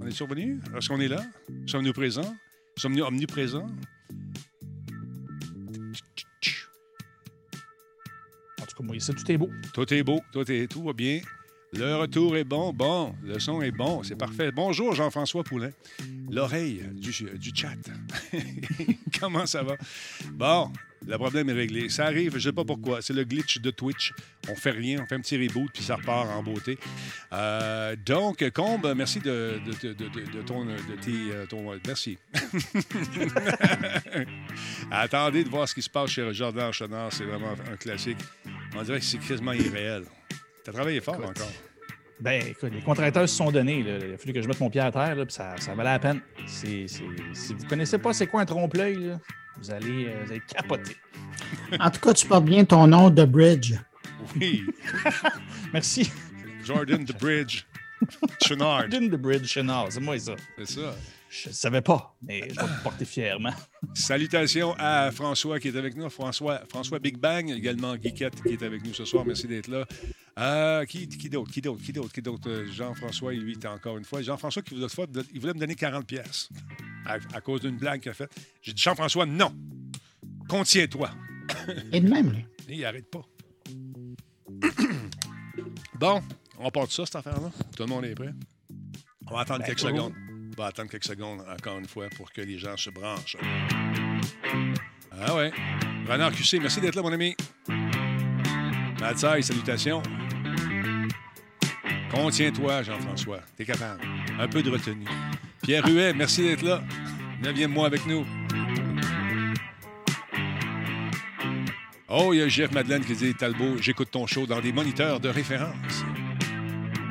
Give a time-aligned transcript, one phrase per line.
[0.00, 0.60] On est survenu?
[0.76, 1.24] Est-ce qu'on est là?
[1.66, 2.36] Sommes-nous présents?
[2.76, 3.66] Sommes-nous omniprésents?
[8.60, 9.50] En tout cas, moi, ici, tout est beau.
[9.74, 11.20] Tout est beau, tout, est, tout va bien.
[11.74, 13.14] Le retour est bon, bon.
[13.24, 14.52] Le son est bon, c'est parfait.
[14.52, 15.70] Bonjour, Jean-François Poulain.
[16.30, 17.70] L'oreille du, chat.
[19.20, 19.76] Comment ça va?
[20.32, 20.70] Bon,
[21.06, 21.88] le problème est réglé.
[21.88, 23.00] Ça arrive, je ne sais pas pourquoi.
[23.00, 24.12] C'est le glitch de Twitch.
[24.50, 26.76] On fait rien, on fait un petit reboot, puis ça repart en beauté.
[27.32, 30.66] Euh, donc, Combe, merci de, de, ton,
[31.00, 31.72] tes, euh, ton...
[31.86, 32.18] Merci.
[34.90, 37.14] Attendez de voir ce qui se passe chez Jordan Chenard.
[37.14, 38.18] C'est vraiment un classique.
[38.76, 40.02] On dirait que c'est quasiment irréel.
[40.64, 41.28] Tu as travaillé fort Écoute.
[41.30, 41.52] encore.
[42.20, 43.82] Ben, écoute, les contracteurs se sont donnés.
[43.82, 43.98] là.
[44.06, 45.90] Il a fallu que je mette mon pied à terre, là, puis ça, ça valait
[45.90, 46.20] la peine.
[46.46, 49.18] Si vous ne connaissez pas c'est quoi un trompe-l'œil, là,
[49.58, 50.96] vous allez, euh, vous allez capoter.
[51.80, 53.74] En tout cas, tu portes bien ton nom de Bridge.
[54.36, 54.64] Oui,
[55.72, 56.12] Merci.
[56.64, 57.64] Jordan the Bridge.
[58.44, 60.34] Chenard, Jordan de Bridge Chenard, c'est moi ça.
[60.58, 60.94] c'est ça.
[61.32, 63.54] Je ne savais pas, mais je vais me porter fièrement.
[63.94, 66.10] Salutations à François qui est avec nous.
[66.10, 69.24] François, François Big Bang, également Guiquette qui est avec nous ce soir.
[69.24, 69.86] Merci d'être là.
[70.38, 71.50] Euh, qui d'autre?
[71.50, 71.82] Qui d'autre?
[71.82, 72.12] Qui d'autre?
[72.12, 72.50] Qui d'autre?
[72.50, 74.20] Euh, Jean-François, lui, était encore une fois.
[74.20, 74.86] Jean-François qui voulait,
[75.32, 76.50] il voulait me donner 40 pièces
[77.06, 78.30] à, à cause d'une blague qu'il a faite.
[78.60, 79.54] J'ai dit, Jean-François, non.
[80.50, 81.12] Contiens-toi.
[81.92, 82.38] Et de même, là.
[82.68, 83.24] Et il arrête pas.
[85.98, 86.22] bon,
[86.58, 87.50] on part de ça, cette affaire-là.
[87.74, 88.34] Tout le monde est prêt?
[89.26, 90.12] On va attendre Ben, quelques secondes.
[90.54, 93.38] On va attendre quelques secondes, encore une fois, pour que les gens se branchent.
[95.10, 95.50] Ah ouais.
[96.06, 97.34] Renard QC, merci d'être là, mon ami.
[99.00, 100.02] Matsai, salutations.
[102.10, 103.40] Contiens-toi, Jean-François.
[103.56, 104.02] T'es capable.
[104.38, 105.06] Un peu de retenue.
[105.62, 106.82] Pierre Huet, merci d'être là.
[107.42, 108.26] Neuvième-moi avec nous.
[112.08, 115.18] Oh, il y a Jeff Madeleine qui dit Talbot, j'écoute ton show dans des moniteurs
[115.18, 116.04] de référence.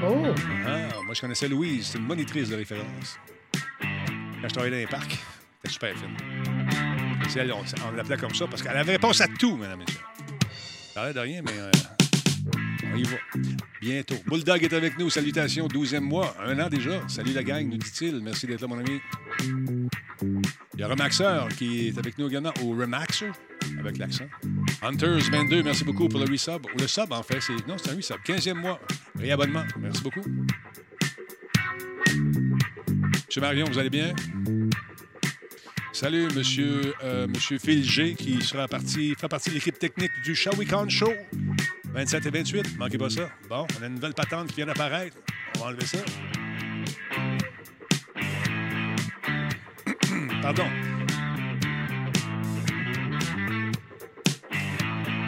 [0.03, 0.27] Oh!
[0.67, 3.17] Ah, moi, je connaissais Louise, c'est une monitrice de référence.
[4.43, 5.17] Je travaillais dans les parcs,
[5.61, 6.17] c'était super fine.
[7.29, 10.01] C'est elle, on, l'appelait comme ça parce qu'elle avait réponse à tout, mesdames et messieurs.
[10.93, 11.71] Ça de rien, mais euh,
[12.91, 13.17] on y va.
[13.79, 14.15] Bientôt.
[14.27, 15.09] Bulldog est avec nous.
[15.09, 17.07] Salutations, 12e mois, un an déjà.
[17.07, 18.19] Salut la gang, nous dit-il.
[18.21, 18.99] Merci d'être là, mon ami.
[20.73, 23.31] Il y a Remaxer qui est avec nous également, ou Remaxer,
[23.79, 24.25] avec l'accent.
[24.81, 26.65] Hunters 22, merci beaucoup pour le resub.
[26.75, 27.67] Ou le sub, en fait, c'est.
[27.67, 28.17] Non, c'est un resub.
[28.25, 28.79] 15e mois.
[29.17, 29.63] Réabonnement.
[29.79, 30.23] Merci beaucoup.
[33.31, 34.13] Monsieur Marion, vous allez bien?
[35.93, 40.37] Salut, monsieur, euh, monsieur Phil G, qui sera parti, fait partie de l'équipe technique du
[40.69, 41.13] Con Show.
[41.93, 43.29] 27 et 28, manquez pas ça.
[43.47, 45.15] Bon, on a une nouvelle patente qui vient d'apparaître.
[45.55, 45.99] On va enlever ça.
[50.41, 50.65] Pardon.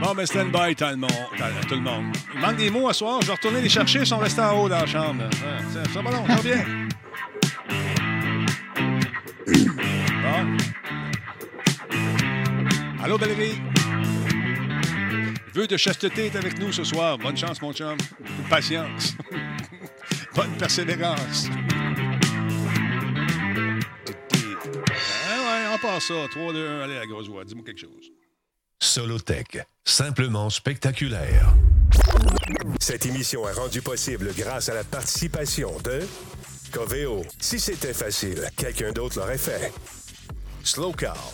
[0.01, 0.97] Bon, ben, stand by, tout le
[1.79, 2.17] monde.
[2.35, 3.21] Il manque des mots à soir.
[3.21, 3.99] Je vais retourner les chercher.
[3.99, 5.23] Ils sont restés en haut dans la chambre.
[5.71, 6.82] Ça, ça va long, je.
[13.03, 13.61] Allô, Valérie?
[15.53, 17.17] Vœu de chasteté est avec nous ce soir.
[17.17, 17.97] Bonne chance, mon chum.
[18.49, 19.15] Patience.
[20.35, 21.49] Bonne persévérance.
[25.27, 26.13] Ah ouais, on passe ça.
[26.31, 27.43] 3, 2, 1, allez, la grosse voix.
[27.43, 28.09] Dis-moi quelque chose.
[28.79, 31.53] Solotech, simplement spectaculaire.
[32.79, 35.99] Cette émission est rendue possible grâce à la participation de
[36.71, 37.25] Coveo.
[37.37, 39.73] Si c'était facile, quelqu'un d'autre l'aurait fait.
[40.63, 41.33] Slow Car,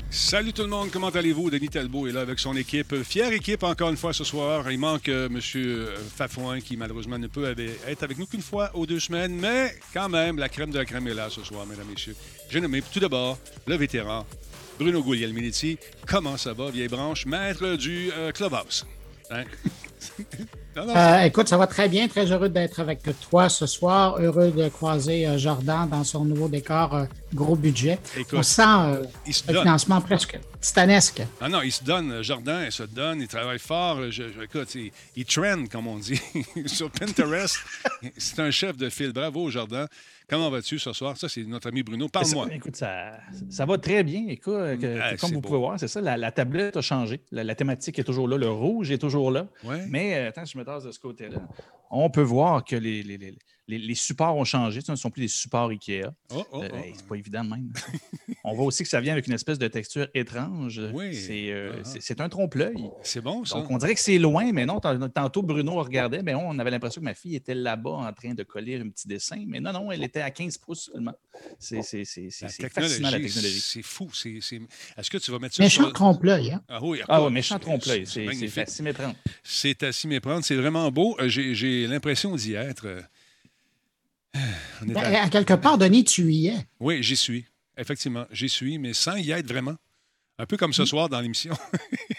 [0.13, 1.49] Salut tout le monde, comment allez-vous?
[1.49, 3.01] Denis Talbot est là avec son équipe.
[3.01, 4.69] Fière équipe encore une fois ce soir.
[4.69, 5.39] Il manque euh, M.
[6.13, 7.55] Fafouin qui malheureusement ne peut
[7.87, 10.83] être avec nous qu'une fois aux deux semaines, mais quand même, la crème de la
[10.83, 12.15] crème est là ce soir, mesdames et messieurs.
[12.49, 14.25] J'ai nommé tout d'abord le vétéran
[14.77, 15.77] Bruno Guglielminetti.
[16.05, 17.25] Comment ça va, vieille branche?
[17.25, 18.85] Maître du euh, Clubhouse.
[19.29, 19.45] Hein?
[20.75, 22.07] non, non, Euh, écoute, ça va très bien.
[22.07, 24.17] Très heureux d'être avec toi ce soir.
[24.19, 27.99] Heureux de croiser euh, Jordan dans son nouveau décor euh, gros budget.
[28.17, 29.63] Écoute, On sent euh, il se un donne.
[29.63, 31.21] financement presque titanesque.
[31.41, 34.01] Ah non, il se donne, Jordan, il se donne, il travaille fort.
[34.11, 36.21] Je, je- écoute, il, il trend, comme on dit,
[36.67, 37.57] sur Pinterest.
[38.17, 39.11] C'est un chef de file.
[39.11, 39.87] Bravo, Jordan.
[40.29, 41.17] Comment vas-tu ce soir?
[41.17, 42.07] Ça, c'est notre ami Bruno.
[42.07, 42.47] Parle-moi.
[42.47, 43.11] Ça- Écoute, ça,
[43.49, 44.23] ça va très bien.
[44.29, 45.47] Écoute, que- Ah, que comme vous beau.
[45.49, 47.19] pouvez voir, c'est ça, la, la tablette a changé.
[47.33, 48.37] La, la thématique est toujours là.
[48.37, 49.47] Le rouge est toujours là.
[49.65, 49.83] Ouais.
[49.89, 50.60] Mais euh, attends, je me
[51.89, 53.03] On peut voir que les-
[53.67, 54.81] les, les supports ont changé.
[54.81, 56.11] Ce ne sont plus des supports IKEA.
[56.33, 56.75] Oh, oh, Euh, oh.
[56.77, 57.71] hey, c'est pas évident de même.
[58.43, 60.81] On voit aussi que ça vient avec une espèce de texture étrange.
[60.93, 61.13] Oui.
[61.15, 61.89] C'est euh, Ah.
[61.99, 62.75] c'est un trompe-l'œil.
[63.03, 63.55] C'est bon, ça.
[63.59, 64.79] Donc, on dirait que c'est loin, mais non.
[64.79, 68.33] tant- Tantôt, Bruno regardait, mais on avait l'impression que ma fille était là-bas en train
[68.33, 69.43] de coller un petit dessin.
[69.47, 71.13] Mais non, non, elle était à 15 pouces seulement.
[71.59, 71.81] C'est
[72.69, 73.59] fascinant, la technologie.
[73.61, 74.09] C'est fou.
[74.13, 74.39] c'est-
[74.97, 75.93] Est-ce que tu vas mettre ça Méchant sur...
[75.93, 76.63] trompe-l'œil, hein?
[76.67, 78.05] Ah oui, Ah ouais, méchant c'est- trompe-l'œil.
[78.07, 78.27] c'est
[78.59, 79.15] à s'y méprendre.
[79.43, 80.43] C'est à s'y méprendre.
[80.43, 81.15] C'est vraiment beau.
[81.19, 82.87] Euh, J'ai j'ai l'impression d'y être.
[84.81, 86.55] On Ben, à- à quelque part, Denis, tu y es.
[86.79, 87.45] Oui, j'y suis.
[87.77, 89.75] Effectivement, j'y suis, mais sans y être vraiment.
[90.37, 90.59] Un peu Mm.
[90.59, 91.55] comme ce soir dans l'émission.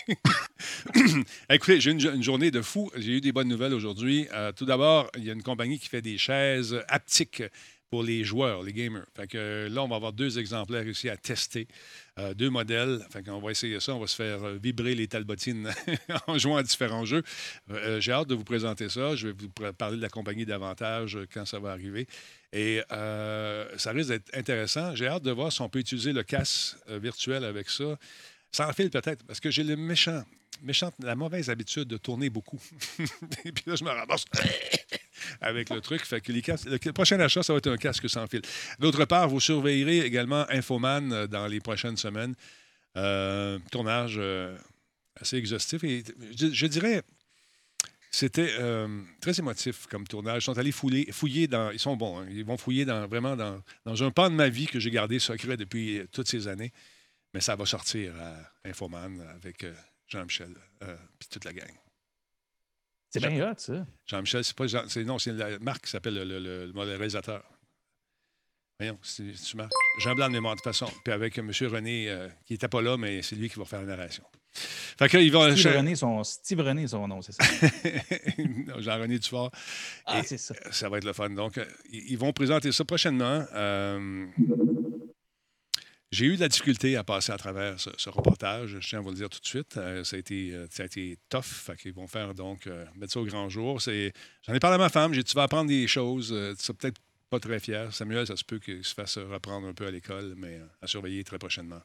[1.50, 2.91] Écoutez, j'ai eu une, une journée de fou.
[2.97, 4.26] J'ai eu des bonnes nouvelles aujourd'hui.
[4.32, 7.43] Euh, tout d'abord, il y a une compagnie qui fait des chaises haptiques
[7.91, 9.05] pour les joueurs, les gamers.
[9.14, 11.69] Fait que là, on va avoir deux exemplaires ici à tester,
[12.19, 13.05] euh, deux modèles.
[13.12, 13.94] Fait qu'on va essayer ça.
[13.94, 15.70] On va se faire euh, vibrer les talbotines
[16.26, 17.23] en jouant à différents jeux.
[17.70, 19.14] Euh, j'ai hâte de vous présenter ça.
[19.14, 22.06] Je vais vous parler de la compagnie davantage quand ça va arriver.
[22.52, 24.94] Et euh, ça risque d'être intéressant.
[24.94, 27.99] J'ai hâte de voir si on peut utiliser le casque euh, virtuel avec ça.
[28.52, 30.22] Sans fil peut-être, parce que j'ai le méchant,
[30.62, 32.60] méchante, la mauvaise habitude de tourner beaucoup.
[33.46, 34.26] Et puis là, je me ramasse
[35.40, 36.04] avec le truc.
[36.04, 38.43] Fait que les casques- le prochain achat, ça va être un casque sans fil.
[38.78, 42.34] D'autre part, vous surveillerez également Infoman euh, dans les prochaines semaines.
[43.70, 44.20] Tournage
[45.19, 45.82] assez exhaustif.
[45.84, 46.04] Et
[46.37, 47.02] je dirais,
[48.14, 50.43] c'était euh, très émotif comme tournage.
[50.43, 51.70] Ils sont allés fouiller, fouiller dans.
[51.70, 52.20] Ils sont bons.
[52.20, 52.26] hein.
[52.31, 55.19] Ils vont fouiller dans, vraiment dans, dans un pan de ma vie que j'ai gardé
[55.19, 56.73] secret depuis euh, toutes ces années.
[57.35, 59.73] Mais ça va sortir à Infoman avec euh,
[60.06, 61.70] Jean-Michel euh, puis toute la gang.
[63.09, 63.87] C'est bien hot, ça.
[64.06, 67.43] Jean-Michel, c'est pas Jean, non, c'est la marque qui s'appelle le, le- le- le réalisateur.
[68.82, 68.99] Voyons.
[69.99, 70.90] Jean Blanc de mémoire de toute façon.
[71.05, 71.50] Puis avec M.
[71.50, 74.25] René, euh, qui n'était pas là, mais c'est lui qui va faire la narration.
[74.52, 75.56] Fait que, il va.
[75.56, 77.44] Steve René, son, Steve René, son nom, c'est ça.
[78.81, 79.50] Jean-René Dufort.
[80.05, 80.55] Ah, c'est ça.
[80.70, 81.31] Ça va être le fun.
[81.31, 83.44] Donc, euh, ils ils vont présenter ça prochainement.
[83.55, 84.26] Euh,
[86.11, 89.02] j'ai eu de la difficulté à passer à travers ce, ce reportage, je tiens à
[89.02, 89.78] vous le dire tout de suite.
[89.78, 91.43] Euh, ça, a été, ça a été tough.
[91.43, 93.81] Fait qu'ils vont faire donc euh, mettre ça au grand jour.
[93.81, 95.14] J'en ai parlé à ma femme.
[95.14, 96.28] J'ai dit, tu vas apprendre des choses.
[96.62, 97.00] Tu peut-être
[97.32, 97.93] pas très fier.
[97.94, 100.87] Samuel, ça se peut qu'il se fasse reprendre un peu à l'école, mais euh, à
[100.87, 101.81] surveiller très prochainement.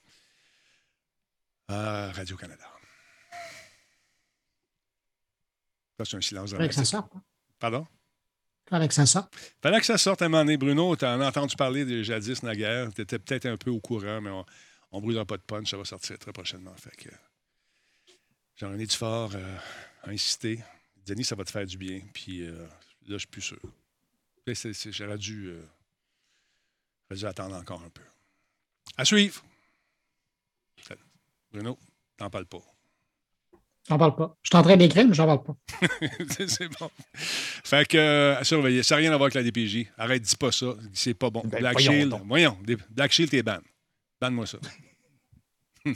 [1.70, 2.66] À Radio-Canada.
[5.98, 6.92] Ça, c'est un silence Fallait que ça dramatique.
[6.92, 7.16] sorte.
[7.16, 7.24] hein?
[7.60, 7.88] Pardon?
[8.70, 9.34] Fallait que ça sorte.
[9.62, 10.58] Fallait que ça sorte à un moment donné.
[10.58, 12.94] Bruno, tu en as entendu parler de jadis naguère.
[12.94, 14.46] Tu étais peut-être un peu au courant, mais on,
[14.92, 15.72] on brûlera pas de punch.
[15.72, 16.76] Ça va sortir très prochainement.
[16.76, 17.10] Fait que
[18.58, 19.58] Jean-René Dufort euh,
[20.04, 20.62] a insisté.
[21.06, 22.02] Denis, ça va te faire du bien.
[22.14, 22.52] Puis euh,
[23.08, 23.60] là, je suis plus sûr.
[24.92, 25.62] J'aurais dû, euh,
[27.10, 28.04] j'aurais dû attendre encore un peu.
[28.98, 29.44] À suivre.
[31.52, 31.78] Bruno,
[32.18, 32.62] t'en parles pas.
[33.90, 34.38] J'en parle pas.
[34.44, 35.56] Je suis en train d'écrire, mais j'en parle pas.
[36.30, 36.92] c'est c'est bon.
[37.14, 38.84] Fait que, euh, à surveiller.
[38.84, 39.88] Ça n'a rien à voir avec la DPJ.
[39.98, 40.76] Arrête, dis pas ça.
[40.94, 41.42] C'est pas bon.
[41.46, 42.10] Ben, Black voyons Shield.
[42.10, 42.24] donc.
[42.26, 42.58] Voyons.
[42.90, 43.60] Black Shield, t'es ban.
[44.20, 44.58] Banne-moi ça.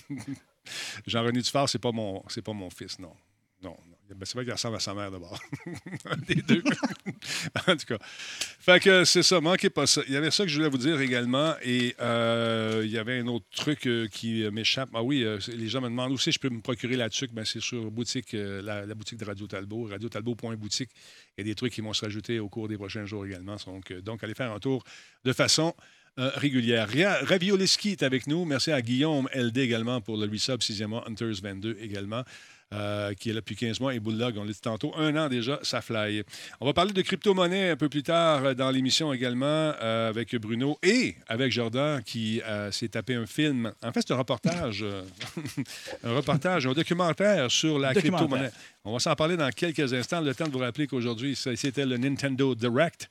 [1.06, 2.97] Jean-René Dufort, c'est pas mon, c'est pas mon fils.
[3.00, 3.13] Non,
[3.62, 3.75] non.
[4.16, 5.40] Ben, c'est vrai qu'il ressemble à sa mère d'abord.
[6.28, 6.63] Des deux.
[7.68, 7.98] en tout cas.
[8.60, 10.02] Fait que c'est ça, manquez pas ça.
[10.08, 11.56] Il y avait ça que je voulais vous dire également.
[11.63, 14.90] Et euh, il y avait un autre truc euh, qui euh, m'échappe.
[14.94, 17.34] Ah oui, les gens me demandent aussi si je peux me procurer la tuque.
[17.34, 20.90] Ben, c'est sur boutique, la, boutique de Radio Talbot, radiotalbot.boutique.
[21.38, 23.56] Il y a des trucs qui vont se rajouter au cours des prochains jours également.
[23.66, 24.84] Donc, donc allez faire un tour
[25.24, 25.74] de façon
[26.18, 26.90] régulière.
[27.24, 28.46] Ravioliski est avec nous.
[28.46, 32.24] Merci à Guillaume LD également pour le resub 6e mois, Hunters 22 également.
[32.73, 35.27] Euh, qui est là depuis 15 mois, et Bulldog, on l'a dit tantôt, un an
[35.27, 36.23] déjà, ça fly.
[36.59, 40.35] On va parler de crypto-monnaie un peu plus tard euh, dans l'émission également euh, avec
[40.35, 43.73] Bruno et avec Jordan qui euh, s'est tapé un film.
[43.83, 44.85] En fait, c'est un reportage,
[46.04, 48.51] un reportage, un documentaire sur la crypto-monnaie.
[48.83, 50.21] On va s'en parler dans quelques instants.
[50.21, 53.09] Le temps de vous rappeler qu'aujourd'hui, c'était le Nintendo Direct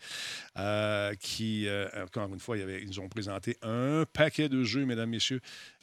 [1.21, 1.69] qui,
[2.02, 5.40] encore une fois, ils nous ont présenté un paquet de jeux, mesdames, messieurs,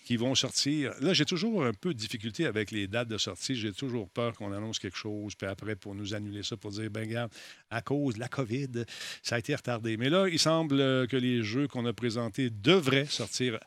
[0.08, 0.94] qui vont sortir.
[1.02, 3.56] Là, j'ai toujours un peu de difficulté avec les dates de sortie.
[3.56, 6.90] J'ai toujours peur qu'on annonce quelque chose, puis après, pour nous annuler ça, pour dire,
[6.90, 7.30] ben regarde,
[7.70, 8.86] à cause de la COVID,
[9.22, 9.98] ça a été retardé.
[9.98, 13.60] Mais là, il semble euh, que les jeux qu'on a présentés devraient sortir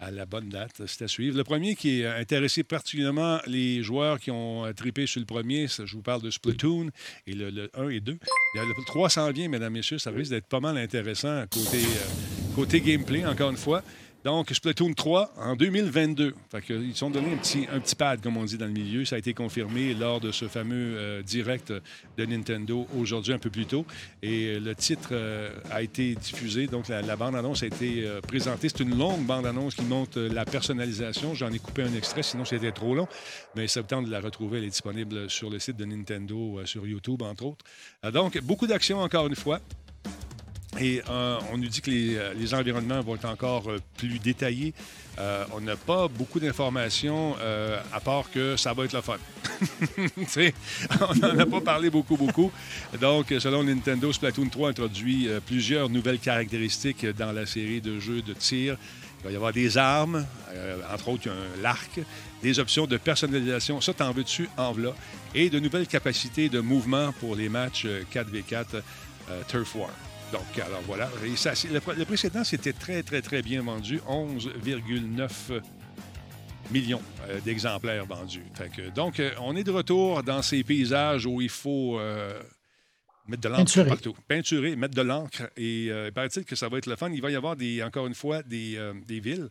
[0.00, 0.82] à la bonne date.
[0.86, 1.36] C'est à suivre.
[1.36, 5.68] Le premier qui a intéressé particulièrement les joueurs qui ont euh, trippé sur le premier,
[5.68, 6.90] je vous parle de Splatoon
[7.28, 8.18] et le, le 1 et 2.
[8.54, 9.98] Il y a le 3 s'en vient, mesdames, messieurs.
[9.98, 13.84] Ça risque d'être pas mal intéressant côté, euh, côté gameplay, encore une fois.
[14.22, 16.34] Donc, Splatoon 3 en 2022.
[16.50, 19.06] Fait ils sont donné un petit, un petit pad, comme on dit dans le milieu.
[19.06, 21.72] Ça a été confirmé lors de ce fameux euh, direct
[22.18, 23.86] de Nintendo aujourd'hui, un peu plus tôt.
[24.22, 26.66] Et euh, le titre euh, a été diffusé.
[26.66, 28.68] Donc, la, bande-annonce a été présentée.
[28.68, 31.34] C'est une longue bande-annonce qui montre la personnalisation.
[31.34, 33.08] J'en ai coupé un extrait, sinon c'était trop long.
[33.56, 34.58] Mais ça me tente de la retrouver.
[34.58, 37.64] Elle est disponible sur le site de Nintendo, sur YouTube, entre autres.
[38.12, 39.60] Donc, beaucoup d'action, encore une fois.
[40.78, 44.72] Et euh, on nous dit que les, euh, environnements vont être encore euh, plus détaillés.
[45.52, 47.36] On n'a pas beaucoup d'informations
[47.92, 49.18] à part que ça va être le fun.
[51.02, 52.50] On n'en a pas parlé beaucoup, beaucoup.
[52.98, 58.32] Donc, selon Nintendo, Splatoon 3 introduit plusieurs nouvelles caractéristiques dans la série de jeux de
[58.32, 58.78] tir.
[59.20, 60.24] Il va y avoir des armes,
[60.90, 61.28] entre autres,
[61.60, 62.00] l'arc,
[62.42, 64.94] des options de personnalisation, ça t'en veux dessus, en voilà,
[65.34, 68.64] et de nouvelles capacités de mouvement pour les matchs euh, 4v4
[69.30, 69.90] euh, Turf War.
[70.32, 71.08] Donc, alors voilà.
[71.24, 74.00] Et ça, c'est- le, le précédent, c'était très, très, très bien vendu.
[74.08, 75.60] 11,9
[76.70, 78.44] millions euh, d'exemplaires vendus.
[78.54, 82.40] Fait que, donc, euh, on est de retour dans ces paysages où il faut euh,
[83.26, 84.16] mettre de l'encre partout.
[84.28, 85.50] Peinturer, mettre de l'encre.
[85.56, 87.10] Et euh, il paraît-il que ça va être le fun.
[87.12, 89.48] Il va y avoir, des, encore une fois, des, euh, des villes.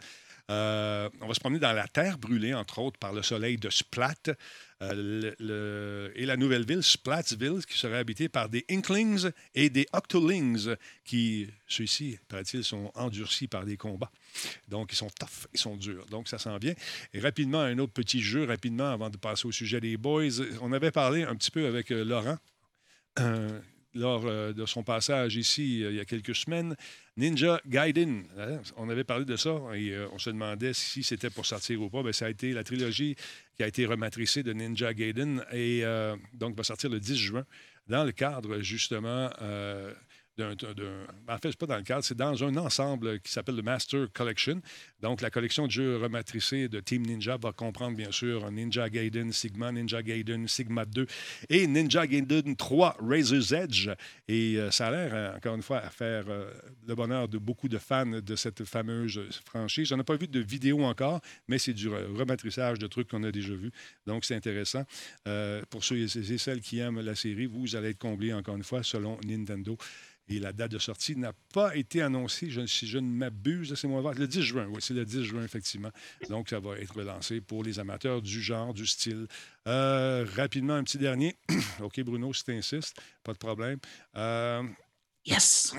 [0.49, 3.69] Euh, on va se promener dans la terre brûlée, entre autres, par le soleil de
[3.69, 4.15] Splat.
[4.81, 10.75] Euh, et la nouvelle ville, Splatsville, qui sera habitée par des Inklings et des Octolings,
[11.03, 14.11] qui, ceux-ci, paraît-il, sont endurcis par des combats.
[14.67, 16.05] Donc, ils sont tough, ils sont durs.
[16.07, 16.73] Donc, ça s'en vient.
[17.13, 20.41] Et rapidement, un autre petit jeu, rapidement, avant de passer au sujet des boys.
[20.61, 22.37] On avait parlé un petit peu avec euh, Laurent
[23.93, 26.75] lors euh, de son passage ici euh, il y a quelques semaines.
[27.17, 31.29] Ninja Gaiden, hein, on avait parlé de ça et euh, on se demandait si c'était
[31.29, 32.03] pour sortir ou pas.
[32.03, 33.15] Bien, ça a été la trilogie
[33.55, 35.83] qui a été rematricée de Ninja Gaiden et
[36.33, 37.45] donc va sortir le 10 juin
[37.87, 39.29] dans le cadre justement
[40.39, 43.61] d'un- En fait, c'est pas dans le cadre, c'est dans un ensemble qui s'appelle le
[43.61, 44.61] Master Collection.
[45.01, 49.31] Donc, la collection de jeux rematricés de Team Ninja va comprendre, bien sûr, Ninja Gaiden
[49.31, 51.05] Sigma, Ninja Gaiden Sigma 2
[51.49, 53.89] et Ninja Gaiden 3 Razor's Edge.
[54.27, 56.51] Et euh, ça a l'air, euh, encore une fois, à faire euh,
[56.87, 59.87] le bonheur de beaucoup de fans de cette fameuse franchise.
[59.89, 63.23] J'en ai pas vu de vidéo encore, mais c'est du re- rematrissage de trucs qu'on
[63.23, 63.71] a déjà vus.
[64.07, 64.85] Donc, c'est intéressant.
[65.69, 68.83] Pour ceux et celles qui aiment la série, vous allez être comblés, encore une fois,
[68.83, 69.77] selon Nintendo.
[70.29, 73.87] Et la date de sortie n'a pas été annoncée, je- si je ne m'abuse, c'est
[73.87, 75.89] moi Le 10 juin, oui, c'est le 10 juin, effectivement.
[76.29, 79.27] Donc, ça va être relancé pour les amateurs du genre, du style.
[79.67, 81.35] Euh, rapidement, un petit dernier.
[81.81, 83.79] OK, Bruno, si tu insistes, pas de problème.
[84.15, 84.63] Euh,
[85.25, 85.73] Yes!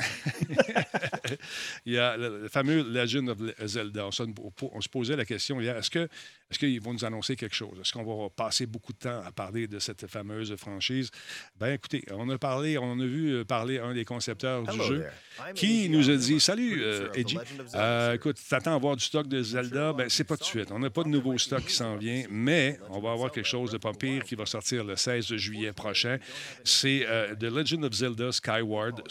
[1.86, 4.06] il y a le, le fameux Legend of Zelda.
[4.06, 4.22] On se,
[4.62, 6.08] on se posait la question hier, est-ce que
[6.50, 7.78] est-ce qu'ils vont nous annoncer quelque chose?
[7.80, 11.10] Est-ce qu'on va passer beaucoup de temps à parler de cette fameuse franchise?
[11.56, 15.06] Ben écoutez, on a parlé, on a vu euh, parler un des concepteurs du jeu
[15.54, 17.38] qui nous a dit Salut, euh, Edgy.
[17.74, 19.92] Euh, écoute, t'attends à avoir du stock de Zelda?
[19.92, 20.72] Ben, c'est pas tout de suite.
[20.72, 23.70] On n'a pas de nouveau stock qui s'en vient, mais on va avoir quelque chose
[23.70, 26.18] de pas pire qui va sortir le 16 juillet prochain.
[26.64, 29.08] C'est euh, The Legend of Zelda Skyward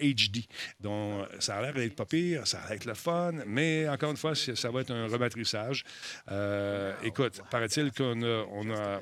[0.00, 0.46] HD.
[0.80, 4.10] Donc, ça a l'air d'être pas pire, ça a l'air d'être le fun, mais encore
[4.10, 5.84] une fois, ça va être un rematrissage.
[6.30, 9.00] Euh, écoute, paraît-il qu'on a, on a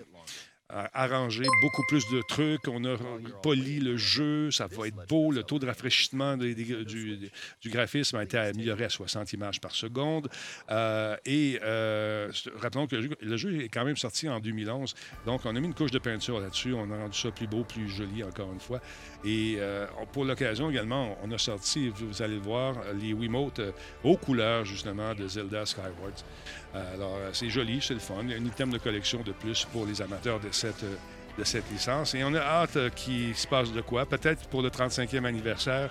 [0.72, 2.68] a arrangé beaucoup plus de trucs.
[2.68, 2.96] On a
[3.42, 5.32] poli le jeu, ça va être beau.
[5.32, 7.30] Le taux de rafraîchissement du,
[7.66, 10.28] graphisme a été amélioré à 60 images par seconde.
[10.70, 14.94] Euh, et euh, rappelons que le jeu, est quand même sorti en 2011.
[15.26, 16.72] Donc, on a mis une couche de peinture là-dessus.
[16.72, 18.80] On a rendu ça plus beau, plus joli, encore une fois.
[19.24, 23.60] Et euh, pour l'occasion également, on a sorti, vous, allez le voir, les Wiimotes
[24.04, 26.14] aux couleurs, justement, de Zelda Skyward.
[26.72, 28.20] Alors, c'est joli, c'est le fun.
[28.20, 30.95] Un item de collection de plus pour les amateurs de cette, euh,
[31.38, 32.14] de cette licence.
[32.14, 34.07] Et on a hâte euh, qu'il se passe de quoi.
[34.07, 35.90] Peut-être pour le 35e anniversaire,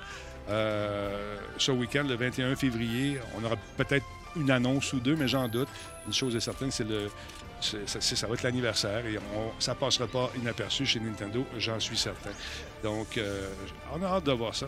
[0.50, 5.48] euh, ce week-end, le 21 février, on aura peut-être une annonce ou deux, mais j'en
[5.48, 5.68] doute.
[6.08, 7.10] Une chose est certaine, c'est le.
[7.62, 7.86] c'est-
[8.16, 12.30] ça va être l'anniversaire et on, ça passera pas inaperçu chez Nintendo, j'en suis certain.
[12.84, 13.20] Donc,
[13.94, 14.68] on a hâte de voir ça.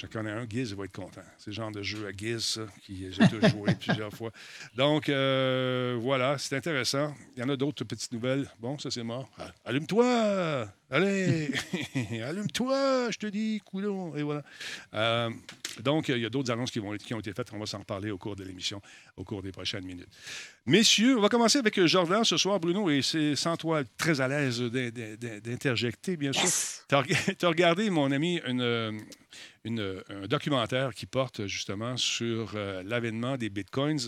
[0.00, 1.20] Je connais un, Giz, il va être content.
[1.36, 4.30] C'est le genre de jeu à Giz, ça, qui j'ai toujours joué plusieurs fois.
[4.74, 7.14] Donc, euh, voilà, c'est intéressant.
[7.36, 8.50] Il y en a d'autres petites nouvelles.
[8.58, 9.28] Bon, ça, c'est mort.
[9.62, 10.72] Allume-toi!
[10.90, 11.50] Allez!
[12.24, 14.14] Allume-toi, je te dis, coulon!
[14.16, 14.42] Et voilà.
[14.94, 15.30] Euh,
[15.80, 17.48] donc, il y a d'autres annonces qui, vont, être- qui ont été faites.
[17.52, 18.82] On va s'en reparler au cours de l'émission,
[19.16, 20.08] au cours des prochaines minutes.
[20.66, 24.28] Messieurs, on va commencer avec Jordan ce soir, Bruno, et c'est sans toi très à
[24.28, 26.48] l'aise d'in- d'in- d'interjecter, bien sûr.
[26.88, 27.00] Tu as,
[27.48, 28.92] regardé, mon ami, une, euh,
[29.64, 34.00] une- un documentaire qui porte justement sur euh, l'avènement des bitcoins.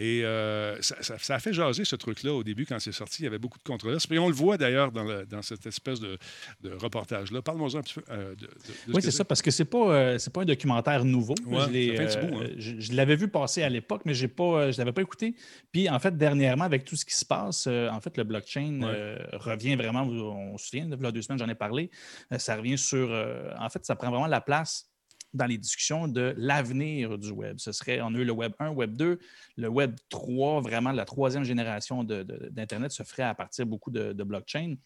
[0.00, 3.22] Et euh, ça, ça- ça a fait jaser ce truc-là au début quand c'est sorti.
[3.22, 4.06] Il y avait beaucoup de controverses.
[4.10, 6.16] Et on le voit d'ailleurs dans, cette espèce de,
[6.60, 7.42] de reportage-là.
[7.42, 10.18] Parle-moi un petit peu euh, de, de- Oui, c'est ça, parce que c'est pas, euh,
[10.18, 11.34] c'est pas un documentaire nouveau.
[11.46, 12.40] Ouais, je bout, hein.
[12.44, 15.34] euh, je, je l'avais vu passer à l'époque, mais j'ai pas, je l'avais pas écouté.
[15.72, 19.18] Puis, en fait, dernièrement, avec tout ce qui se passe, en fait, le blockchain Ouais.
[19.32, 21.90] revient vraiment, on se souvient, il y a deux semaines, j'en ai parlé,
[22.38, 23.10] ça revient sur,
[23.58, 24.86] en fait, ça prend vraiment la place
[25.34, 27.58] dans les discussions de l'avenir du web.
[27.58, 29.18] Ce serait, on a eu le web 1, web 2,
[29.56, 34.24] le web 3, vraiment la troisième génération d'Internet se ferait à partir beaucoup de, de
[34.24, 34.76] blockchain.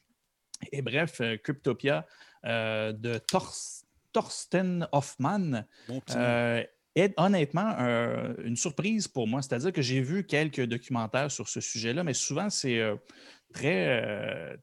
[0.71, 2.07] Et bref, euh, Cryptopia
[2.45, 3.21] euh, de
[4.13, 5.65] Thorsten Hoffman
[6.95, 7.75] est honnêtement
[8.45, 9.41] une surprise pour moi.
[9.41, 12.83] C'est-à-dire que j'ai vu quelques documentaires sur ce sujet-là, mais souvent c'est
[13.55, 14.59] très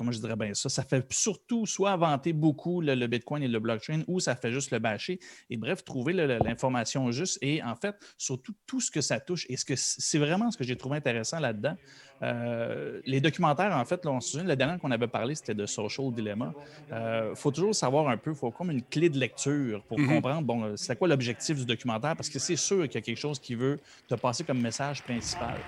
[0.00, 3.60] comment je dirais bien ça, ça fait surtout soit inventer beaucoup le, Bitcoin et le
[3.60, 5.20] blockchain ou ça fait juste le bâcher.
[5.50, 9.44] Et bref, trouver l'information juste et en fait, surtout tout ce que ça touche.
[9.50, 11.76] Et c'est vraiment ce que j'ai trouvé intéressant là-dedans.
[12.22, 15.66] Euh, les documentaires, en fait, on se souvient, la dernière qu'on avait parlé, c'était de
[15.66, 16.54] Social Dilemma.
[16.88, 19.98] Il euh, faut toujours savoir un peu, il faut comme une clé de lecture pour
[19.98, 20.08] mm-hmm.
[20.08, 23.18] comprendre, bon, c'est quoi l'objectif du documentaire, parce que c'est sûr qu'il y a quelque
[23.18, 23.78] chose qui veut
[24.08, 25.58] te passer comme message principal.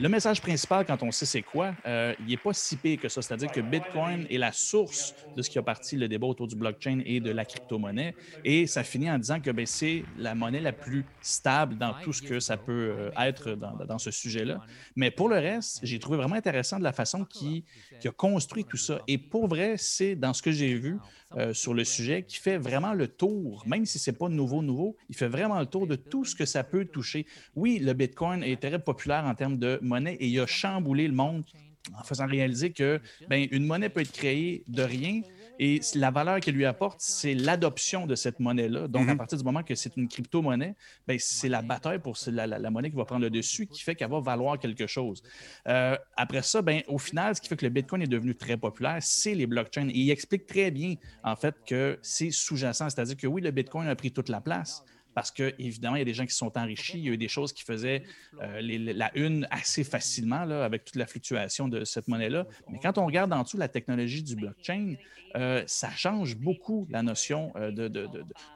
[0.00, 3.10] Le message principal, quand on sait c'est quoi, euh, il n'est pas si pire que
[3.10, 3.20] ça.
[3.20, 6.56] C'est-à-dire que Bitcoin est la source de ce qui a parti le débat autour du
[6.56, 8.14] blockchain et de la crypto-monnaie.
[8.42, 12.14] Et ça finit en disant que ben, c'est la monnaie la plus stable dans tout
[12.14, 13.50] ce que ça peut euh, être
[13.86, 14.62] dans, ce sujet-là.
[14.96, 17.62] Mais pour le reste, j'ai trouvé vraiment intéressant de la façon qu'il
[18.02, 19.02] a construit tout ça.
[19.06, 20.96] Et pour vrai, c'est dans ce que j'ai vu,
[21.36, 24.62] euh, sur le sujet qui fait vraiment le tour, même si ce n'est pas nouveau,
[24.62, 27.24] nouveau, il fait vraiment le tour de tout ce que ça peut toucher.
[27.54, 31.14] Oui, le Bitcoin est très populaire en termes de monnaie et il a chamboulé le
[31.14, 31.44] monde
[31.98, 35.22] en faisant réaliser que ben, une monnaie peut être créée de rien
[35.62, 38.88] et la valeur qu'elle lui apporte, c'est l'adoption de cette monnaie-là.
[38.88, 39.18] Donc, à mhm.
[39.18, 40.74] partir du moment que c'est une crypto-monnaie,
[41.06, 44.08] ben, c'est la bataille pour la, monnaie qui va prendre le dessus qui fait qu'elle
[44.08, 45.22] va valoir quelque chose.
[45.68, 48.56] Euh, après ça, ben, au final, ce qui fait que le Bitcoin est devenu très
[48.56, 49.90] populaire, c'est les blockchains.
[49.90, 52.88] Et il explique très bien, en fait, que c'est sous-jacent.
[52.88, 54.82] C'est-à-dire que oui, le Bitcoin a pris toute la place,
[55.14, 56.98] parce qu'évidemment, il y a des gens qui sont enrichis.
[56.98, 58.04] Il y a eu des choses qui faisaient
[58.42, 62.46] euh, la une assez facilement là, avec toute la fluctuation de cette monnaie-là.
[62.70, 64.94] Mais quand on regarde en dessous la technologie du blockchain,
[65.36, 68.08] euh, ça change beaucoup la notion euh, de, de,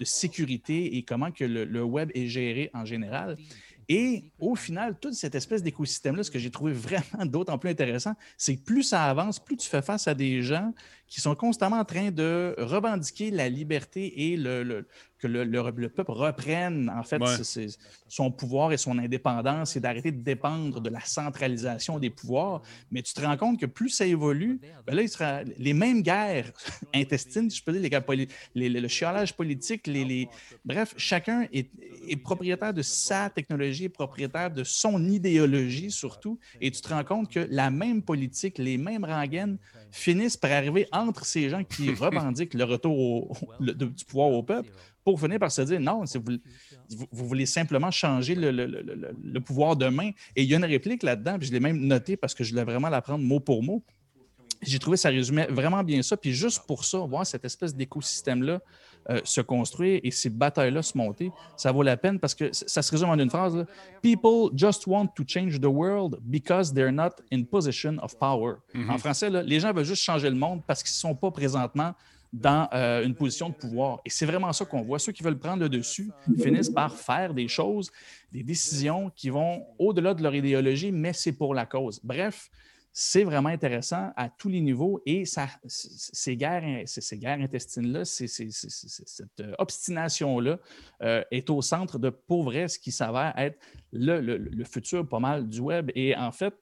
[0.02, 3.36] sécurité et comment que le, web est géré en général.
[3.88, 8.14] Et au final, toute cette espèce d'écosystème-là, ce que j'ai trouvé vraiment d'autant plus intéressant,
[8.36, 10.72] c'est que plus ça avance, plus tu fais face à des gens
[11.06, 14.86] qui sont constamment en train de revendiquer la liberté et le,
[15.24, 17.22] que le, peuple reprenne en fait
[18.08, 22.60] son pouvoir et son indépendance et d'arrêter de dépendre de la centralisation des pouvoirs.
[22.90, 26.02] Mais tu te rends compte que plus ça évolue, ben là, il sera les mêmes
[26.02, 26.52] guerres
[26.94, 28.02] intestines, je peux dire,
[28.54, 30.28] les, le chialage politique, les,
[30.64, 31.70] bref, chacun est,
[32.06, 37.04] est, propriétaire de sa technologie, est propriétaire de son idéologie surtout, et tu te rends
[37.04, 39.56] compte que la même politique, les mêmes rengaines
[39.90, 44.70] finissent par arriver entre ces gens qui revendiquent le retour du pouvoir au peuple
[45.04, 46.38] pour finir par se dire non, vous,
[47.12, 50.10] vous, voulez simplement changer le, pouvoir demain.
[50.34, 52.50] Et il y a une réplique là-dedans, puis je l'ai même noté parce que je
[52.50, 53.82] voulais vraiment la prendre mot pour mot.
[54.62, 56.16] J'ai trouvé que ça résumait vraiment bien ça.
[56.16, 58.62] Puis juste pour ça, voir cette espèce d'écosystème-là
[59.10, 62.80] euh, se construire et ces batailles-là se monter, ça vaut la peine parce que ça
[62.80, 63.66] se résume en une phrase.
[64.00, 68.54] People just want to change the world because they're not in position of power.
[68.74, 68.90] Mm-hmm.
[68.90, 71.92] En français, les gens veulent juste changer le monde parce qu'ils ne sont pas présentement
[72.34, 74.00] dans euh, une position de pouvoir.
[74.04, 74.98] Et c'est vraiment ça qu'on voit.
[74.98, 76.10] Ceux qui veulent prendre le dessus
[76.42, 77.92] finissent par faire des choses,
[78.32, 82.00] des décisions qui vont au-delà de leur idéologie, mais c'est pour la cause.
[82.02, 82.50] Bref,
[82.92, 90.58] c'est vraiment intéressant à tous les niveaux et ça, ces guerres, guerres intestines-là, cette obstination-là
[91.02, 93.58] euh, est au centre de pour vrai ce qui s'avère être
[93.92, 95.90] le, le, futur pas mal du web.
[95.94, 96.54] Et en fait,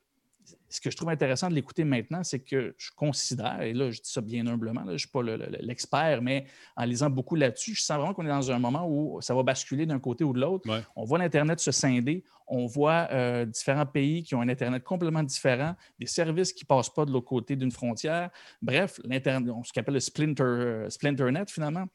[0.73, 4.01] ce que je trouve intéressant de l'écouter maintenant, c'est que je considère, et là je
[4.01, 7.83] dis ça bien humblement, je ne suis pas l'expert, mais en lisant beaucoup là-dessus, je
[7.83, 10.41] sens vraiment qu'on est dans un moment où ça va basculer d'un côté ou de
[10.41, 10.69] l'autre.
[10.97, 15.23] On voit l'Internet se scinder, on voit euh, différents pays qui ont un Internet complètement
[15.23, 18.31] différent, des services qui ne passent pas de l'autre côté d'une frontière.
[18.63, 21.87] Bref, ce qu'on appelle le splinter, euh, Splinternet finalement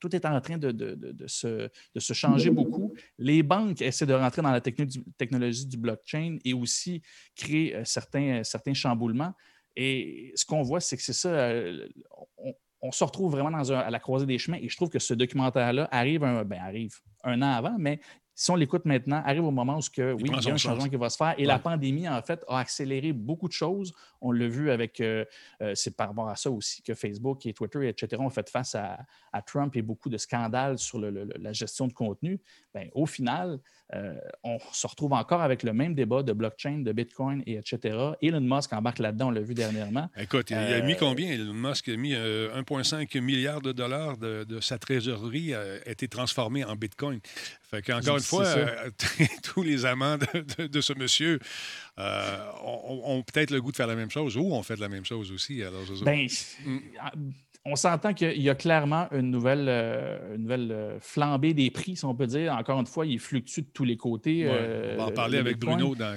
[0.00, 2.94] tout est en train de, se, changer beaucoup.
[3.18, 7.02] Les banques essaient de rentrer dans la technologie du blockchain et aussi
[7.34, 9.34] créer euh, certains, certains chamboulements.
[9.74, 11.86] Et ce qu'on voit, c'est que c'est ça, euh,
[12.80, 14.58] on, se retrouve vraiment à la croisée des chemins.
[14.60, 18.00] Et je trouve que ce documentaire-là arrive, un, ben, arrive un an avant, mais
[18.38, 20.90] si on l'écoute maintenant, arrive au moment où que, oui, il y a un changement
[20.90, 21.34] qui va se faire.
[21.38, 23.94] Et la pandémie, en fait, a accéléré beaucoup de choses.
[24.20, 25.24] On l'a vu avec, euh,
[25.62, 28.74] euh, c'est par rapport à ça aussi que Facebook et Twitter, etc., ont fait face
[28.74, 28.98] à,
[29.46, 32.40] Trump et beaucoup de scandales sur la gestion de contenu.
[32.74, 33.58] Bien, au final,
[34.42, 37.96] on se retrouve encore avec le même débat de blockchain, de Bitcoin, et etc.
[38.22, 40.10] Elon Musk embarque là-dedans, on l'a vu dernièrement.
[40.16, 41.30] Écoute, il a mis combien?
[41.30, 41.88] Elon Musk?
[41.88, 47.20] A mis 1,5 milliard de dollars de, sa trésorerie a été transformé en Bitcoin.
[47.70, 48.90] Fait qu'encore une fois, euh,
[49.42, 51.40] tous les amants de, ce monsieur
[51.98, 55.04] euh, ont, peut-être le goût de faire la même chose ou ont fait la même
[55.04, 55.62] chose aussi.
[55.64, 56.28] Alors, ben,
[56.64, 56.78] mm.
[57.66, 61.96] On s'entend qu'il y a clairement une nouvelle, euh, une nouvelle euh, flambée des prix,
[61.96, 62.54] si on peut dire.
[62.54, 64.44] Encore une fois, il fluctue de tous les côtés.
[64.46, 66.14] Euh, on va en parler avec Bruno dans,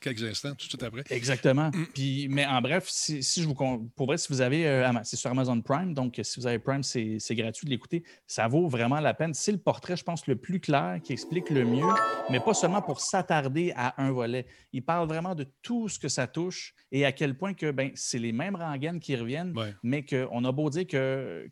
[0.00, 1.04] quelques instants, tout de suite après.
[1.10, 1.68] Exactement.
[1.68, 1.86] Mm.
[1.94, 5.60] Puis, mais en bref, si, je vous pour vrai, si vous avez, c'est sur Amazon
[5.60, 8.02] Prime, donc si vous avez Prime, c'est gratuit de l'écouter.
[8.26, 9.34] Ça vaut vraiment la peine.
[9.34, 11.86] C'est le portrait, je pense, le plus clair qui explique le mieux,
[12.30, 14.46] mais pas seulement pour s'attarder à un volet.
[14.72, 17.90] Il parle vraiment de tout ce que ça touche et à quel point que ben,
[17.94, 21.48] c'est les mêmes rengaines qui reviennent, mais qu'on a beau dire que,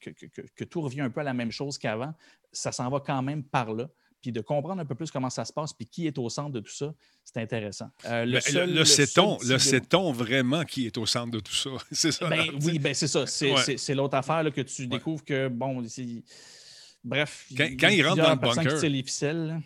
[0.57, 2.15] que, tout revient un peu à la même chose qu'avant,
[2.53, 3.89] ça s'en va quand même par là.
[4.21, 6.51] Puis de comprendre un peu plus comment ça se passe, puis qui est au centre
[6.51, 6.93] de tout ça,
[7.25, 7.89] c'est intéressant.
[8.05, 8.33] Euh, le,
[8.67, 11.71] le, sait-on, le vraiment qui est au centre de tout ça?
[11.91, 12.29] c'est ça.
[12.29, 13.25] Ben, oui, ben, c'est ça.
[13.27, 15.83] C'est l'autre affaire là, que tu découvres que, bon,
[17.03, 18.81] Bref, quand, il, rentre dans le bunker,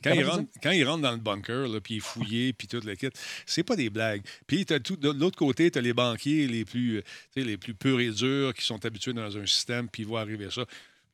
[0.04, 2.68] quand, il rentre, quand il rentre dans le bunker, là, puis il est fouillé, puis
[2.68, 3.08] tout le kit,
[3.44, 4.22] c'est pas des blagues.
[4.46, 7.02] Puis de l'autre côté, tu as les banquiers les plus,
[7.34, 10.48] les plus purs et durs qui sont habitués dans un système, puis ils voient arriver
[10.50, 10.64] ça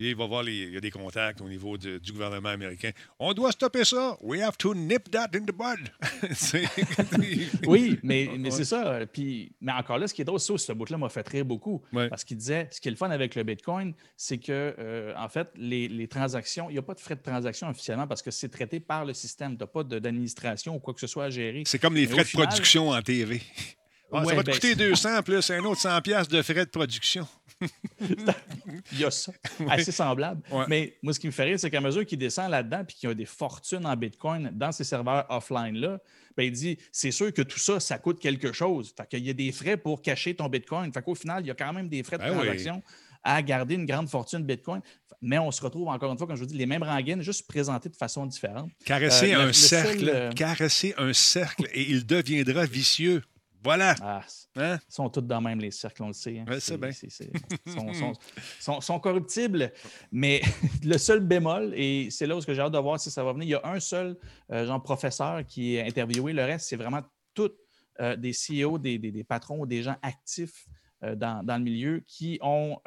[0.08, 2.90] il va voir, il y a des contacts au niveau du gouvernement américain.
[3.18, 4.16] On doit stopper ça.
[4.22, 5.90] We have to nip that in the bud.
[7.66, 9.00] oui, mais, mais c'est ça.
[9.06, 11.82] Puis, mais encore là, ce qui est drôle, ce bout-là m'a fait rire beaucoup.
[11.92, 15.28] Parce qu'il disait, ce qui est le fun avec le Bitcoin, c'est que, euh, en
[15.28, 18.48] fait, les, transactions, il n'y a pas de frais de transaction officiellement parce que c'est
[18.48, 19.56] traité par le système.
[19.56, 21.62] Tu n'as pas d'administration ou quoi que ce soit à gérer.
[21.66, 23.40] C'est comme les frais de production en TV.
[24.12, 27.26] Ah, ça va te coûter 200 plus un autre 100 de frais de production.
[28.00, 29.32] il y a ça,
[29.68, 30.42] assez semblable.
[30.68, 33.08] Mais moi, ce qui me fait rire, c'est qu'à mesure qu'il descend là-dedans puis qu'il
[33.08, 35.98] y a des fortunes en Bitcoin dans ces serveurs offline-là,
[36.36, 38.94] ben, il dit c'est sûr que tout ça, ça coûte quelque chose.
[38.96, 40.92] Fait qu'il y a des frais pour cacher ton Bitcoin.
[40.92, 42.82] Fait qu'au final, il y a quand même des frais de ben transaction.
[43.22, 44.80] à garder une grande fortune Bitcoin.
[45.20, 47.46] Mais on se retrouve encore une fois, comme je vous dis, les mêmes rengaines, juste
[47.46, 48.70] présentées de façon différente.
[48.86, 53.22] Caresser euh, un cercle, euh, caresser un cercle et il deviendra vicieux.
[53.62, 53.94] Voilà.
[54.00, 54.22] Ah,
[54.56, 54.78] hein?
[54.88, 56.38] Ils sont tous dans même les cercles, on le sait.
[56.38, 56.44] Hein.
[56.58, 56.90] c'est bien.
[57.66, 59.72] Ils sont, corruptibles,
[60.10, 60.40] mais
[60.84, 63.44] le seul bémol, et c'est là où j'ai hâte de voir si ça va venir,
[63.44, 64.16] il y a un seul
[64.50, 66.32] euh, genre professeur qui est interviewé.
[66.32, 67.02] Le reste, c'est vraiment
[67.34, 67.52] tous
[68.00, 70.66] euh, des CEO, des, des, patrons, des gens actifs
[71.02, 72.78] euh, dans, le milieu qui ont,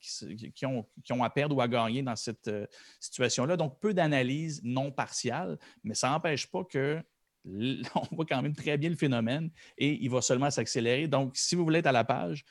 [0.00, 2.50] qui, ont, qui ont à perdre ou à gagner dans cette
[2.98, 3.56] situation-là.
[3.56, 7.00] Donc, peu d'analyse non partiale, mais ça n'empêche pas que
[7.94, 11.08] on voit quand même très bien le phénomène et il va seulement s'accélérer.
[11.08, 12.44] Donc, si vous voulez être à la page,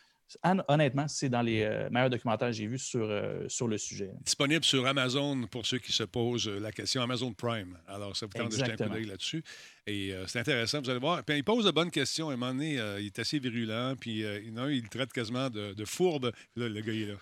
[0.67, 4.11] honnêtement, c'est dans les euh, meilleurs documentaires que j'ai vus sur, euh, sur le sujet.
[4.23, 7.77] Disponible sur Amazon pour ceux qui se posent la question, Amazon Prime.
[7.87, 9.43] Alors, ça vous tente de jeter un coup d'œil là-dessus.
[9.87, 11.23] Et euh, c'est intéressant, vous allez voir.
[11.23, 12.29] Puis, il pose de bonnes questions.
[12.29, 16.31] À un moment donné, il est assez virulent, puis il, il traite quasiment de, fourbe.
[16.55, 17.15] Là, le gars, il est là.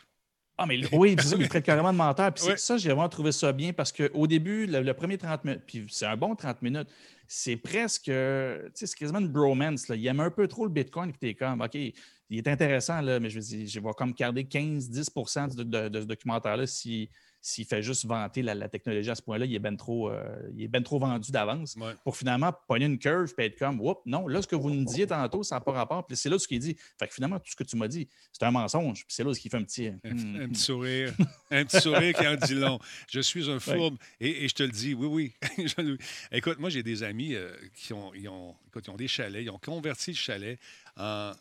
[0.60, 2.34] Ah, mais oui, c'est ça, il traite carrément de menteur.
[2.34, 5.86] Puis ça, j'ai vraiment trouvé ça bien parce qu'au début, le, premier 30 minutes, puis
[5.89, 6.89] c'est un bon 30 minutes,
[7.28, 9.90] c'est presque, tu sais, c'est quasiment une bromance.
[9.90, 11.94] Il aime un peu trop le Bitcoin, puis tu es comme, OK, il
[12.38, 16.68] est intéressant, là, mais je dire, je vais comme garder 15-10 de, de, ce documentaire-là
[16.68, 17.10] si,
[17.48, 20.84] s'il fait juste vanter la, technologie à ce point-là, il est bien trop, euh, ben
[20.84, 24.48] trop vendu d'avance pour finalement pogner une curve et être comme, Oups, non, là, ce
[24.48, 26.06] que vous nous disiez tantôt, ça n'a pas rapport.
[26.06, 26.76] Puis c'est là ce qu'il dit.
[27.00, 29.06] Fait que finalement, tout ce que tu m'as dit, c'est un mensonge.
[29.06, 29.88] Puis c'est là ce qu'il fait un petit.
[29.88, 30.50] Un, hmm.
[30.50, 31.14] petit sourire.
[31.50, 32.80] un petit sourire qui en dit long.
[33.10, 33.96] Je suis un fourbe.
[34.20, 35.98] Et, je te le dis, oui, oui.
[36.34, 39.44] écoute, moi, j'ai des amis euh, qui ont, ils ont, écoute, ils ont des chalets.
[39.44, 40.60] Ils ont converti le chalet
[40.98, 41.32] en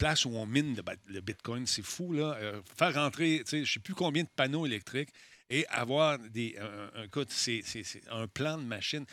[0.00, 0.74] place où on mine
[1.06, 2.34] le, Bitcoin, c'est fou, là.
[2.40, 5.10] Euh, faire rentrer, je ne sais plus combien de panneaux électriques
[5.50, 7.62] et avoir des, un, c'est,
[8.10, 9.04] un plan de machine.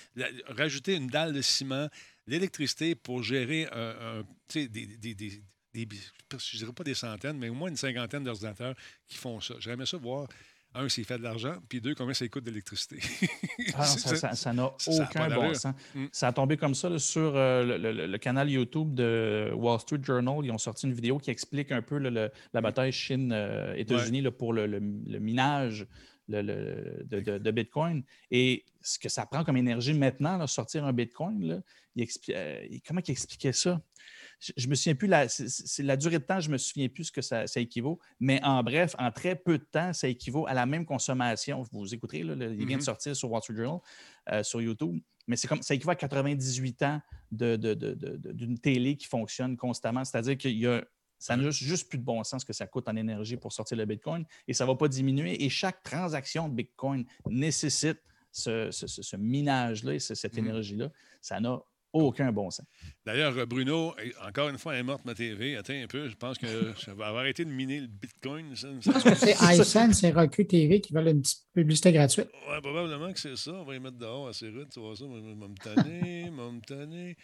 [0.47, 1.89] rajouter une dalle de ciment,
[2.25, 4.23] l'électricité pour gérer un,
[4.53, 5.41] des, des, des,
[5.73, 8.75] je dirais pas des centaines, mais au moins une cinquantaine d'ordinateurs
[9.07, 9.55] qui font ça.
[9.59, 10.27] J'aimerais ça voir
[10.77, 12.99] un, s'il fait de l'argent, puis deux, combien ça coûte d'électricité?
[13.75, 15.75] ah ça n'a aucun bon sens.
[15.95, 16.05] Mm.
[16.11, 20.39] Ça a tombé comme ça sur euh, le, canal YouTube de Wall Street Journal.
[20.43, 24.79] Ils ont sorti une vidéo qui explique un peu la bataille Chine-États-Unis euh, pour le,
[24.79, 25.87] minage
[26.27, 28.03] de, Bitcoin.
[28.31, 31.61] Et ce que ça prend comme énergie maintenant, sortir un Bitcoin,
[31.95, 33.81] il euh, comment il expliquait ça?
[34.39, 37.11] Je, me souviens plus, la, c'est, la durée de temps, je me souviens plus ce
[37.11, 40.65] que ça, équivaut, mais en bref, en très peu de temps, ça équivaut à la
[40.65, 41.63] même consommation.
[41.71, 42.85] Vous écouterez, là, il vient de mm-hmm.
[42.85, 43.79] sortir sur Wall Street Journal,
[44.31, 47.55] euh, sur YouTube, mais c'est comme, ça équivaut à 98 ans de,
[48.31, 50.83] d'une télé qui fonctionne constamment, c'est-à-dire qu'il y a
[51.19, 53.85] ça n'a juste, plus de bon sens que ça coûte en énergie pour sortir le
[53.85, 55.43] Bitcoin et ça ne va pas diminuer.
[55.43, 57.99] Et chaque transaction de Bitcoin nécessite
[58.31, 60.37] ce, minage-là et cette mm-hmm.
[60.37, 60.91] énergie-là.
[61.19, 61.59] Ça n'a
[61.97, 62.65] aucun bon sens.
[63.05, 63.93] D'ailleurs, Bruno,
[64.25, 65.55] encore une fois, elle est morte ma TV.
[65.55, 66.47] Attends un peu, je pense que
[66.85, 68.55] ça va arrêter de miner le Bitcoin.
[68.55, 72.29] Je pense que c'est iSense et Roku TV qui veulent une petite publicité gratuite.
[72.49, 73.51] Oui, probablement que c'est ça.
[73.53, 74.69] On va y mettre dehors assez rude.
[74.71, 77.15] Tu vois ça, je vais me tanner, me tanner.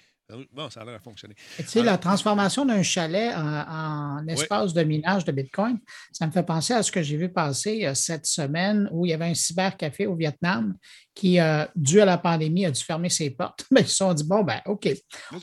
[0.52, 1.36] Bon, ça a l'air à fonctionner.
[1.58, 5.80] Tu sais, la transformation d'un chalet en, espace de minage de Bitcoin,
[6.12, 9.10] ça me fait penser à ce que j'ai vu passer euh, cette semaine où il
[9.10, 10.76] y avait un cybercafé au Vietnam
[11.14, 13.66] qui, euh, dû à la pandémie, a dû fermer ses portes.
[13.70, 14.88] Mais ils se sont dit, bon, ben, OK,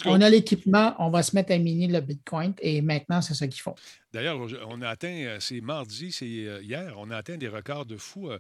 [0.07, 3.47] on a l'équipement, on va se mettre à miner le Bitcoin et maintenant, c'est ça
[3.47, 3.75] qu'ils font.
[4.13, 7.97] D'ailleurs, on a atteint, euh, c'est mardi, c'est hier, on a atteint des records de
[7.97, 8.31] fou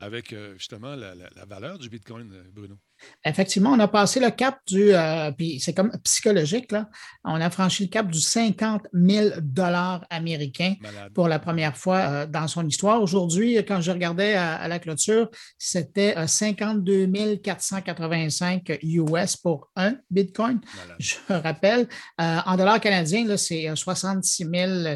[0.00, 2.78] avec justement la valeur du Bitcoin, Bruno.
[3.24, 6.88] Effectivement, on a passé le cap du, euh, puis c'est comme psychologique, là,
[7.24, 10.74] on a franchi le cap du 50 000 dollars américains
[11.14, 13.02] pour la première fois euh, dans son histoire.
[13.02, 20.60] Aujourd'hui, quand je regardais à, la clôture, c'était 52 euh, 485 US pour un Bitcoin.
[20.98, 24.46] Je rappelle, en dollars canadiens, c'est 66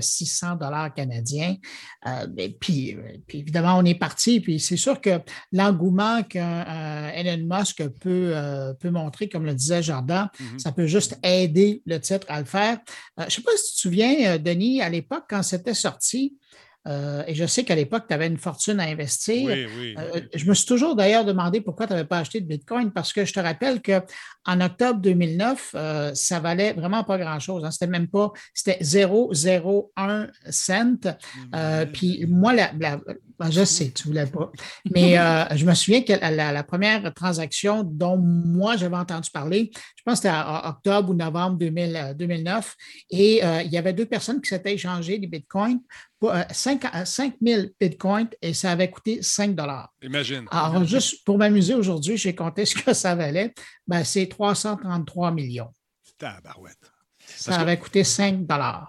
[0.00, 1.56] 600 dollars canadiens.
[2.60, 5.20] puis, puis, évidemment, on est parti, puis c'est sûr que
[5.52, 10.30] l'engouement qu'un Elon Musk peut, euh, peut montrer, comme le disait Jardin.
[10.38, 10.59] Mhm.
[10.59, 12.78] Ça peut juste aider le titre à le faire.
[13.18, 15.74] Euh, je ne sais pas si tu te souviens, euh, Denis, à l'époque, quand c'était
[15.74, 16.37] sorti,
[16.87, 19.48] et je sais qu'à l'époque, tu avais une fortune à investir.
[20.35, 23.24] je me suis toujours d'ailleurs demandé pourquoi tu n'avais pas acheté de Bitcoin, parce que
[23.24, 25.76] je te rappelle qu'en octobre 2009,
[26.12, 27.64] ça valait vraiment pas grand-chose.
[27.64, 27.70] Hein.
[27.70, 31.16] C'était même pas, c'était 0,01 cent.
[31.54, 31.90] Mhm.
[31.90, 32.70] puis moi, la,
[33.38, 34.50] ben, je sais, tu ne voulais pas.
[34.94, 40.02] Mais euh, je me souviens que la, première transaction dont moi j'avais entendu parler, je
[40.04, 42.16] pense que c'était en octobre ou novembre 2009,
[42.66, 45.80] euh, et euh, il y avait deux personnes qui s'étaient échangées des bitcoins
[46.20, 46.84] pour 5,
[47.42, 49.56] 000 bitcoins et ça avait coûté 5
[50.02, 50.46] Imagine.
[50.50, 53.52] Alors, juste pour m'amuser aujourd'hui, j'ai compté ce que ça valait.
[53.86, 55.70] Ben, c'est 333 millions.
[56.18, 56.93] Tabarouette.
[57.26, 58.40] Ça avait coûté 5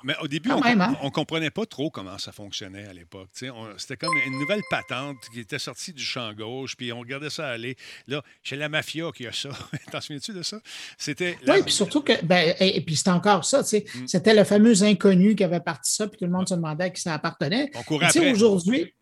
[0.03, 1.09] Mais au début, on ne hein?
[1.11, 3.29] comprenait pas trop comment ça fonctionnait à l'époque.
[3.33, 7.47] C'était comme une nouvelle patente qui était sortie du champ gauche, puis on regardait ça
[7.49, 7.75] aller.
[8.07, 9.49] Là, chez la mafia qui a ça.
[9.91, 10.59] T'en souviens-tu de ça?
[10.97, 11.37] C'était.
[11.47, 12.13] Oui, puis surtout que.
[12.23, 13.61] Ben, et, puis c'était encore ça.
[13.61, 14.07] Mm.
[14.07, 16.89] C'était le fameux inconnu qui avait parti ça, puis tout le monde se demandait à
[16.89, 17.71] qui ça appartenait.
[17.75, 18.31] On courait après.
[18.31, 18.93] aujourd'hui.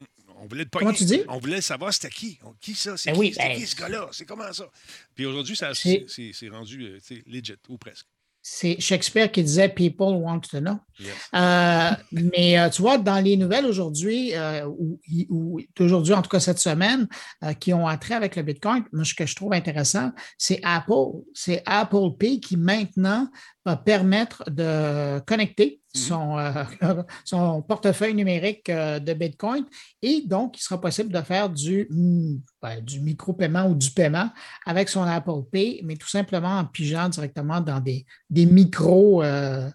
[0.44, 1.22] On voulait Comment tu dis?
[1.30, 2.38] On voulait savoir c'était qui.
[2.60, 2.98] Qui ça?
[2.98, 4.10] C'est ben qui, ben qui ce gars-là?
[4.12, 4.66] C'est comment ça?
[5.16, 8.08] Puis aujourd'hui, c'est rendu euh, legit, ou presque
[8.46, 10.78] c'est Shakespeare qui disait People want to know.
[11.34, 14.68] Euh, mais euh, tu vois, dans les nouvelles aujourd'hui, euh,
[15.30, 17.08] ou, aujourd'hui, en tout cas cette semaine,
[17.62, 21.22] qui ont entré avec le Bitcoin, moi, ce que je trouve intéressant, c'est Apple.
[21.34, 23.30] C'est Apple Pay qui maintenant
[23.66, 26.02] va permettre de connecter mhm.
[26.02, 26.64] son, euh,
[27.26, 29.66] son portefeuille numérique euh, de Bitcoin
[30.02, 31.88] et donc il sera possible de faire du,
[32.62, 34.30] ben, du micro-paiement ou du paiement
[34.66, 39.70] avec son Apple Pay, mais tout simplement en pigeant directement dans des, des micro euh,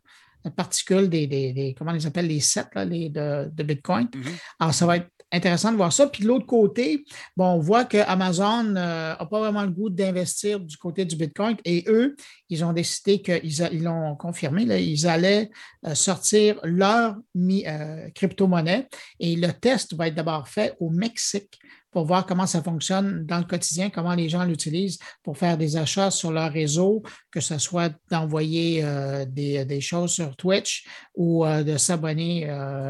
[0.57, 4.09] particules, des, des, comment on les appelle, les sets les de, Bitcoin.
[4.15, 4.23] Mhm.
[4.61, 6.07] Alors, ça va être intéressant de voir ça.
[6.07, 7.05] Puis de l'autre côté,
[7.37, 11.57] bon, on voit que Amazon n'a pas vraiment le goût d'investir du côté du Bitcoin
[11.65, 12.17] et eux,
[12.49, 15.51] ils ont décidé qu'ils l'ont confirmé, là, ils allaient
[15.87, 18.89] euh, sortir leur euh, crypto-monnaie
[19.21, 21.59] et le test va être d'abord fait au Mexique
[21.99, 25.77] pour voir comment ça fonctionne dans le quotidien, comment les gens l'utilisent pour faire des
[25.77, 31.77] achats sur leur réseau, que ce soit d'envoyer euh, des, choses sur Twitch ou de
[31.77, 32.43] s'abonner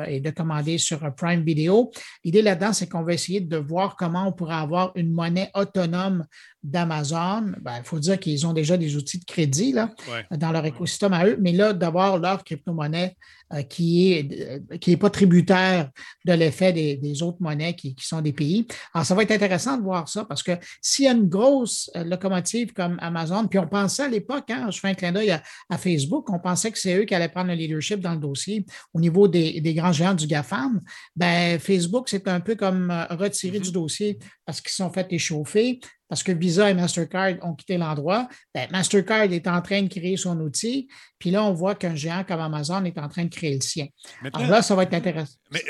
[0.07, 1.91] et de commander sur Prime Video.
[2.23, 6.27] L'idée là-dedans, c'est qu'on va essayer de voir comment on pourrait avoir une monnaie autonome
[6.71, 9.91] d'Amazon, ben, il faut dire qu'ils ont déjà des outils de crédit là,
[10.31, 13.17] dans leur écosystème à eux, mais là, d'avoir leur crypto-monnaie
[13.55, 15.91] euh, qui n'est euh, qui est pas tributaire
[16.27, 18.67] de l'effet des, autres monnaies qui, sont des pays.
[18.93, 20.53] Alors, ça va être intéressant de voir ça parce que
[20.83, 24.69] s'il y a une grosse euh, locomotive comme Amazon, puis on pensait à l'époque, hein,
[24.71, 27.49] je fais un clin d'œil à, Facebook, on pensait que c'est eux qui allaient prendre
[27.49, 30.83] le leadership dans le dossier au niveau des, grands géants du GAFAM.
[31.17, 33.61] Ben, Facebook, c'est un peu comme mm-hmm.
[33.61, 38.29] du dossier parce qu'ils sont fait échauffer parce que Visa et Mastercard ont quitté l'endroit.
[38.55, 42.25] Ben, Mastercard est en train de créer son outil, puis là, on voit qu'un géant
[42.25, 43.87] comme Amazon est en train de créer le sien.
[44.33, 45.35] Alors là, ça va être intéressant.
[45.51, 45.63] Mais,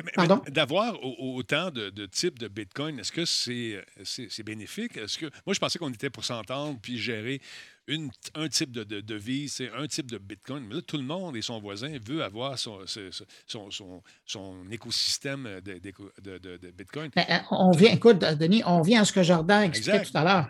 [0.48, 4.96] d'avoir autant de, types de Bitcoin, est-ce que c'est bénéfique?
[4.96, 7.40] Est-ce que moi, je pensais qu'on était pour s'entendre puis gérer
[8.34, 10.64] un type de, de, devise, c'est un type de Bitcoin.
[10.68, 12.80] Mais là, tout le monde et son voisin veut avoir son,
[13.46, 15.78] son, écosystème de,
[16.22, 17.10] de Bitcoin.
[17.16, 20.24] Ben, euh, on vient, écoute, Denis, on vient à ce que Jordan expliquait tout à
[20.24, 20.48] l'heure,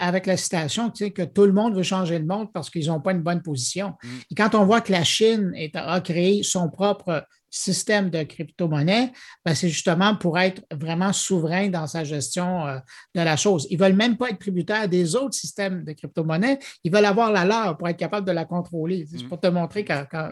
[0.00, 2.86] avec la citation, tu sais, que tout le monde veut changer le monde parce qu'ils
[2.88, 3.94] n'ont pas une bonne position.
[4.02, 4.08] Mm.
[4.40, 9.12] Quand on voit que la Chine est, a créé son propre système de crypto-monnaie,
[9.44, 12.78] ben, c'est justement pour être vraiment souverain dans sa gestion euh,
[13.14, 13.66] de la chose.
[13.70, 16.58] Ils ne veulent même pas être tributaires des autres systèmes de crypto-monnaie.
[16.84, 19.06] Ils veulent avoir la leur pour être capable de la contrôler.
[19.10, 19.28] C'est mm.
[19.28, 19.84] pour te montrer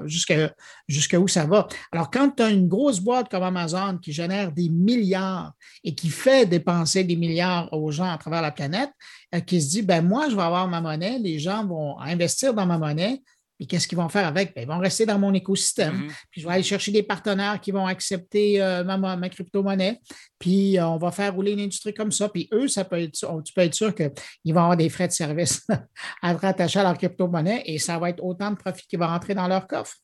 [0.07, 1.67] jusqu'à où ça va.
[1.93, 5.53] Alors, quand tu as une grosse boîte comme Amazon qui génère des milliards
[5.85, 8.91] et qui fait dépenser des milliards aux gens à travers la planète,
[9.35, 12.55] euh, qui se dit, ben moi, je vais avoir ma monnaie, les gens vont investir
[12.55, 13.21] dans ma monnaie,
[13.59, 14.55] Puis qu'est-ce qu'ils vont faire avec?
[14.55, 16.07] Ben, ils vont rester dans mon écosystème.
[16.07, 16.13] Mm-hmm.
[16.31, 20.01] Puis je vais aller chercher des partenaires qui vont accepter euh, ma, crypto-monnaie.
[20.39, 22.29] Puis euh, on va faire rouler une industrie comme ça.
[22.29, 25.13] Puis eux, ça peut être, tu peux être sûr qu'ils vont avoir des frais de
[25.13, 25.67] service
[26.23, 29.35] à rattacher à leur crypto-monnaie et ça va être autant de profit qui va rentrer
[29.35, 29.97] dans leur coffre.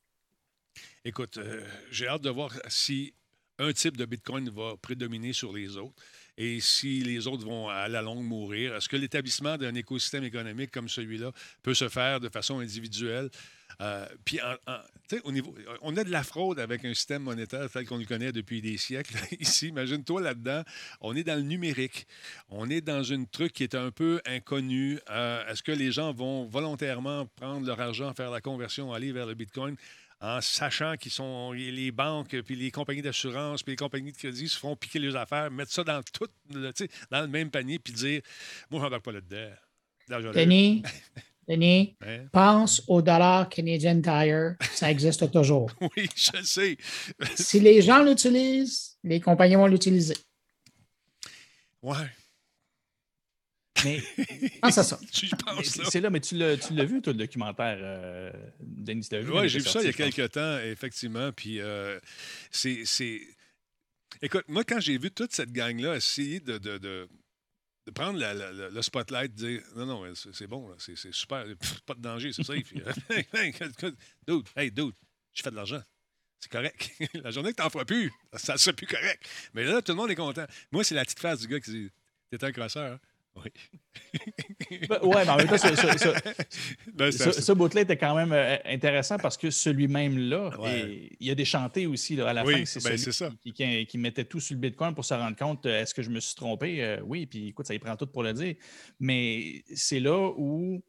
[1.05, 1.63] Écoute, euh,
[1.93, 3.15] j'ai hâte de voir si
[3.61, 6.03] un type de Bitcoin va prédominer sur les autres
[6.37, 8.75] et si les autres vont à la longue mourir.
[8.75, 13.31] Est-ce que l'établissement d'un écosystème économique comme celui-là peut se faire de façon individuelle?
[13.81, 14.39] Euh, puis,
[15.25, 18.33] au niveau, on a de la fraude avec un système monétaire tel qu'on le connaît
[18.33, 19.15] depuis des siècles.
[19.41, 20.63] Ici, imagine-toi là-dedans,
[21.01, 22.07] on est dans le numérique.
[22.51, 24.99] On est dans un truc qui est un peu inconnu.
[25.11, 29.27] Euh, est-ce que les gens vont volontairement prendre leur argent, faire la conversion, aller vers
[29.27, 29.77] le Bitcoin?
[30.25, 34.49] En sachant qu'ils sont les banques, puis les compagnies d'assurance, puis les compagnies de crédit
[34.49, 36.29] se font piquer les affaires, mettre ça dans tout,
[37.11, 38.23] dans le même panier, puis dire
[38.71, 39.51] Moi, je n'embarque pas là-dedans.
[40.33, 40.83] Denis,
[41.49, 41.97] Denis,
[42.33, 45.71] pense au dollar Canadian Tire, ça existe toujours.
[45.81, 46.79] oui, je sais.
[47.35, 50.17] si les gens l'utilisent, les compagnies vont l'utiliser.
[51.83, 52.09] Ouais.
[53.85, 54.03] Mais
[54.63, 54.99] ah, ça.
[55.91, 59.81] C'est là, mais tu l'as vu, toi, le documentaire, euh, Denis, Oui, j'ai vu ça
[59.81, 61.33] il y a quelques temps, effectivement.
[61.33, 61.99] Puis euh,
[62.51, 63.21] c'est.
[64.23, 67.09] Écoute, moi, quand j'ai vu toute cette gang-là essayer de, de, de,
[67.87, 71.45] de prendre la, le spotlight, de dire non, non, c'est bon, c'est super,
[71.87, 72.73] pas de danger, c'est safe.
[74.27, 74.95] dude, hey, dude,
[75.33, 75.83] je fais de l'argent.
[76.41, 76.91] C'est correct.
[77.15, 79.27] la journée que tu n'en feras plus, ça ne sera plus correct.
[79.55, 80.45] Mais là, tout le monde est content.
[80.71, 81.91] Moi, c'est la petite face du gars qui dit
[82.31, 82.95] T'es un crosseur.
[82.95, 83.01] Hein?
[83.37, 83.51] Oui.
[84.89, 89.19] Ben, ouais, mais en même temps, ce, ce, ben, bout-là était quand même euh, intéressant
[89.19, 90.51] parce que celui-même-là,
[91.21, 92.65] il y a des chantés aussi à la fin.
[92.65, 95.83] C'est ben, celui qui, qui, mettait tout sur le Bitcoin pour se rendre compte euh,
[95.83, 96.83] est-ce que je me suis trompé?
[96.83, 98.55] Euh, Oui, puis écoute, ça y prend tout pour le dire.
[99.01, 100.83] Mais c'est là où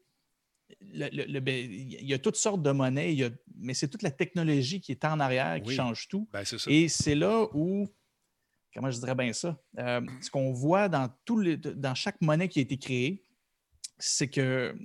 [0.80, 3.16] il y a toutes sortes de monnaies,
[3.56, 6.28] mais c'est toute la technologie qui est en arrière qui change tout.
[6.66, 7.88] Et c'est là où
[8.76, 9.58] comment je dirais bien ça?
[9.78, 13.24] Euh, ce qu'on voit dans, tout dans chaque monnaie qui a été créée,
[13.98, 14.76] c'est que,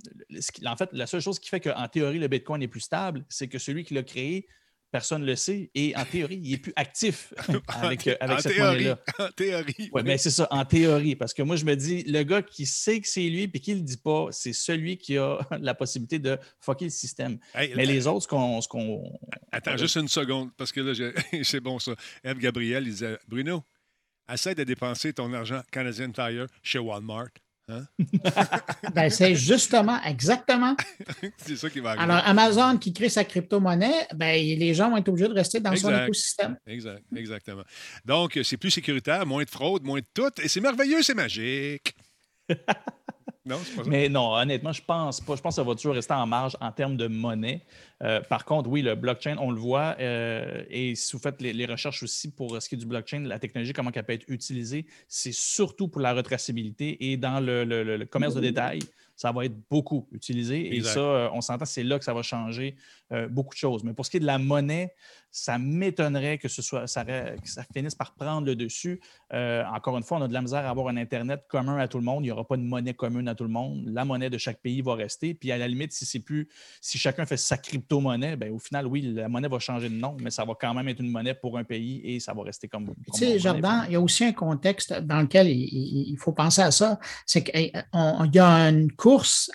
[0.64, 3.48] en fait, la seule chose qui fait qu'en théorie, le Bitcoin est plus stable, c'est
[3.48, 4.48] que celui qui l'a créé,
[4.90, 7.34] personne ne le sait, et en théorie, il est plus actif
[7.68, 8.98] avec, avec cette monnaie-là.
[9.18, 9.90] En théorie.
[9.92, 11.16] Oui, mais c'est ça, en théorie.
[11.16, 13.72] Parce que moi, je me dis, le gars qui sait que c'est lui et qui
[13.72, 17.38] ne le dit pas, c'est celui qui a la possibilité de fucker le système.
[17.54, 19.18] mais les autres, ce qu'on.
[19.50, 21.92] Attends, juste une seconde, parce que là, c'est bon ça.
[22.24, 23.64] Eve Gabriel, il disait Bruno,
[24.34, 27.30] essaie de dépenser ton argent Canadian Tire chez Walmart.
[27.68, 27.84] Hein?
[28.94, 30.76] ben, c'est justement, exactement.
[31.36, 32.04] c'est ça qui va arriver.
[32.04, 35.74] Alors, Amazon qui crée sa crypto-monnaie, ben, les gens vont être obligés de rester dans
[35.76, 36.56] son écosystème.
[36.66, 37.62] Exact, exactement.
[38.04, 41.94] Donc, c'est plus sécuritaire, moins de fraude, moins de tout, et c'est merveilleux, c'est magique.
[43.44, 43.90] non, c'est pas ça.
[43.90, 45.34] Mais non, honnêtement, je pense pas.
[45.34, 47.62] Je pense que ça va toujours rester en marge en termes de monnaie.
[48.02, 49.96] Euh, par contre, oui, le blockchain, on le voit.
[49.98, 53.40] Euh, et si vous faites les, recherches aussi pour ce qui est du blockchain, la
[53.40, 58.34] technologie, comment elle peut être utilisée, c'est surtout pour la retraçabilité et dans le, commerce
[58.34, 58.80] de détail
[59.14, 60.74] ça va être beaucoup utilisé.
[60.74, 62.74] Et ça, euh, on s'entend, c'est là que ça va changer
[63.28, 63.84] beaucoup de choses.
[63.84, 64.94] Mais pour ce qui est de la monnaie,
[65.32, 69.00] ça m'étonnerait que ce soit ça, que ça finisse par prendre le dessus.
[69.32, 71.88] Euh, encore une fois, on a de la misère à avoir un Internet commun à
[71.88, 72.22] tout le monde.
[72.22, 73.84] Il n'y aura pas de monnaie commune à tout le monde.
[73.86, 75.32] La monnaie de chaque pays va rester.
[75.32, 76.48] Puis à la limite, si c'est plus,
[76.82, 80.16] si chacun fait sa crypto-monnaie, ben, au final, oui, la monnaie va changer de nom,
[80.20, 82.68] mais ça va quand même être une monnaie pour un pays et ça va rester
[82.68, 82.92] comme.
[83.14, 86.70] tu sais, Jordan, il y a aussi un contexte dans lequel il, faut penser à
[86.70, 87.00] ça.
[87.24, 89.50] C'est qu'il y a une course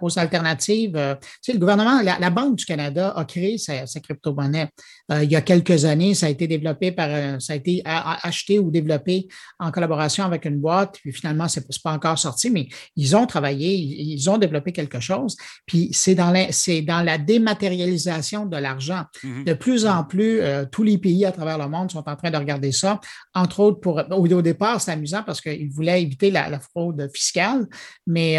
[0.00, 0.96] aux alternatives.
[0.96, 4.68] Euh, tu sais, le gouvernement, la, Banque du Canada a créé sa, crypto-monnaie.
[5.10, 7.56] Euh, euh, il y a quelques années, ça a été développé par, euh, ça a
[7.56, 9.28] été acheté ou développé
[9.58, 13.26] en collaboration avec une boîte, puis finalement, ce n'est pas encore sorti, mais ils ont
[13.26, 18.56] travaillé, ils ont développé quelque chose, puis c'est dans la, c'est dans la dématérialisation de
[18.56, 19.04] l'argent.
[19.22, 19.44] Mm-hmm.
[19.44, 22.30] De plus en plus, euh, tous les pays à travers le monde sont en train
[22.30, 23.00] de regarder ça,
[23.34, 27.66] entre autres pour, au, départ, c'est amusant parce qu'ils voulaient éviter la, fraude fiscale,
[28.06, 28.34] mais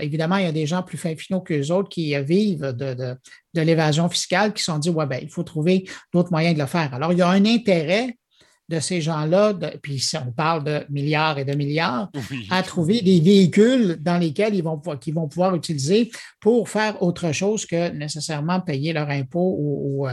[0.00, 3.16] évidemment, il y a des gens plus fins finaux qu'eux autres qui vivent de, de
[3.60, 6.66] l'évasion fiscale qui se sont dit, ouais, ben, il faut trouver d'autres moyens de le
[6.66, 6.92] faire.
[6.94, 8.16] Alors, il y a un intérêt
[8.68, 12.10] de ces gens-là, puis si on parle de milliards et de milliards,
[12.50, 17.30] à trouver des véhicules dans lesquels ils vont, qu'ils vont pouvoir utiliser pour faire autre
[17.30, 20.08] chose que nécessairement payer leur impôt ou,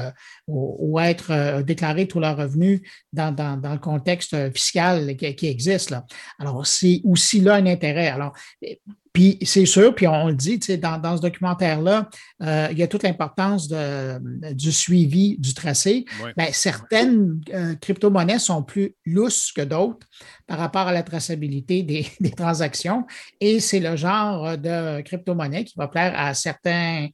[0.47, 5.89] ou, euh, être euh, déclarer tous leurs revenus dans, le contexte fiscal qui, qui existe.
[5.89, 6.05] Là.
[6.37, 8.09] Alors, c'est aussi là un intérêt.
[8.09, 8.33] Alors,
[9.13, 12.09] puis c'est sûr, puis on le dit, dans, dans ce documentaire-là,
[12.41, 16.05] euh, il y a toute l'importance du suivi du tracé.
[16.35, 20.07] Ben, certaines euh, crypto-monnaies sont plus lousses que d'autres
[20.47, 23.05] par rapport à la traçabilité des, des transactions.
[23.39, 27.09] Et c'est le genre de crypto-monnaie qui va plaire à certains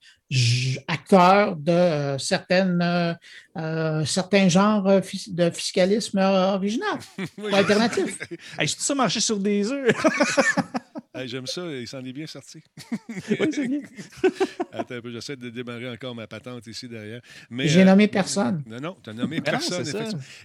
[0.87, 3.15] acteurs de euh, certaines,
[3.57, 6.99] euh, certains genres de fiscalisme original
[7.37, 8.17] ou alternatif.
[8.57, 9.95] hey, je ça marcher sur des œufs.
[11.25, 12.61] J'aime ça, il s'en est bien sorti.
[13.09, 13.81] oui, c'est bien.
[14.71, 17.21] Attends un peu, j'essaie de démarrer encore ma patente ici derrière.
[17.51, 18.63] J'ai nommé personne.
[18.65, 19.85] Non, non, tu n'as nommé personne.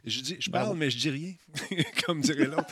[0.04, 1.32] je, dis, je parle, mais je dis rien,
[2.06, 2.66] comme dirait l'autre.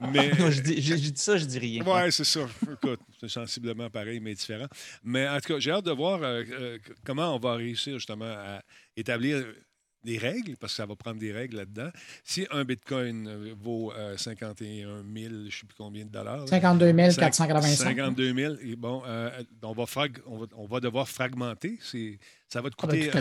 [0.00, 0.30] Mais...
[0.38, 1.82] Non, je dis, je, dis, ça, je dis rien.
[1.86, 2.46] Oui, c'est ça.
[2.72, 4.66] Écoute, c'est sensiblement pareil, mais différent.
[5.04, 8.62] Mais en tout cas, j'ai hâte de voir euh, comment on va réussir justement à
[8.96, 9.44] établir
[10.06, 11.90] des règles, parce que ça va prendre des règles là-dedans.
[12.24, 16.48] Si un bitcoin euh, vaut 51 000, je ne sais plus combien de dollars.
[16.48, 17.76] 52 485.
[17.76, 19.30] 52 000, et bon, euh,
[19.62, 19.84] on, va
[20.26, 21.78] on, va, on, va, devoir fragmenter.
[22.48, 23.18] Ça va te ah, ben, coûter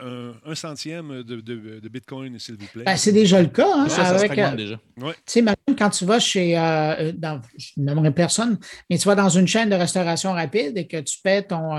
[0.00, 2.84] un, un, centième de, de, Bitcoin, s'il vous plaît.
[2.84, 3.66] Ben, c'est déjà le cas.
[3.74, 4.78] Hein, ça, avec, ça déjà.
[4.96, 5.44] Tu sais,
[5.78, 8.58] quand tu vas chez, euh, dans, je n'aimerais personne,
[8.90, 11.72] mais tu vas dans une chaîne de restauration rapide et que tu paies ton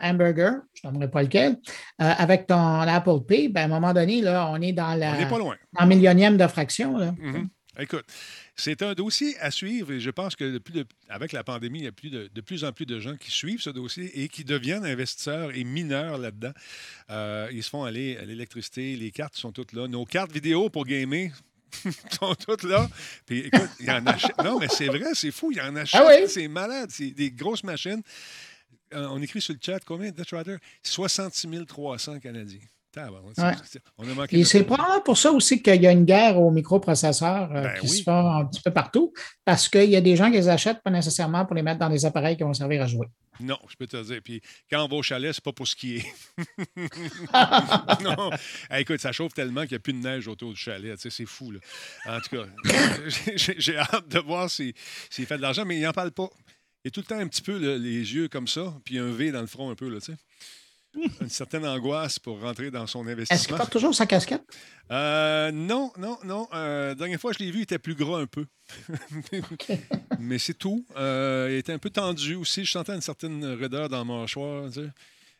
[0.00, 1.58] hamburger, je n'aimerais pas lequel,
[1.98, 5.16] avec ton Apple Pay, ben, à un moment donné, là, on est dans la.
[5.20, 5.56] On pas loin.
[5.76, 6.96] En millionième de fraction.
[6.96, 7.12] Là.
[7.12, 7.48] Mm-hmm.
[7.80, 8.04] Écoute,
[8.60, 11.88] c'est un dossier à suivre et je pense que depuis avec la pandémie, il y
[11.88, 14.84] a plus de, plus en plus de gens qui suivent ce dossier et qui deviennent
[14.84, 16.52] investisseurs et mineurs là-dedans.
[17.10, 19.88] Euh, ils se font aller à l'électricité, les cartes sont toutes là.
[19.88, 21.30] Nos cartes vidéo pour gamer
[22.10, 22.88] sont toutes là.
[23.26, 24.36] Puis écoute, il y en achète.
[24.44, 26.02] Non, mais c'est vrai, c'est fou, il y en achète.
[26.04, 28.02] Ah c'est malade, c'est des grosses machines.
[28.92, 30.56] Euh, on écrit sur le chat combien, Death Rider?
[30.82, 32.58] 66 300 Canadiens.
[34.30, 37.80] Et c'est probablement pour ça aussi qu'il y a une guerre aux microprocesseurs euh, ben
[37.80, 39.12] qui se fait un petit peu partout,
[39.44, 41.88] parce qu'il y a des gens qui les achètent pas nécessairement pour les mettre dans
[41.88, 43.06] des appareils qui vont servir à jouer.
[43.38, 44.20] Non, je peux te dire.
[44.22, 46.04] Puis quand on va au chalet, c'est pas pour skier.
[48.02, 48.30] non.
[48.76, 50.94] écoute, ça chauffe tellement qu'il n'y a plus de neige autour du chalet.
[50.96, 51.52] Tu sais, c'est fou.
[51.52, 51.60] Là.
[52.06, 52.44] En tout cas,
[53.36, 54.74] j'ai hâte de voir s'il
[55.10, 56.28] fait de l'argent, mais il n'en parle pas.
[56.84, 59.32] Il a tout le temps un petit peu les yeux comme ça, puis un V
[59.32, 59.88] dans le front un peu.
[59.88, 60.18] Là, tu sais
[61.20, 63.36] une certaine angoisse pour rentrer dans son investissement.
[63.36, 64.42] Est-ce qu'il porte toujours sa casquette?
[64.90, 66.48] Euh, non, non, non.
[66.52, 68.46] Euh, la dernière fois que je l'ai vu, il était plus gras un peu.
[70.18, 70.84] Mais c'est tout.
[70.96, 72.64] Euh, il était un peu tendu aussi.
[72.64, 74.70] Je sentais une certaine raideur dans mon mâchoire.
[74.72, 74.80] Tu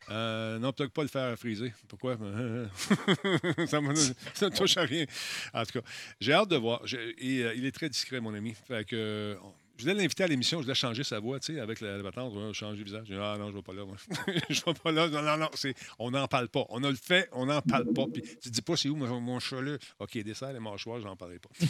[0.09, 1.73] non, peut-être pas le faire friser.
[1.87, 2.17] Pourquoi?
[3.67, 5.05] ça ne touche à rien.
[5.53, 5.87] En tout cas,
[6.19, 6.81] j'ai hâte de voir.
[7.17, 8.55] Et, il est très discret, mon ami.
[8.67, 9.37] Fait que,
[9.81, 12.11] je voulais l'inviter à l'émission, je voulais changer sa voix, tu sais, avec la, la
[12.11, 13.07] changer changer le visage.
[13.09, 13.95] Je dis, ah non, je ne vais pas là, moi.
[14.49, 15.07] je vais pas là.
[15.07, 15.49] Non, non, non,
[15.97, 16.65] on n'en parle pas.
[16.69, 18.05] On a le fait, on n'en parle pas.
[18.13, 19.77] Puis tu dis pas, c'est où mon, mon là?
[19.99, 21.49] OK, dessert, les mâchoires, je n'en parlerai pas.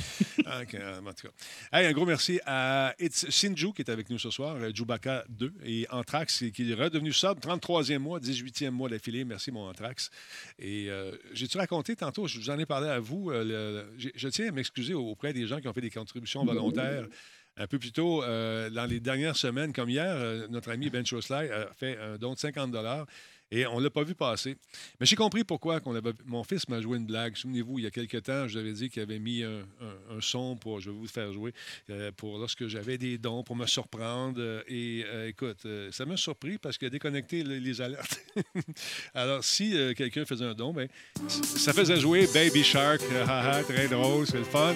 [0.73, 1.33] Euh, en tout cas.
[1.77, 5.23] Hey, un gros merci à It's Sinju qui est avec nous ce soir, euh, Jubaka
[5.29, 9.23] 2, et Anthrax qui est redevenu sub, 33e mois, 18e mois d'affilée.
[9.23, 10.09] Merci, mon Anthrax.
[10.59, 14.51] Et euh, j'ai-tu raconté tantôt, je vous en ai parlé à vous, je tiens à
[14.51, 17.07] m'excuser auprès des gens qui ont fait des contributions volontaires.
[17.57, 21.05] Un peu plus tôt, euh, dans les dernières semaines, comme hier, euh, notre ami Ben
[21.05, 22.71] Chosley a fait un don de 50
[23.51, 24.55] et on ne l'a pas vu passer.
[24.99, 25.79] Mais j'ai compris pourquoi.
[25.79, 26.13] Qu'on avait...
[26.25, 27.35] Mon fils m'a joué une blague.
[27.35, 29.63] Souvenez-vous, il y a quelques temps, je lui avais dit qu'il avait mis un,
[30.19, 31.53] son pour, je vais vous faire jouer,
[31.89, 34.63] euh, pour lorsque j'avais des dons, pour me surprendre.
[34.67, 38.21] Et écoute, ça m'a surpris parce qu'il a déconnecté les, alertes.
[39.13, 40.87] Alors, si quelqu'un faisait un don, ben,
[41.27, 43.01] ça faisait jouer Baby Shark.
[43.67, 44.75] très drôle, c'est le fun.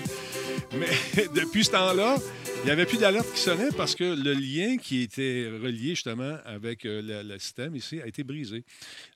[0.73, 2.17] Mais depuis ce temps-là,
[2.63, 6.37] il n'y avait plus d'alerte qui sonnait parce que le lien qui était relié justement
[6.45, 8.63] avec euh, le, système ici a été brisé.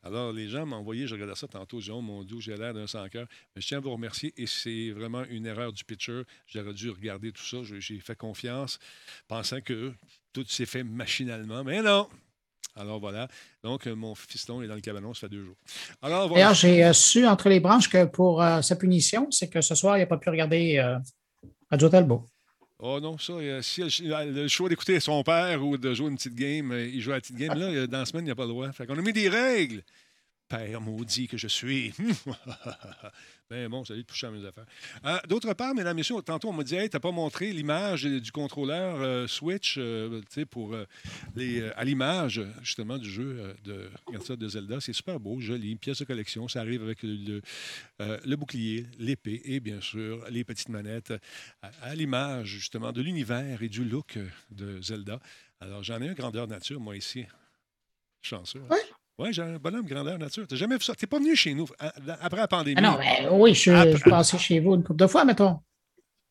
[0.04, 2.88] Alors, les gens m'ont envoyé, je regardais ça tantôt, ils mon Dieu, j'ai l'air d'un
[2.88, 3.28] sans cœur.
[3.56, 6.24] Mais je tiens à vous remercier et c'est vraiment une erreur du pitcher.
[6.48, 7.58] J'aurais dû regarder tout ça.
[7.64, 8.80] J'ai fait confiance,
[9.28, 9.94] pensant que
[10.34, 11.64] tout s'est fait machinalement.
[11.64, 12.08] Mais non!
[12.76, 13.28] Alors voilà.
[13.64, 15.58] Donc, euh, mon fiston est dans le cabanon, ça fait deux jours.
[16.02, 19.76] Alors, D'ailleurs, j'ai euh, su entre les branches que pour sa punition, c'est que ce
[19.76, 20.80] soir, il n'a pas pu regarder
[21.70, 22.26] Radio Talbot.
[22.82, 26.36] Oh non, ça, euh, si le choix d'écouter son père ou de jouer une petite
[26.36, 27.54] game, euh, il joue à la petite game.
[27.58, 28.72] Là, dans la semaine, il n'y a pas le droit.
[28.72, 29.84] Fait qu'on a mis des règles.
[30.48, 31.94] Père maudit que je suis.
[33.50, 34.66] ben bon, ça lui toucher à mes affaires.
[35.06, 38.32] Euh, d'autre part, mesdames, messieurs, tantôt on m'a dit Hey, t'as pas montré l'image du
[38.32, 40.22] contrôleur euh, Switch euh,
[40.52, 40.76] pour,
[41.36, 43.90] les, à l'image, justement, du jeu de,
[44.36, 44.80] de Zelda.
[44.80, 46.48] C'est super beau, joli, pièce de collection.
[46.48, 47.42] Ça arrive avec le,
[48.36, 51.14] bouclier, l'épée et bien sûr les petites manettes
[51.62, 54.20] à, l'image, justement, de l'univers et du look
[54.52, 55.20] de Zelda.
[55.60, 57.26] Alors, j'en ai un grandeur nature, moi, ici.
[58.22, 58.62] Chanceux.
[58.70, 58.78] Oui.
[59.20, 60.48] Oui, j'ai un bonhomme grandeur nature.
[60.48, 60.96] Tu n'as jamais vu ça?
[60.96, 61.68] Tu n'es pas venu chez nous
[62.22, 62.78] après la pandémie.
[62.78, 65.60] Ah non, ben, oui, je, suis passé chez vous une couple de fois, mettons.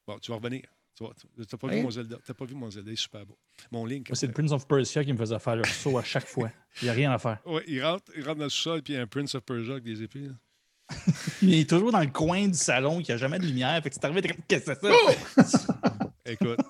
[0.07, 0.63] Bon, tu vas revenir.
[0.97, 2.17] Tu n'as pas, vu mon Zelda.
[2.25, 3.39] Tu pas vu mon Zelda, il est super beau.
[3.71, 4.09] Mon Link.
[4.15, 6.51] C'est le Prince of Persia qui me faisait faire le saut à chaque fois.
[6.81, 7.39] Il n'y a rien à faire.
[7.45, 9.43] Oui, il rentre, il rentre dans le sous-sol, puis il y a un Prince of
[9.43, 10.29] Persia avec des épées.
[11.43, 13.81] il est toujours dans le coin du salon, il n'y a jamais de lumière.
[13.83, 16.01] Fait que c'est arrivé, comme, qu'est-ce que c'est ça?
[16.01, 16.07] Oh!
[16.25, 16.61] Écoute,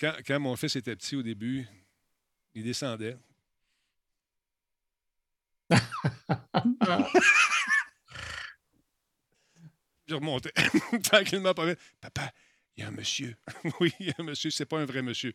[0.00, 1.68] quand, quand mon fils était petit au début,
[2.54, 3.18] il descendait.
[10.10, 10.52] Je remontais
[11.02, 11.54] tranquillement.
[11.54, 12.32] Papa,
[12.76, 13.34] il y a un monsieur.
[13.80, 15.32] oui, il y a un monsieur, c'est pas un vrai monsieur.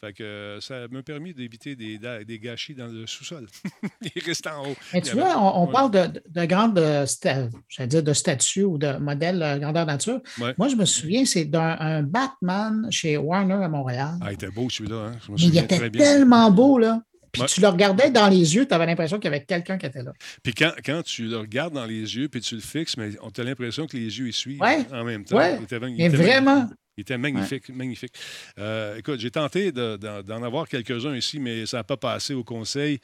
[0.00, 3.46] Fait que euh, ça m'a permis d'éviter des, des, gâchis dans le sous-sol.
[4.14, 4.76] il reste en haut.
[4.92, 9.42] Mais tu vois, on, parle de, de grandes, euh, dire de statues ou de modèles
[9.42, 10.20] euh, grandeur nature.
[10.38, 14.14] Moi, je me souviens, c'est d'un Batman chez Warner à Montréal.
[14.20, 15.12] Ah, il était beau celui-là.
[15.12, 15.34] Hein?
[15.38, 17.02] il était tellement beau, là.
[17.32, 19.86] Puis tu le regardais dans les yeux, tu avais l'impression qu'il y avait quelqu'un qui
[19.86, 20.12] était là.
[20.42, 23.28] Puis quand, quand, tu le regardes dans les yeux, puis tu le fixes, mais on
[23.28, 25.36] a l'impression que les yeux y suivent en même temps.
[25.36, 25.56] Ouais.
[25.58, 26.68] Il était, mais vraiment.
[26.96, 28.12] Il était magnifique, magnifique.
[28.58, 33.00] Euh, écoute, j'ai tenté d'en avoir quelques-uns ici, mais ça n'a pas passé au conseil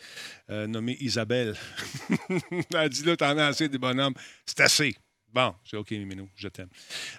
[0.51, 1.55] euh, nommé Isabelle.
[2.29, 4.15] Elle a dit là, t'en as assez des bonhommes.
[4.45, 4.95] C'est assez.
[5.33, 6.69] Bon, c'est OK, Mimino, je t'aime.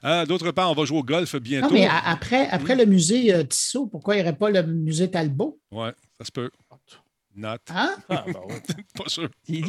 [0.04, 1.68] Euh, d'autre part, on va jouer au golf bientôt.
[1.68, 5.60] Non, mais après, après le musée Tissot, pourquoi il n'y aurait pas le musée Talbot?
[5.72, 5.90] Oui,
[6.20, 6.52] ça se peut.
[7.38, 7.58] Not.
[7.70, 7.96] Hein?
[8.10, 8.34] Ah, ben
[8.98, 9.30] pas sûr.
[9.48, 9.68] Il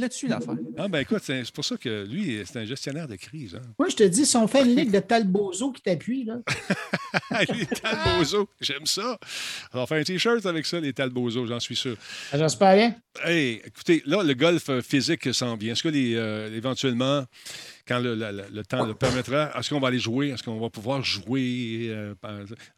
[0.00, 0.54] l'a tué, l'affaire.
[0.78, 3.56] Ah, ben écoute, c'est pour ça que lui, c'est un gestionnaire de crise.
[3.56, 3.68] Hein.
[3.78, 6.38] Oui, je te dis, si on fait une ligue de Talbozo qui t'appuie, là.
[7.54, 9.18] les Talbozo, j'aime ça.
[9.74, 11.96] On va faire un T-shirt avec ça, les Talbozo, j'en suis sûr.
[12.32, 12.94] Ah, j'espère bien?
[13.22, 15.72] Hey, écoutez, là, le golf physique s'en vient.
[15.72, 17.24] Est-ce que les, euh, éventuellement,
[17.86, 20.28] quand le, temps le permettra, est-ce qu'on va aller jouer?
[20.28, 21.88] Est-ce qu'on va pouvoir jouer?
[21.90, 22.14] Euh,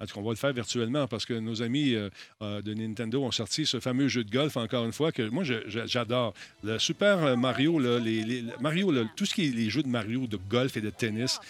[0.00, 1.06] est-ce qu'on va le faire virtuellement?
[1.06, 2.08] Parce que nos amis euh,
[2.42, 5.44] euh, de Nintendo ont sorti ce fameux jeu de golf, encore une fois, que moi,
[5.66, 6.34] j'adore.
[6.64, 10.76] Le Super Mario, les, Mario tout ce qui est les jeux de Mario, de golf
[10.76, 11.40] et de tennis,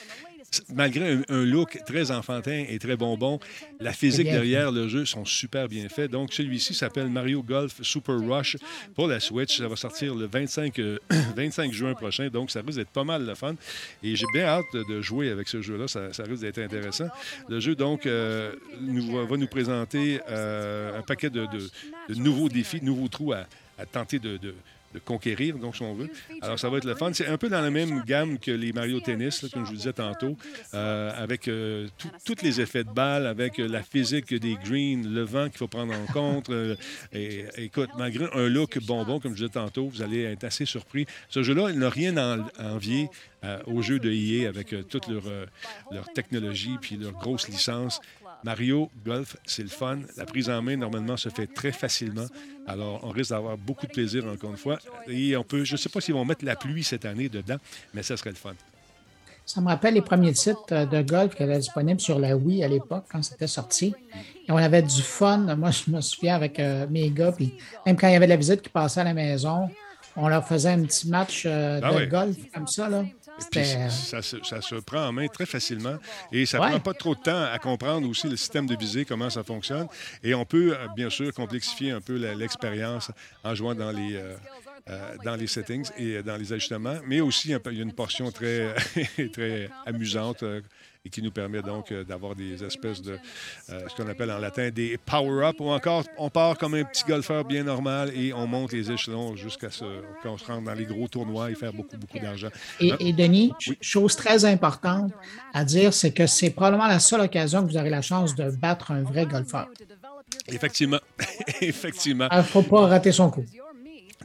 [0.74, 3.40] malgré un, look très enfantin et très bonbon,
[3.80, 6.10] la physique derrière le jeu sont super bien faits.
[6.10, 8.56] Donc, celui-ci s'appelle Mario Golf Super Rush
[8.94, 9.58] pour la Switch.
[9.58, 10.80] Ça va sortir le 25,
[11.36, 12.28] 25 euh, juin prochain.
[12.28, 13.54] Donc, ça risque d'être pas mal de fun.
[14.02, 15.88] Et j'ai bien hâte de jouer avec ce jeu-là.
[15.88, 17.08] Ça, risque d'être intéressant.
[17.48, 21.46] Le jeu, donc, euh, nous, va nous présenter euh, un paquet de,
[22.10, 23.46] nouveaux défis, de nouveaux trous à,
[23.90, 24.54] tenter de de
[25.00, 26.10] conquérir, donc, si on veut.
[26.40, 27.12] Alors, ça va être le fun.
[27.12, 29.92] C'est un peu dans la même gamme que les Mario Tennis, comme je vous disais
[29.92, 30.36] tantôt,
[30.74, 31.88] euh, avec euh,
[32.24, 35.68] tous les effets de balle, avec euh, la physique des greens, le vent qu'il faut
[35.68, 36.50] prendre en compte.
[37.12, 41.06] et, écoute, malgré un look bonbon, comme je disais tantôt, vous allez être assez surpris.
[41.28, 43.08] Ce jeu-là, il n'a rien à envier
[43.66, 45.24] au jeu de EA avec toute leur,
[45.90, 48.00] leur technologie puis leur grosse licence.
[48.44, 50.00] Mario Golf, c'est le fun.
[50.16, 52.26] La prise en main, normalement, se fait très facilement.
[52.66, 54.78] Alors, on risque d'avoir beaucoup de plaisir, encore une fois.
[55.08, 57.56] Et on peut, je ne sais pas s'ils vont mettre la pluie cette année dedans,
[57.94, 58.54] mais ça serait le fun.
[59.44, 62.62] Ça me rappelle les premiers titres euh, de golf qui étaient disponibles sur la Wii
[62.62, 63.94] à l'époque, quand c'était sorti.
[64.48, 65.38] Et on avait du fun.
[65.56, 68.30] Moi, je me souviens avec euh, mes gars, puis même quand il y avait de
[68.30, 69.68] la visite qui passait à la maison,
[70.16, 72.88] on leur faisait un petit match euh, ah de golf comme ça.
[72.88, 73.04] Là.
[73.38, 75.96] Ça, se, prend en main très facilement
[76.30, 79.04] et ça ne prend pas trop de temps à comprendre aussi le système de visée,
[79.04, 79.86] comment ça fonctionne.
[80.22, 83.10] Et on peut, euh, bien sûr, complexifier un peu l'expérience
[83.44, 84.16] en jouant dans les,
[84.88, 88.30] euh, dans les settings et dans les ajustements, mais aussi il y a une portion
[88.30, 88.74] très,
[89.32, 90.44] très amusante
[91.04, 93.18] et qui nous permet donc euh, d'avoir des espèces de
[93.70, 97.04] euh, ce qu'on appelle en latin des power-up ou encore on part comme un petit
[97.04, 99.84] golfeur bien normal et on monte les échelons jusqu'à ce
[100.22, 102.48] qu'on se rende dans les gros tournois et faire beaucoup, beaucoup d'argent.
[102.80, 102.96] Et, hein?
[103.16, 105.12] Denis, chose très importante
[105.52, 108.50] à dire, c'est que c'est probablement la seule occasion que vous aurez la chance de
[108.50, 109.68] battre un vrai golfeur.
[110.48, 111.00] Effectivement.
[111.60, 112.28] Effectivement.
[112.30, 113.44] Il ne faut pas rater son coup.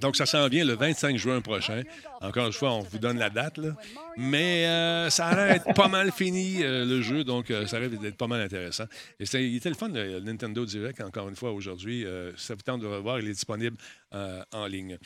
[0.01, 1.83] Donc, ça s'en vient le 25 juin prochain.
[2.21, 3.57] Encore une fois, on vous donne la date.
[3.57, 3.75] Là.
[4.17, 7.23] Mais euh, ça a l'air d'être pas mal fini, euh, le jeu.
[7.23, 8.85] Donc, euh, ça risque d'être pas mal intéressant.
[9.19, 12.05] Et il était le fun, le Nintendo Direct, encore une fois, aujourd'hui.
[12.35, 13.19] ça vous tente de revoir.
[13.19, 13.77] Il est disponible
[14.11, 14.97] en ligne.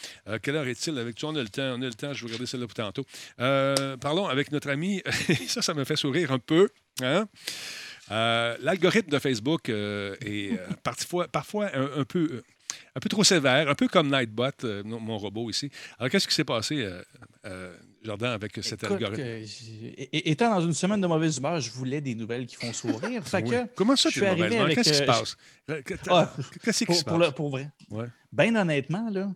[0.42, 1.30] quelle heure est-il avec toi?
[1.32, 1.76] On a le temps.
[1.78, 2.14] On a le temps.
[2.14, 3.06] Je vais regarder celle-là pour tantôt.
[3.38, 5.02] parlons avec notre ami.
[5.48, 6.70] ça, ça me fait sourire un peu.
[7.02, 7.28] Hein?
[8.10, 12.44] L'algorithme de Facebook est parfois, parfois un peu
[12.96, 15.70] un peu trop sévère, un peu comme Nightbot, euh, mon robot ici.
[15.98, 17.02] Alors, qu'est-ce qui s'est passé, euh,
[17.46, 17.74] euh,
[18.04, 19.24] Jordan, avec cet algorithme?
[20.12, 23.24] étant dans une semaine de mauvaise humeur, je voulais des nouvelles qui font sourire.
[23.76, 24.70] Comment ça, tu es mauvaise humeur?
[24.70, 25.38] Qu'est-ce qui se passe?
[26.10, 26.34] Ah,
[26.64, 27.32] qu'est-ce qui se passe?
[27.32, 27.70] Pour, vrai.
[28.32, 29.32] Bien honnêtement, là,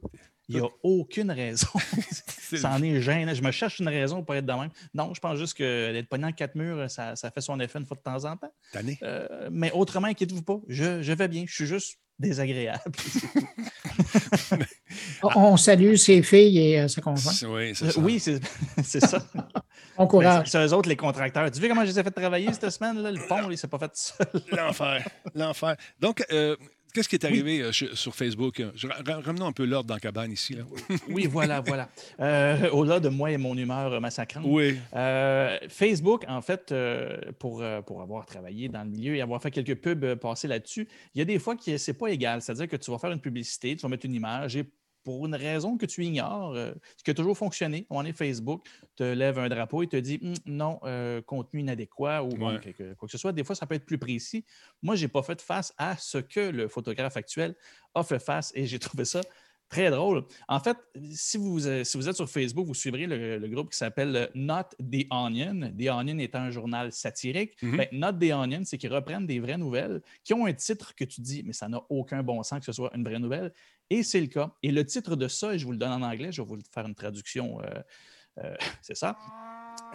[0.49, 1.67] il n'y a aucune raison.
[2.57, 3.33] ça en est gênant.
[3.33, 4.69] Je me cherche une raison pour être de même.
[4.93, 7.85] Non, je pense juste que d'être pogné en quatre murs, ça, fait son effet une
[7.85, 8.51] fois de temps en temps.
[9.49, 10.59] mais autrement, inquiétez-vous pas.
[10.67, 11.45] Je, je, vais bien.
[11.47, 12.91] Je suis juste désagréable.
[15.23, 17.43] On salue ses filles et euh, sa conjointe.
[17.47, 17.99] Oui, c'est ça.
[17.99, 19.21] Oui, c'est ça.
[19.97, 20.49] On courage.
[20.49, 21.49] C'est eux autres, les contracteurs.
[21.51, 23.01] Tu vois comment je les ai fait travailler cette semaine?
[23.01, 23.11] Là?
[23.11, 24.27] Le pont, il s'est pas fait seul.
[24.51, 25.07] L'enfer.
[25.33, 25.75] L'enfer.
[25.99, 26.55] Donc, euh,
[26.95, 28.63] Qu'est-ce qui est arrivé euh, sur Facebook?
[29.25, 30.55] Remenons un peu l'ordre dans la cabane ici.
[30.55, 30.63] Là.
[31.09, 31.89] oui, voilà, voilà.
[32.21, 34.45] Euh, Au-delà de moi et mon humeur massacrante.
[34.47, 34.77] Oui.
[34.95, 36.73] Euh, Facebook, en fait,
[37.37, 41.19] pour, pour avoir travaillé dans le milieu et avoir fait quelques pubs passés là-dessus, il
[41.19, 42.41] y a des fois que c'est pas égal.
[42.41, 44.63] C'est-à-dire que tu vas faire une publicité, tu vas mettre une image et
[45.05, 48.67] pour une raison que tu ignores, euh, ce qui a toujours fonctionné, on est Facebook,
[48.95, 53.07] te lève un drapeau et te dit hum, non, euh, contenu inadéquat ou quoi que
[53.07, 53.31] ce soit.
[53.31, 54.43] Des fois, ça peut être plus précis.
[54.81, 57.55] Moi, je n'ai pas fait face à ce que le photographe actuel
[57.93, 59.21] a fait face et j'ai trouvé ça
[59.69, 60.23] très drôle.
[60.47, 60.77] En fait,
[61.11, 64.69] si vous, euh, si vous êtes sur Facebook, vous suivrez le, groupe qui s'appelle Not
[64.79, 65.71] the Onion.
[65.77, 67.53] The Onion étant un journal satirique.
[67.61, 71.03] Ben, Not the Onion, c'est qu'ils reprennent des vraies nouvelles qui ont un titre que
[71.03, 73.51] tu dis, mais ça n'a aucun bon sens que ce soit une vraie nouvelle.
[73.89, 74.51] Et c'est le cas.
[74.63, 76.59] Et le titre de ça, et je vous le donne en anglais, je vais vous
[76.73, 77.65] faire une traduction, euh,
[78.43, 79.17] euh, c'est ça?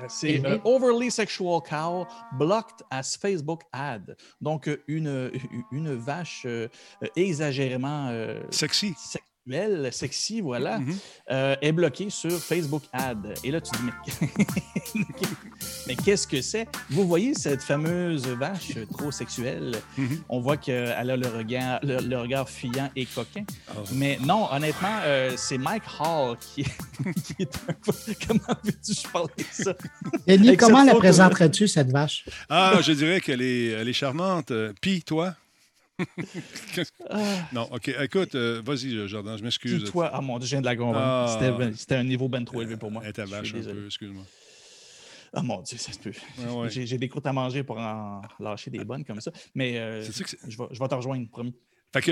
[0.08, 2.06] C'est Overly Sexual Cow
[2.38, 4.16] Blocked as Facebook Ad.
[4.40, 5.30] Donc, une,
[5.72, 6.46] une vache
[7.16, 8.10] exagérément
[8.50, 8.94] sexy
[9.90, 10.94] sexy, voilà, mm-hmm.
[11.30, 13.34] euh, est bloqué sur Facebook Ad.
[13.44, 14.28] Et là, tu dis, mais,
[15.86, 16.66] mais qu'est-ce que c'est?
[16.90, 19.72] Vous voyez cette fameuse vache trop sexuelle?
[19.98, 20.18] Mm-hmm.
[20.28, 23.44] On voit qu'elle a le regard, le, regard fuyant et coquin.
[23.68, 23.74] Ah.
[23.92, 26.60] Mais non, honnêtement, euh, c'est Mike Hall qui,
[27.38, 27.74] est un
[28.26, 29.74] Comment veux-tu je parler de ça?
[30.26, 32.24] Elie, comment la présenterais-tu, cette vache?
[32.48, 34.52] Ah, je dirais qu'elle est, elle est charmante.
[34.80, 35.34] Puis, toi?
[37.52, 37.88] non, OK.
[38.00, 39.84] Écoute, euh, vas-y, Jordan, je m'excuse.
[39.90, 40.98] Toi, ah mon Dieu, je viens de la convaincre.
[41.00, 41.52] Ah.
[41.58, 43.02] Ben, c'était un niveau ben trop élevé pour moi.
[43.04, 44.24] Elle vache un peu, excuse-moi.
[45.32, 46.12] Ah mon Dieu, ça se peut.
[46.40, 49.30] Ah j'ai des croûtes à manger pour en lâcher des bonnes comme ça.
[49.54, 51.54] Mais euh, je, vais, je vais te rejoindre, promis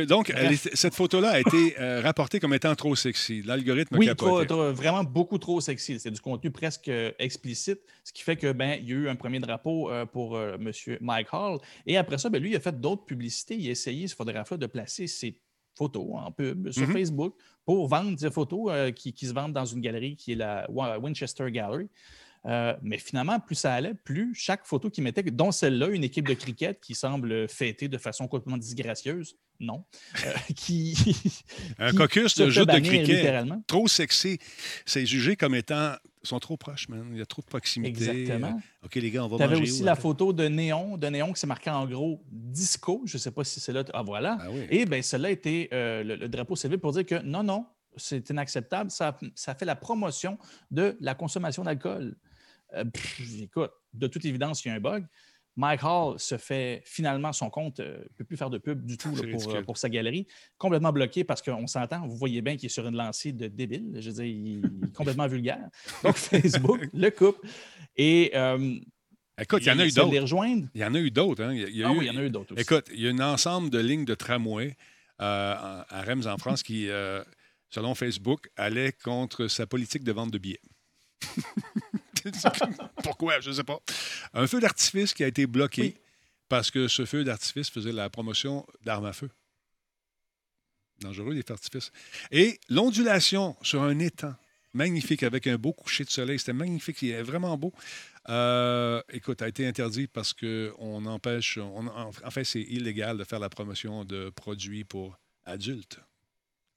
[0.08, 0.32] donc,
[0.74, 3.42] cette photo-là a été euh, rapportée comme étant trop sexy.
[3.42, 4.10] L'algorithme Oui,
[4.72, 6.00] vraiment beaucoup trop sexy.
[6.00, 9.08] C'est du contenu presque euh, explicite, ce qui fait que ben, il y a eu
[9.08, 10.72] un premier drapeau euh, pour M.
[11.00, 11.58] Mike Hall.
[11.86, 13.56] Et après ça, ben, lui, il a fait d'autres publicités.
[13.56, 15.40] Il a essayé, ce photographe-là, de placer ses
[15.76, 16.92] photos en pub sur mm-hmm.
[16.92, 20.66] Facebook pour vendre des photos qui, qui, se vendent dans une galerie qui est la
[20.70, 21.88] Winchester Gallery.
[22.46, 26.26] Euh, mais finalement, plus ça allait, plus chaque photo qu'il mettait, dont celle-là, une équipe
[26.26, 29.84] de cricket qui semble fêter de façon complètement disgracieuse, non,
[30.24, 30.96] euh, qui,
[31.78, 34.38] Un caucus de jeu de cricket trop sexy,
[34.86, 37.08] c'est jugé comme étant ils sont trop proches, man.
[37.12, 38.10] Il y a trop de proximité.
[38.10, 38.60] Exactement.
[38.84, 39.62] OK, les gars, on va manger.
[39.62, 43.02] Aussi la photo de Néon, de Néon qui s'est marqué en gros disco.
[43.04, 43.84] Je ne sais pas si c'est là.
[43.94, 44.38] Ah, voilà.
[44.40, 47.66] Ah Et bien, celle-là était euh, le, le, drapeau civil pour dire que non, non,
[47.96, 48.90] c'est inacceptable.
[48.90, 50.38] Ça, ça fait la promotion
[50.70, 52.16] de la consommation d'alcool.
[52.74, 52.84] Euh,
[53.40, 55.06] écoute, de toute évidence, il y a un bug.
[55.56, 58.96] Mike Hall se fait finalement son compte, ne euh, peut plus faire de pub du
[58.96, 62.66] tout pour, euh, pour, sa galerie, complètement bloqué parce qu'on s'entend, vous voyez bien qu'il
[62.66, 65.68] est sur une lancée de débile, je veux dire, il est complètement vulgaire.
[66.04, 67.44] Donc Facebook le coupe.
[67.96, 68.32] Et
[69.40, 70.68] Écoute, il y en a eu d'autres.
[70.74, 71.42] Il y en a eu d'autres.
[71.42, 71.54] Hein?
[71.54, 72.62] Il y a ah oui, il y en a eu d'autres aussi.
[72.62, 74.76] Écoute, il y a un ensemble de lignes de tramway
[75.18, 76.88] à Reims en France qui,
[77.70, 80.60] selon Facebook, allait contre sa politique de vente de billets.
[83.02, 83.40] Pourquoi?
[83.40, 83.80] Je ne sais pas.
[84.34, 85.96] Un feu d'artifice qui a été bloqué
[86.48, 89.30] parce que ce feu d'artifice faisait la promotion d'armes à feu.
[91.00, 91.92] Dangereux, les feux d'artifice.
[92.30, 94.34] Et l'ondulation sur un étang,
[94.72, 96.38] magnifique, avec un beau coucher de soleil.
[96.38, 97.72] C'était magnifique, il est vraiment beau.
[98.28, 103.48] Euh, écoute, a été interdit parce qu'on empêche, en fait, c'est illégal de faire la
[103.48, 106.00] promotion de produits pour adultes.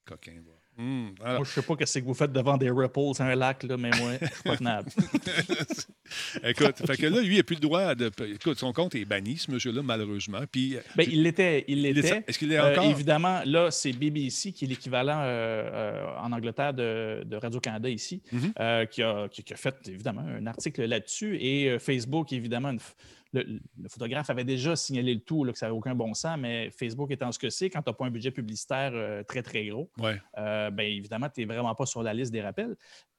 [0.05, 0.60] Coquin, voilà.
[0.77, 3.63] Hmm, moi, je sais pas ce que vous faites devant des ripples à un lac,
[3.63, 4.89] là, mais moi, je suis pas tenable.
[6.43, 8.09] Écoute, fait que là, lui, il n'a plus le droit de.
[8.33, 10.39] Écoute, son compte est banni, ce monsieur-là, malheureusement.
[10.49, 11.65] Puis, euh, ben, il l'était.
[11.67, 12.23] Il l'était.
[12.25, 12.85] Est-ce qu'il est encore?
[12.85, 18.21] Euh, évidemment, là, c'est BBC, qui est l'équivalent euh, en Angleterre de, de Radio-Canada ici,
[18.33, 18.87] mm-hmm.
[18.87, 21.37] qui, a, qui, a, fait, évidemment, un article là-dessus.
[21.39, 22.79] Et Facebook, évidemment, une
[23.33, 27.11] le, photographe avait déjà signalé le tout, que ça n'avait aucun bon sens, mais Facebook
[27.11, 29.89] étant ce que c'est, quand tu n'as pas un budget publicitaire euh, très, très gros,
[30.37, 32.75] euh, ben, évidemment, tu n'es vraiment pas sur la liste des rappels.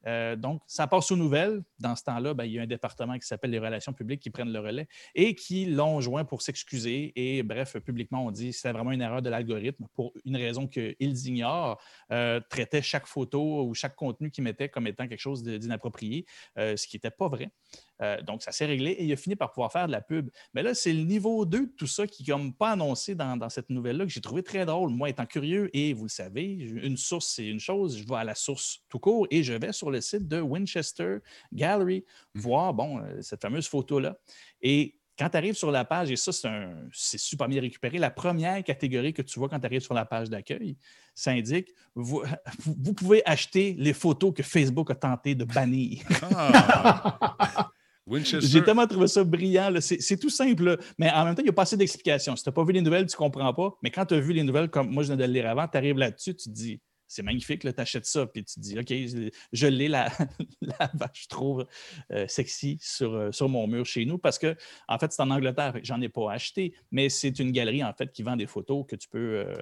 [0.06, 1.62] Euh, donc, ça passe aux nouvelles.
[1.78, 4.30] Dans ce temps-là, ben, il y a un département qui s'appelle les relations publiques qui
[4.30, 7.12] prennent le relais et qui l'ont joint pour s'excuser.
[7.16, 10.66] Et bref, publiquement, on dit que c'était vraiment une erreur de l'algorithme pour une raison
[10.66, 15.42] qu'ils ignorent, euh, traitaient chaque photo ou chaque contenu qu'ils mettaient comme étant quelque chose
[15.42, 16.26] d'inapproprié,
[16.58, 17.50] euh, ce qui n'était pas vrai.
[18.22, 20.30] Donc, ça s'est réglé et il a fini par pouvoir faire de la pub.
[20.54, 23.36] Mais là, c'est le niveau 2 de tout ça qui n'est comme pas annoncé dans,
[23.36, 24.90] dans cette nouvelle-là que j'ai trouvé très drôle.
[24.90, 28.24] Moi, étant curieux, et vous le savez, une source, c'est une chose, je vais à
[28.24, 31.18] la source tout court et je vais sur le site de Winchester
[31.52, 32.40] Gallery, mmh.
[32.40, 34.16] voir bon, euh, cette fameuse photo-là.
[34.60, 36.32] Et quand tu arrives sur la page, et ça,
[36.92, 40.04] c'est super bien récupéré, la première catégorie que tu vois quand tu arrives sur la
[40.04, 40.76] page d'accueil,
[41.14, 42.22] ça indique vous,
[42.58, 46.02] vous, pouvez acheter les photos que Facebook a tenté de bannir.
[46.34, 47.70] Ah.
[48.08, 49.72] J'ai tellement trouvé ça brillant.
[49.80, 52.34] C'est tout simple, mais en même temps, il n'y a pas assez d'explications.
[52.36, 53.74] Si tu n'as pas vu les nouvelles, tu ne comprends pas.
[53.82, 55.68] Mais quand tu as vu les nouvelles, comme moi je viens de le lire avant,
[55.68, 56.80] tu arrives là-dessus, tu te dis
[57.12, 60.10] c'est magnifique, tu achètes ça, puis tu te dis, OK, je l'ai, la,
[60.62, 61.66] la vache, je trouve
[62.10, 64.56] euh, sexy sur, euh, sur mon mur chez nous, parce que,
[64.88, 68.10] en fait, c'est en Angleterre, j'en ai pas acheté, mais c'est une galerie, en fait,
[68.12, 69.54] qui vend des photos que tu peux euh,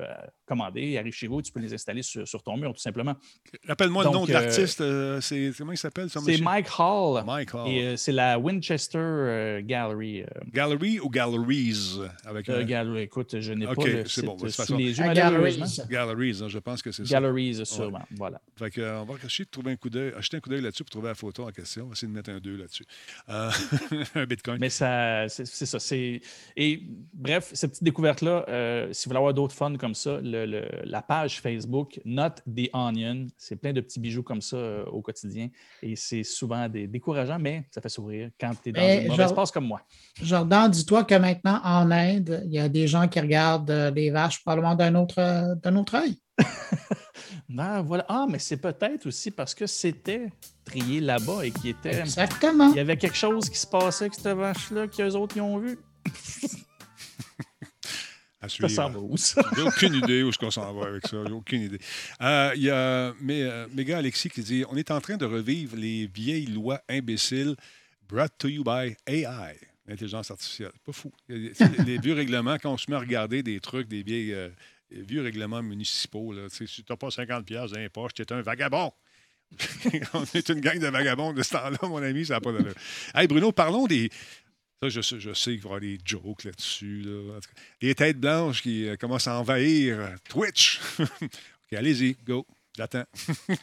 [0.47, 3.17] commander, arrive chez vous, tu peux les installer sur, ton mur, tout simplement.
[3.67, 4.83] Rappelle-moi le nom de l'artiste,
[5.21, 6.09] c'est, comment il s'appelle?
[6.09, 7.25] C'est Mike Hall.
[7.25, 7.69] Mike Hall.
[7.69, 10.25] Et c'est la Winchester Gallery.
[10.53, 11.99] Gallery ou Galleries?
[12.25, 15.81] Avec Gallery, écoute, je n'ai pas le site bon, sous les yeux, Galleries.
[15.91, 17.11] Galleries, hein, je pense que c'est ça.
[18.17, 18.41] Voilà.
[18.57, 20.61] Fait que, euh, on va essayer de trouver un coup d'œil, acheter un coup d'œil
[20.61, 21.85] là-dessus pour trouver la photo en question.
[21.85, 22.85] On va essayer de mettre un 2 là-dessus.
[23.29, 23.51] Euh,
[24.15, 24.59] un Bitcoin.
[24.61, 25.79] Mais ça, c'est ça.
[26.57, 26.83] Et
[27.15, 31.03] bref, cette petite découverte-là, euh, si vous voulez avoir d'autres fun comme ça, le, la
[31.03, 35.49] page Facebook Not the Onion, c'est plein de petits bijoux comme ça au quotidien.
[35.83, 39.25] Et c'est souvent des, décourageant, mais ça fait sourire quand tu es dans un mauvais
[39.25, 39.81] espace comme moi.
[40.23, 44.43] Jordan, dis-toi que maintenant, en Inde, il y a des gens qui regardent les vaches
[44.43, 46.19] probablement d'un autre, d'un autre œil.
[47.59, 48.05] Ah, voilà.
[48.09, 50.31] Ah, mais c'est peut-être aussi parce que c'était
[50.65, 52.01] trié là-bas et qui était.
[52.01, 52.71] Exactement.
[52.71, 55.59] Il y avait quelque chose qui se passait avec cette vache-là qu'eux autres y ont
[55.59, 55.79] vu.
[58.41, 58.69] à suivre.
[58.69, 59.43] Ça s'en va où, ça?
[59.55, 61.17] J'ai aucune idée où est-ce qu'on s'en va avec ça.
[61.27, 61.79] J'ai aucune idée.
[62.21, 63.13] Euh, il y a
[63.73, 67.57] méga Alexis qui dit On est en train de revivre les vieilles lois imbéciles
[68.09, 70.73] brought to you by AI, l'intelligence artificielle.
[70.85, 71.13] Pas fou.
[71.29, 74.35] Les vieux règlements, quand on se met à regarder des trucs, des vieilles.
[74.35, 74.51] Euh,
[74.91, 76.33] vieux règlements municipaux.
[76.33, 76.49] Là.
[76.49, 78.93] Si tu n'as pas 50 dans les poches, tu es un vagabond.
[80.15, 82.75] On est une gang de vagabonds de ce temps-là, mon ami, ça n'a pas de.
[83.15, 84.11] Hey, Bruno, parlons des.
[84.83, 87.05] Ça, je, sais, je sais qu'il va y avoir des jokes là-dessus.
[87.83, 90.81] Les têtes blanches qui euh, commencent à envahir euh, Twitch.
[91.01, 92.47] OK, allez-y, go.
[92.77, 93.05] J'attends.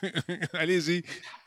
[0.53, 1.01] allez-y.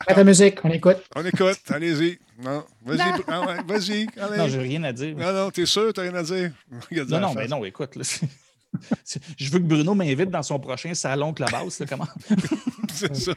[0.05, 0.97] Faites la musique, on écoute.
[1.15, 2.19] On écoute, allez-y.
[2.43, 3.23] Non, vas-y.
[3.27, 4.07] Ah vas-y.
[4.37, 5.15] Non, j'ai rien à dire.
[5.15, 6.51] Non, non, t'es sûr, t'as rien à dire?
[7.07, 7.95] non, non, mais non, écoute.
[7.95, 8.03] Là,
[9.37, 11.83] je veux que Bruno m'invite dans son prochain salon Clubhouse.
[11.87, 12.07] comment?
[12.93, 13.33] c'est ça.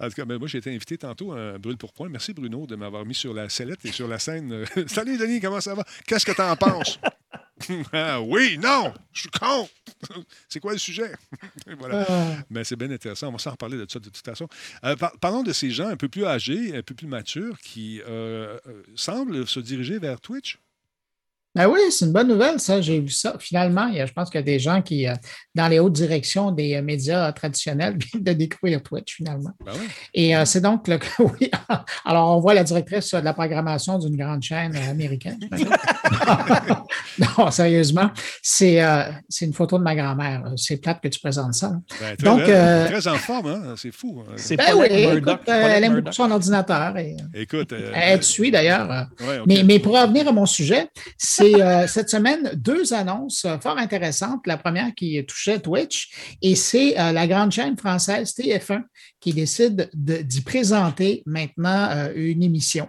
[0.00, 2.08] En tout cas, ben, moi, j'ai été invité tantôt à Brûle pour Point.
[2.08, 4.64] Merci, Bruno, de m'avoir mis sur la sellette et sur la scène.
[4.86, 5.84] Salut, Denis, comment ça va?
[6.06, 6.98] Qu'est-ce que tu en penses?
[7.92, 9.68] ah, oui, non, je suis con.
[10.48, 11.12] c'est quoi le sujet?
[11.78, 12.06] voilà.
[12.08, 12.44] Ah.
[12.48, 13.28] Mais c'est bien intéressant.
[13.28, 14.48] On va s'en reparler de ça de toute façon.
[14.84, 18.58] Euh, parlons de ces gens un peu plus âgés, un peu plus matures qui euh,
[18.66, 20.58] euh, semblent se diriger vers Twitch.
[21.52, 22.80] Ben oui, c'est une bonne nouvelle, ça.
[22.80, 23.34] J'ai vu ça.
[23.40, 25.14] Finalement, je pense qu'il y a des gens qui, euh,
[25.52, 29.50] dans les hautes directions des euh, médias traditionnels, viennent de découvrir Twitch, finalement.
[29.64, 29.86] Ben oui.
[30.14, 30.98] Et euh, c'est donc le.
[31.18, 31.50] Oui.
[32.04, 35.38] Alors, on voit la directrice de la programmation d'une grande chaîne américaine.
[37.18, 38.10] non, sérieusement,
[38.42, 38.80] c'est
[39.40, 40.52] une photo de ma grand-mère.
[40.56, 41.72] C'est plate que tu présentes ça.
[42.00, 43.74] Ben, donc, très en forme, hein?
[43.76, 44.22] C'est fou.
[44.26, 44.34] Hein.
[44.56, 44.86] Ben oui,
[45.18, 46.96] écoute, elle aime beaucoup son ordinateur.
[46.96, 47.74] Et, écoute.
[47.94, 49.08] elle te suit, d'ailleurs.
[49.46, 50.88] mais, mais pour revenir à mon sujet,
[51.42, 54.46] euh, cette semaine deux annonces fort intéressantes.
[54.46, 58.82] La première qui touchait Twitch et c'est euh, la grande chaîne française TF1
[59.20, 62.88] qui décide d'y présenter maintenant euh, une émission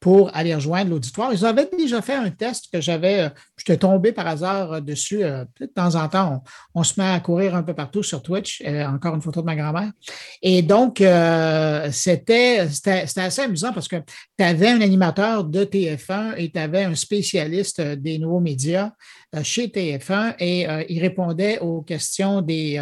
[0.00, 1.32] pour aller rejoindre l'auditoire.
[1.32, 3.28] Ils avaient déjà fait un test que j'avais, euh,
[3.64, 5.22] j'étais tombé par hasard euh, dessus.
[5.22, 6.42] Euh, de temps en temps,
[6.74, 8.62] on, se met à courir un peu partout sur Twitch.
[8.66, 9.92] encore une photo de ma grand-mère.
[10.42, 10.98] Et donc,
[11.90, 16.84] c'était, c'était assez amusant parce que tu avais un animateur de TF1 et tu avais
[16.84, 18.90] un spécialiste des nouveaux médias
[19.42, 22.80] chez TF1 et il répondait aux questions des,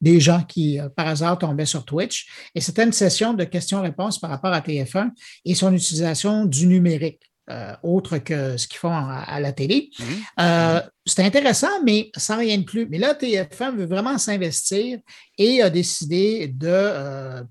[0.00, 2.26] des gens qui, par hasard, tombaient sur Twitch.
[2.54, 5.10] Et c'était une session de questions-réponses par rapport à TF1
[5.44, 7.20] et son utilisation du numérique.
[7.50, 9.90] Euh, autre que ce qu'ils font à, la télé.
[9.98, 10.82] Mhm.
[11.06, 12.86] C'est intéressant, mais sans rien de plus.
[12.88, 14.98] Mais là, TF1 veut vraiment s'investir
[15.36, 17.42] et a décidé de euh,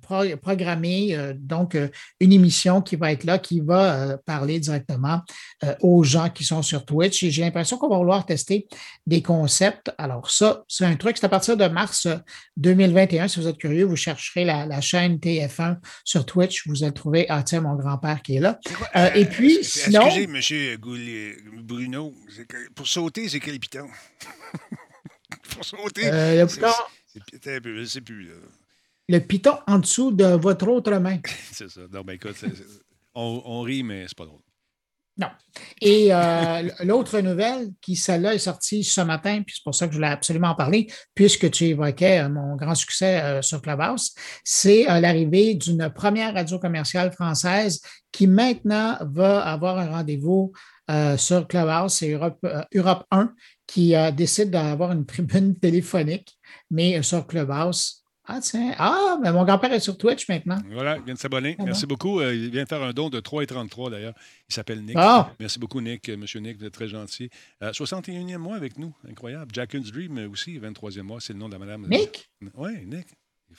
[0.42, 1.90] programmer euh, donc euh,
[2.20, 5.22] une émission qui va être là, qui va parler directement
[5.82, 7.24] aux gens qui sont sur Twitch.
[7.24, 8.68] Et j'ai l'impression qu'on va vouloir tester
[9.06, 9.92] des concepts.
[9.98, 12.08] Alors ça, c'est un truc, c'est à partir de mars
[12.58, 13.28] 2021.
[13.28, 16.68] Si vous êtes curieux, vous chercherez la, chaîne TF1 sur Twitch.
[16.68, 18.60] Vous allez trouver, ah tiens, mon grand-père qui est là.
[19.16, 20.08] et puis, sinon...
[20.08, 21.64] Excusez, M.
[21.64, 22.14] Bruno,
[22.76, 23.60] pour sauter, c'est quel
[25.50, 26.10] pour sauter...
[26.10, 28.32] le je sais plus.
[29.10, 31.20] Le piton en dessous de votre autre main.
[31.52, 31.82] c'est ça.
[31.92, 32.38] Non, ben écoute,
[33.14, 34.40] on, on, rit, mais c'est pas drôle.
[35.18, 35.28] Non.
[35.80, 39.94] Et euh, l'autre nouvelle, qui celle-là est sortie ce matin, puis c'est pour ça que
[39.94, 44.16] je voulais absolument en parler, puisque tu évoquais euh, mon grand succès euh, sur Clubhouse,
[44.44, 47.80] c'est l'arrivée d'une première radio commerciale française
[48.12, 50.52] qui maintenant va avoir un rendez-vous
[51.18, 51.94] sur Clubhouse.
[51.94, 53.34] C'est Europe, Europe 1
[53.68, 56.38] qui décide d'avoir une tribune téléphonique,
[56.70, 58.04] mais sur Clubhouse.
[58.26, 58.74] Ah, tiens.
[58.78, 60.58] Ah, mais mon grand-père est sur Twitch maintenant.
[60.72, 61.58] Voilà, il vient de s'abonner.
[61.60, 62.22] Ah Merci beaucoup.
[62.22, 64.14] Euh, il vient de faire un don de 3,33 d'ailleurs.
[64.50, 64.96] Il s'appelle Nick.
[64.98, 65.34] Ah.
[65.40, 66.08] Merci beaucoup, Nick.
[66.08, 67.30] Euh, Monsieur Nick, vous êtes très gentil.
[67.62, 68.96] 61e euh, mois avec nous.
[69.10, 69.52] Incroyable.
[69.54, 71.20] Jack's Dream aussi, 23e mois.
[71.20, 71.86] C'est le nom de la madame.
[71.90, 72.30] Nick?
[72.56, 73.08] Oui, Nick.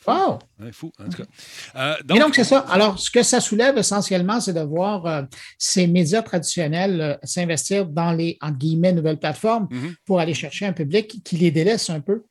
[0.07, 0.39] Wow!
[0.73, 1.97] fou, en tout cas.
[2.03, 2.61] donc, Et donc, c'est ça.
[2.61, 5.27] Alors, ce que ça soulève essentiellement, c'est de voir
[5.59, 9.95] ces médias traditionnels s'investir dans les, entre guillemets, nouvelles plateformes mm-hmm.
[10.05, 12.25] pour aller chercher un public qui les délaisse un peu.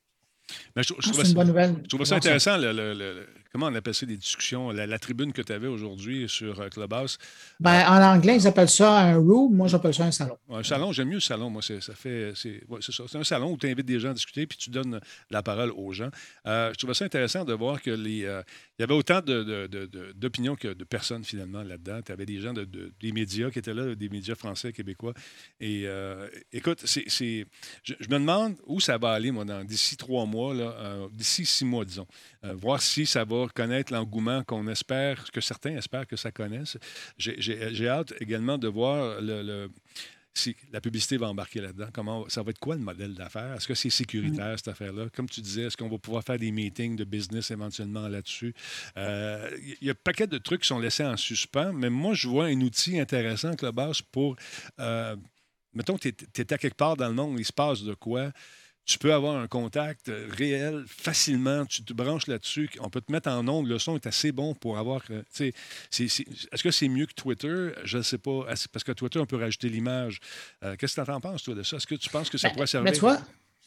[0.76, 1.76] Mais je, ah, c'est une bonne nouvelle.
[1.82, 5.40] Je trouve ça intéressant, le, le, comment on appelle ça des discussions, la, tribune que
[5.40, 7.18] tu avais aujourd'hui sur euh, Clubhouse?
[7.60, 10.36] Ben, en anglais, ils appellent ça un room, moi j'appelle ça un salon.
[10.50, 12.32] Un salon, j'aime mieux le salon, moi, ça fait.
[12.34, 13.04] C'est ça.
[13.06, 15.00] C'est un salon où tu invites des gens à discuter puis tu donnes
[15.30, 16.10] la parole aux gens.
[16.48, 18.24] Euh, je trouvais ça intéressant de voir que les.
[18.24, 18.42] Euh,
[18.76, 22.00] il y avait autant d'opinions que de personnes finalement là-dedans.
[22.04, 25.14] Tu avais des gens de, des médias qui étaient là, des médias français, québécois.
[25.60, 25.86] Et
[26.52, 27.04] écoute, c'est,
[27.84, 30.56] je, je, me demande où ça va aller, moi, d'ici trois mois,
[31.12, 32.08] d'ici six mois, disons.
[32.42, 36.78] voir si ça va connaître l'engouement qu'on espère, que certains espèrent que ça connaisse.
[37.18, 39.20] J'ai hâte également de voir
[40.36, 41.88] si la publicité va embarquer là-dedans.
[41.92, 43.54] Comment ça va être quoi le modèle d'affaires?
[43.54, 45.06] Est-ce que c'est sécuritaire cette affaire-là?
[45.14, 48.52] Comme tu disais, est-ce qu'on va pouvoir faire des meetings de business éventuellement là-dessus?
[48.96, 49.48] Euh,
[49.80, 52.26] Il y a un paquet de trucs qui sont laissés en suspens, mais moi je
[52.26, 54.36] vois un outil intéressant, base pour
[54.80, 55.14] euh,
[55.74, 58.30] mettons, tu es, à quelque part dans le monde, il se passe de quoi?
[58.86, 61.64] Tu peux avoir un contact euh, réel facilement.
[61.64, 62.68] Tu te branches là-dessus.
[62.80, 63.70] On peut te mettre en ongle.
[63.70, 65.00] Le son est assez bon pour avoir.
[65.10, 67.70] Euh, est-ce que c'est mieux que Twitter?
[67.84, 68.44] Je ne sais pas.
[68.72, 70.20] Parce que Twitter, on peut rajouter l'image.
[70.62, 71.76] Euh, qu'est-ce que tu en penses, toi, de ça?
[71.76, 72.92] Est-ce que tu penses que ça ben, pourrait servir?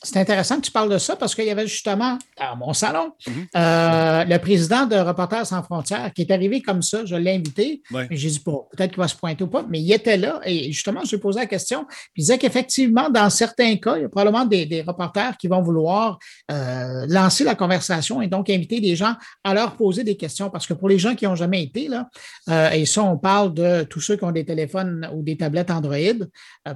[0.03, 3.13] C'est intéressant que tu parles de ça parce qu'il y avait justement à mon salon
[3.25, 3.47] mhm.
[3.55, 7.03] euh, le président de Reporters sans frontières qui est arrivé comme ça.
[7.03, 7.81] Je l'ai invité.
[7.89, 10.39] mais J'ai dit, pas, peut-être qu'il va se pointer ou pas, mais il était là
[10.45, 11.85] et justement, je lui ai posé la question.
[11.85, 15.61] Puis il disait qu'effectivement, dans certains cas, il y a probablement des, reporters qui vont
[15.61, 16.19] vouloir
[16.51, 20.67] euh, lancer la conversation et donc inviter des gens à leur poser des questions parce
[20.67, 22.07] que pour les gens qui n'ont jamais été là,
[22.49, 25.71] euh, et ça, on parle de tous ceux qui ont des téléphones ou des tablettes
[25.71, 25.97] Android,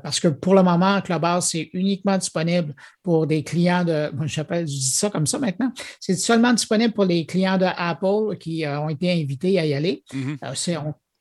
[0.01, 4.63] parce que pour le moment, Clubhouse, c'est uniquement disponible pour pour des clients de, je,
[4.63, 8.79] dis ça comme ça maintenant, c'est seulement disponible pour les clients de Apple qui euh,
[8.79, 10.01] ont été invités à y aller.
[10.15, 10.53] Euh,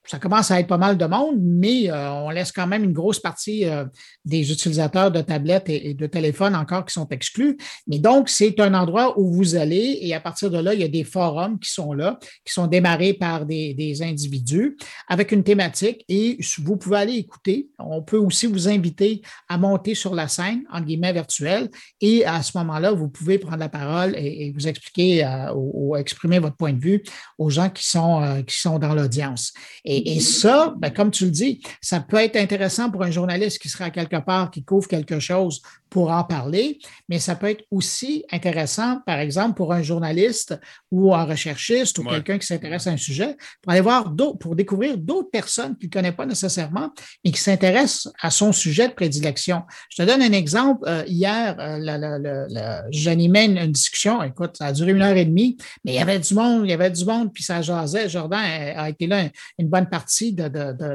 [0.06, 2.92] ça commence à être pas mal de monde, mais euh, on laisse quand même une
[2.92, 3.84] grosse partie euh,
[4.24, 7.58] des utilisateurs de tablettes et, de téléphones encore qui sont exclus.
[7.86, 10.84] Mais donc, c'est un endroit où vous allez et à partir de là, il y
[10.84, 14.76] a des forums qui sont là, qui sont démarrés par des, individus
[15.08, 17.68] avec une thématique et vous pouvez aller écouter.
[17.78, 21.68] On peut aussi vous inviter à monter sur la scène, en guillemets, virtuelle,
[22.00, 26.38] et à ce moment-là, vous pouvez prendre la parole et, vous expliquer euh, ou, exprimer
[26.38, 27.02] votre point de vue
[27.36, 29.52] aux gens qui sont, qui sont dans l'audience.
[29.92, 33.58] Et et, ça, ben, comme tu le dis, ça peut être intéressant pour un journaliste
[33.58, 35.60] qui sera quelque part, qui couvre quelque chose
[35.90, 36.78] pour en parler,
[37.08, 40.58] mais ça peut être aussi intéressant, par exemple, pour un journaliste
[40.92, 44.54] ou un recherchiste ou quelqu'un qui s'intéresse à un sujet, pour aller voir d'autres, pour
[44.54, 46.92] découvrir d'autres personnes qu'il ne connaît pas nécessairement,
[47.24, 49.62] mais qui s'intéressent à son sujet de prédilection.
[49.90, 50.84] Je te donne un exemple.
[50.86, 55.92] Euh, hier, euh, j'animais une, discussion, écoute, ça a duré une heure et demie, mais
[55.92, 58.08] il y avait du monde, il y avait du monde, puis ça jasait.
[58.08, 59.28] Jordan a, été là
[59.58, 60.50] une bonne partie de,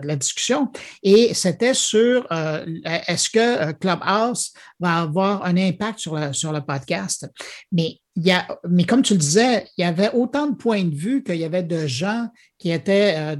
[0.05, 0.71] la discussion,
[1.03, 2.65] et c'était sur euh,
[3.07, 7.27] est-ce que Clubhouse va avoir un impact sur, sur le podcast?
[7.71, 10.83] Mais, il y a, mais comme tu le disais, il y avait autant de points
[10.83, 13.35] de vue qu'il y avait de gens qui étaient euh,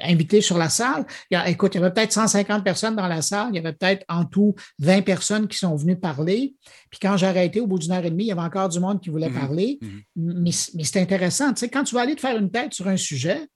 [0.00, 1.06] invités sur la salle.
[1.30, 3.48] Il y écoute, il y avait peut-être 150 personnes dans la salle.
[3.52, 6.54] Il y avait peut-être en tout 20 personnes qui sont venues parler.
[6.90, 8.80] Puis quand j'ai arrêté au bout d'une heure et demie, il y avait encore du
[8.80, 9.40] monde qui voulait mm-hmm.
[9.40, 9.78] parler.
[9.82, 10.02] Mm-hmm.
[10.16, 11.52] Mais, mais c'est intéressant.
[11.52, 13.46] Tu sais, quand tu vas aller te faire une tête sur un sujet,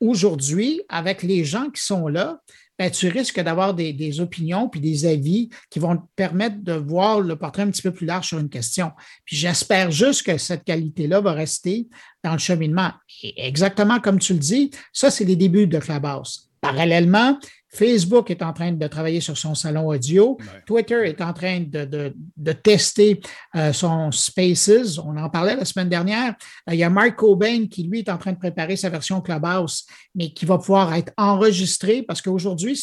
[0.00, 2.40] aujourd'hui, avec les gens qui sont là,
[2.78, 7.20] ben, tu risques d'avoir des, opinions puis des avis qui vont te permettre de voir
[7.20, 8.92] le portrait un petit peu plus large sur une question.
[9.24, 11.88] Puis j'espère juste que cette qualité-là va rester
[12.22, 12.92] dans le cheminement.
[13.36, 16.50] exactement comme tu le dis, ça, c'est les débuts de Clubhouse.
[16.60, 17.38] Parallèlement,
[17.76, 20.38] Facebook est en train de travailler sur son salon audio.
[20.66, 23.20] Twitter est en train de, tester
[23.54, 24.98] euh, son Spaces.
[24.98, 26.34] On en parlait la semaine dernière.
[26.68, 29.20] Euh, il y a Mark Cobain qui, lui, est en train de préparer sa version
[29.20, 32.76] Clubhouse, mais qui va pouvoir être enregistré parce qu'aujourd'hui,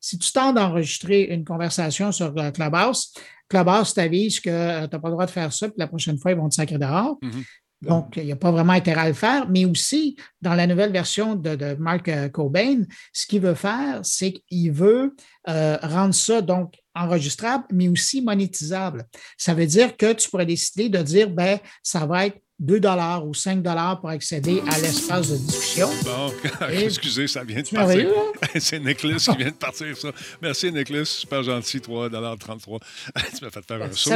[0.00, 3.14] si, tu tentes d'enregistrer une conversation sur euh, Clubhouse,
[3.48, 6.30] Clubhouse t'avise que tu n'as pas le droit de faire ça, puis la prochaine fois,
[6.30, 7.18] ils vont te sacrer dehors.
[7.22, 7.44] Mm-hmm.
[7.82, 10.92] Donc, il n'y a pas vraiment intérêt à le faire, mais aussi, dans la nouvelle
[10.92, 15.14] version de, Mark euh, Cobain, ce qu'il veut faire, c'est qu'il veut
[15.48, 19.04] euh, rendre ça donc enregistrable, mais aussi monétisable.
[19.36, 22.80] Ça veut dire que tu pourrais décider de dire, ben, ça va être 2
[23.24, 23.62] ou 5
[24.00, 25.88] pour accéder à l'espace de discussion.
[26.04, 26.32] Bon,
[26.70, 28.08] excusez, ça vient de partir.
[28.60, 30.10] C'est Nicholas qui vient de partir, ça.
[30.40, 31.04] Merci, Nicholas.
[31.04, 32.78] Super gentil, 3,33
[33.38, 34.10] Tu m'as fait faire un saut.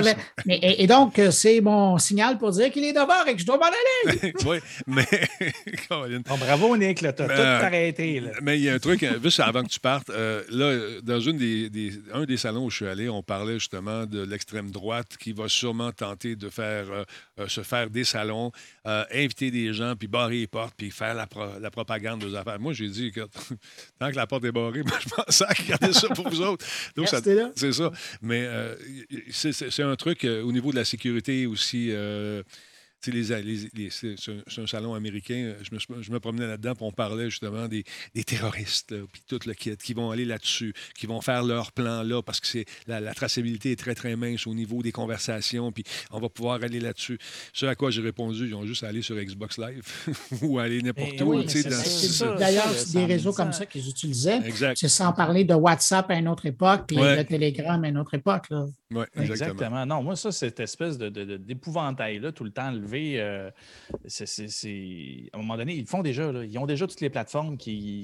[0.47, 3.47] Mais, et, donc, euh, c'est mon signal pour dire qu'il est devant et que je
[3.47, 4.33] dois m'en aller.
[4.47, 5.07] oui, mais.
[6.25, 8.23] bravo, Nick, tu as tout arrêté.
[8.41, 11.21] Mais il y a un truc, euh, juste avant que tu partes, euh, là, dans
[11.21, 15.17] une des, un des salons où je suis allé, on parlait justement de l'extrême droite
[15.19, 16.87] qui va sûrement tenter de faire,
[17.47, 18.51] se faire des salons
[18.87, 21.29] euh, inviter des gens, puis barrer les portes, puis faire la,
[21.61, 22.59] la propagande aux affaires.
[22.59, 23.21] Moi, j'ai dit que
[23.99, 26.65] tant que la porte est barrée, moi, je pense à garder ça pour vous autres.
[27.55, 27.93] C'est ça.
[28.23, 28.75] Mais euh,
[29.31, 31.93] c'est un truc euh, au niveau de la sécurité aussi
[33.01, 35.55] c'est un salon américain.
[35.63, 37.85] Je me, je me promenais là-dedans, puis on parlait justement des,
[38.25, 42.23] terroristes, puis tout le kit, qui vont aller là-dessus, qui vont faire leur plan là,
[42.23, 46.21] parce que la, la, traçabilité est très, très mince au niveau des conversations, puis on
[46.21, 47.19] va pouvoir aller là-dessus.
[47.53, 49.85] Ce à quoi j'ai répondu, ils ont juste à aller sur Xbox Live
[50.43, 51.43] ou aller n'importe eh où.
[52.39, 54.41] D'ailleurs, des réseaux comme ça qu'ils utilisaient.
[54.75, 58.15] C'est sans parler de WhatsApp à une autre époque, puis de Telegram à une autre
[58.15, 58.47] époque.
[58.91, 59.85] Oui, exactement.
[59.87, 63.51] Non, moi, ça, cette espèce d'épouvantail-là, tout le temps euh,
[64.07, 66.31] c'est, à un moment donné, ils font déjà.
[66.45, 68.03] ils ont déjà toutes les plateformes qui,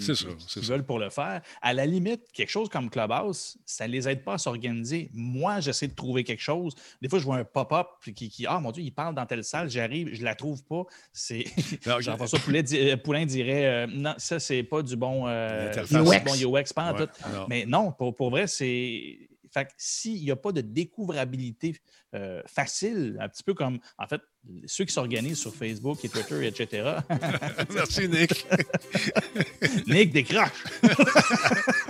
[0.57, 1.43] veulent pour le faire.
[1.63, 5.11] À la limite, quelque chose comme Clubhouse, ça ne les aide pas à s'organiser.
[5.13, 6.75] Moi, j'essaie de trouver quelque chose.
[7.03, 9.71] Des fois, je vois un pop-up qui, ah mon Dieu, il parle dans telle salle,
[9.71, 10.85] j'arrive, je ne la trouve pas.
[11.13, 11.45] C'est...
[12.01, 16.45] Jean-François euh, Poulain dirait euh, non, ça, c'est pas du bon, UX.
[16.45, 17.09] UX, pas tout.
[17.49, 21.77] Mais non, pour, pour vrai, c'est fait que s'il n'y a pas de découvrabilité
[22.15, 24.21] euh, facile, un petit peu comme, en fait,
[24.67, 26.97] ceux qui s'organisent sur Facebook et Twitter, etc.
[27.75, 28.47] Merci, Nick.
[29.87, 30.65] Nick décroche.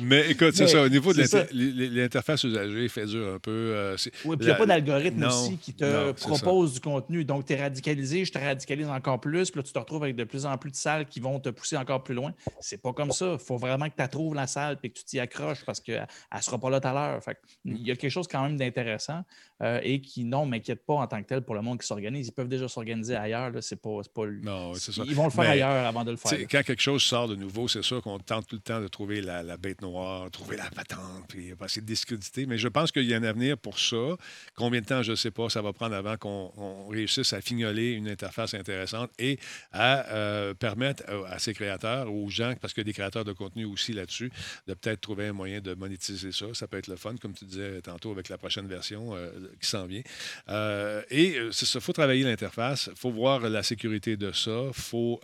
[0.00, 0.82] Mais écoute, c'est ça.
[0.82, 3.50] Au niveau de l'interface usagée, fait dur un peu.
[3.50, 7.24] Euh, oui, puis il n'y a pas d'algorithme aussi qui te propose du contenu.
[7.24, 9.50] Donc, tu es radicalisé, je te radicalise encore plus.
[9.50, 11.48] Puis là, tu te retrouves avec de plus en plus de salles qui vont te
[11.48, 12.32] pousser encore plus loin.
[12.60, 13.32] C'est pas comme ça.
[13.32, 16.06] Il faut vraiment que tu trouves la salle et que tu t'y accroches parce qu'elle
[16.34, 17.20] ne sera pas là tout à l'heure.
[17.64, 19.24] Il y a quelque chose quand même d'intéressant
[19.62, 22.28] euh, et qui, non, m'inquiète pas en tant que tel pour le monde qui s'organise.
[22.28, 23.52] Ils peuvent déjà s'organiser ailleurs.
[23.60, 24.26] C'est pas, pas...
[24.26, 25.02] Non, c'est ça.
[25.06, 26.38] Ils vont le faire ailleurs avant de le faire.
[26.50, 29.20] Quand quelque chose sort de nouveau, c'est sûr qu'on tente tout le temps de trouver
[29.20, 32.46] la, la bête noire trouver la patente, puis essayer de discréditer.
[32.46, 34.16] Mais je pense qu'il y a un avenir pour ça.
[34.54, 37.92] Combien de temps, je ne sais pas, ça va prendre avant qu'on réussisse à fignoler
[37.92, 39.38] une interface intéressante et
[39.72, 43.32] à euh, permettre à, ces créateurs, aux gens, parce qu'il y a des créateurs de
[43.32, 44.30] contenu aussi là-dessus,
[44.66, 46.46] de peut-être trouver un moyen de monétiser ça.
[46.52, 49.30] Ça peut être le fun, comme tu disais tantôt avec la prochaine version euh,
[49.60, 50.02] qui s'en vient.
[50.50, 54.64] Euh, et c'est ça, il faut travailler l'interface, il faut voir la sécurité de ça,
[54.68, 55.20] il faut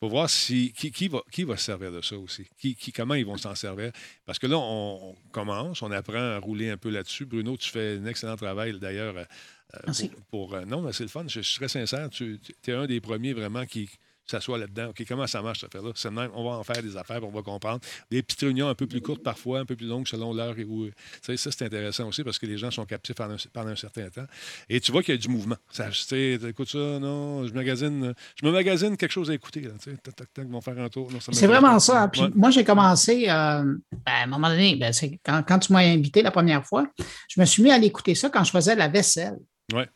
[0.00, 3.26] pour voir si, qui, va, qui va se servir de ça aussi, qui, comment ils
[3.26, 3.90] vont s'en servir.
[4.24, 7.26] Parce que là, on, commence, on apprend à rouler un peu là-dessus.
[7.26, 9.16] Bruno, tu fais un excellent travail d'ailleurs.
[9.16, 9.92] Euh,
[10.30, 11.24] pour, euh, non, mais c'est le fun.
[11.26, 12.08] Je, je suis très sincère.
[12.10, 13.90] Tu es un des premiers vraiment qui,
[14.30, 14.88] s'assoit là-dedans.
[14.90, 15.92] OK, comment ça marche, cette affaire-là?
[15.94, 17.80] C'est même, on va en faire des affaires, on va comprendre.
[18.10, 20.54] Des petites réunions un peu plus courtes parfois, un peu plus longues selon l'heure.
[20.68, 20.86] Où,
[21.22, 24.26] ça, c'est intéressant aussi parce que les gens sont captifs pendant un, certain temps.
[24.68, 25.56] Et tu vois qu'il y a du mouvement.
[25.70, 29.60] Ça, écoute ça, non, je magasine, je me magasine quelque chose à écouter.
[29.60, 31.10] Là, tac, tac, tac, vont faire un tour.
[31.32, 32.08] C'est vraiment ça.
[32.08, 34.92] Puis moi, j'ai commencé, euh, ben, à un moment donné, ben,
[35.24, 36.86] quand, quand, tu m'as invité la première fois,
[37.28, 39.38] je me suis mis à l'écouter ça quand je faisais la vaisselle.
[39.72, 39.88] Ouais.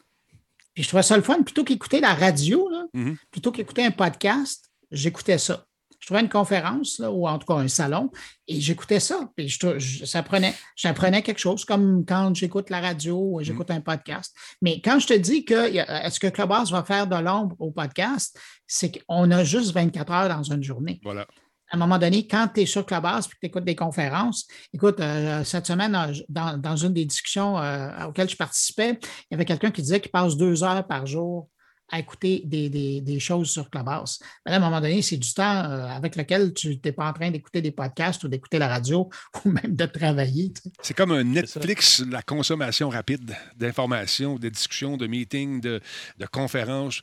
[0.74, 1.42] Puis je trouvais ça le fun.
[1.42, 3.16] Plutôt qu'écouter la radio, mm-hmm.
[3.30, 5.66] plutôt qu'écouter un podcast, j'écoutais ça.
[5.98, 8.10] Je trouvais une conférence, là, ou en tout cas un salon,
[8.48, 9.30] et j'écoutais ça.
[9.36, 13.44] Puis je, ça prenait, j'apprenais quelque chose, comme quand j'écoute la radio ou mm-hmm.
[13.44, 14.34] j'écoute un podcast.
[14.60, 15.72] Mais quand je te dis que
[16.04, 20.28] est-ce que Clubhouse va faire de l'ombre au podcast, c'est qu'on a juste 24 heures
[20.28, 21.00] dans une journée.
[21.04, 21.26] Voilà
[21.72, 24.46] à un moment donné, quand tu es sur Clubhouse et que tu écoutes des conférences,
[24.74, 29.34] écoute, euh, cette semaine, euh, dans, une des discussions euh, auxquelles je participais, il y
[29.34, 31.48] avait quelqu'un qui disait qu'il passe deux heures par jour
[31.88, 34.18] à écouter des, choses sur Clubhouse.
[34.44, 37.30] Mais à un moment donné, c'est du temps avec lequel tu n'es pas en train
[37.30, 39.10] d'écouter des podcasts ou d'écouter la radio
[39.44, 40.52] ou même de travailler.
[40.82, 45.80] C'est comme un Netflix, la consommation rapide d'informations, de discussions, de meetings, de,
[46.18, 47.02] de conférences.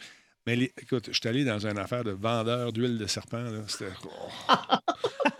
[0.49, 3.45] Mais écoute, je suis allé dans une affaire de vendeur d'huile de serpent.
[3.67, 3.91] C'était.
[4.03, 4.53] Oh.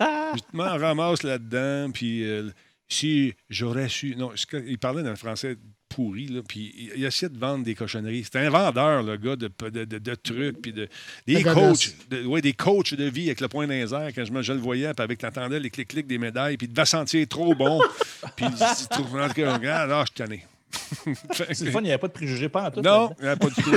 [0.00, 2.48] je m'en ramasse là-dedans, puis euh,
[2.88, 4.14] si j'aurais su.
[4.14, 4.30] Non,
[4.66, 5.56] il parlait d'un français
[5.88, 8.22] pourri, là, puis il essayait de vendre des cochonneries.
[8.22, 10.88] C'était un vendeur, le gars, de, de, trucs, puis de,
[11.26, 14.60] des coachs, de, des coachs de vie avec le point d'un quand je, je, le
[14.60, 17.80] voyais, puis avec l'entendait, les clics-clics des médailles, puis il devait sentir trop bon.
[18.36, 20.46] puis il dit, ah, je suis tanné.
[21.32, 22.80] c'est le fun, il n'y avait pas de préjugés, pas en tout.
[22.80, 23.70] Non, il n'y avait pas du tout.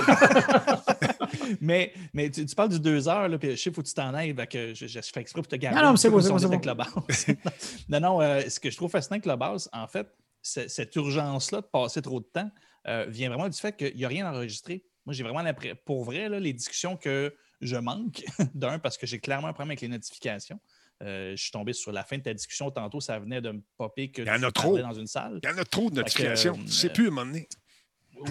[1.61, 4.13] Mais mais tu, parles du deux heures, là, puis je sais, faut que tu t'en
[4.13, 5.79] ailles, que je, fais exprès pour te garder.
[5.79, 6.39] Non, non, c'est bon, c'est bon.
[7.89, 10.07] non, non, euh, ce que je trouve fascinant avec base, en fait,
[10.41, 12.49] cette urgence-là de passer trop de temps
[12.87, 14.83] euh, vient vraiment du fait qu'il n'y a rien enregistré.
[15.05, 18.23] Moi, j'ai vraiment l'impression, pour vrai, là, les discussions que je manque,
[18.53, 20.59] d'un, parce que j'ai clairement un problème avec les notifications.
[21.01, 23.61] Euh, je suis tombé sur la fin de ta discussion tantôt, ça venait de me
[23.77, 24.77] popper que Il y en a trop.
[24.77, 25.39] dans une salle.
[25.43, 26.53] Il y en a trop de notifications.
[26.53, 27.47] Tu ne sais plus à un moment donné.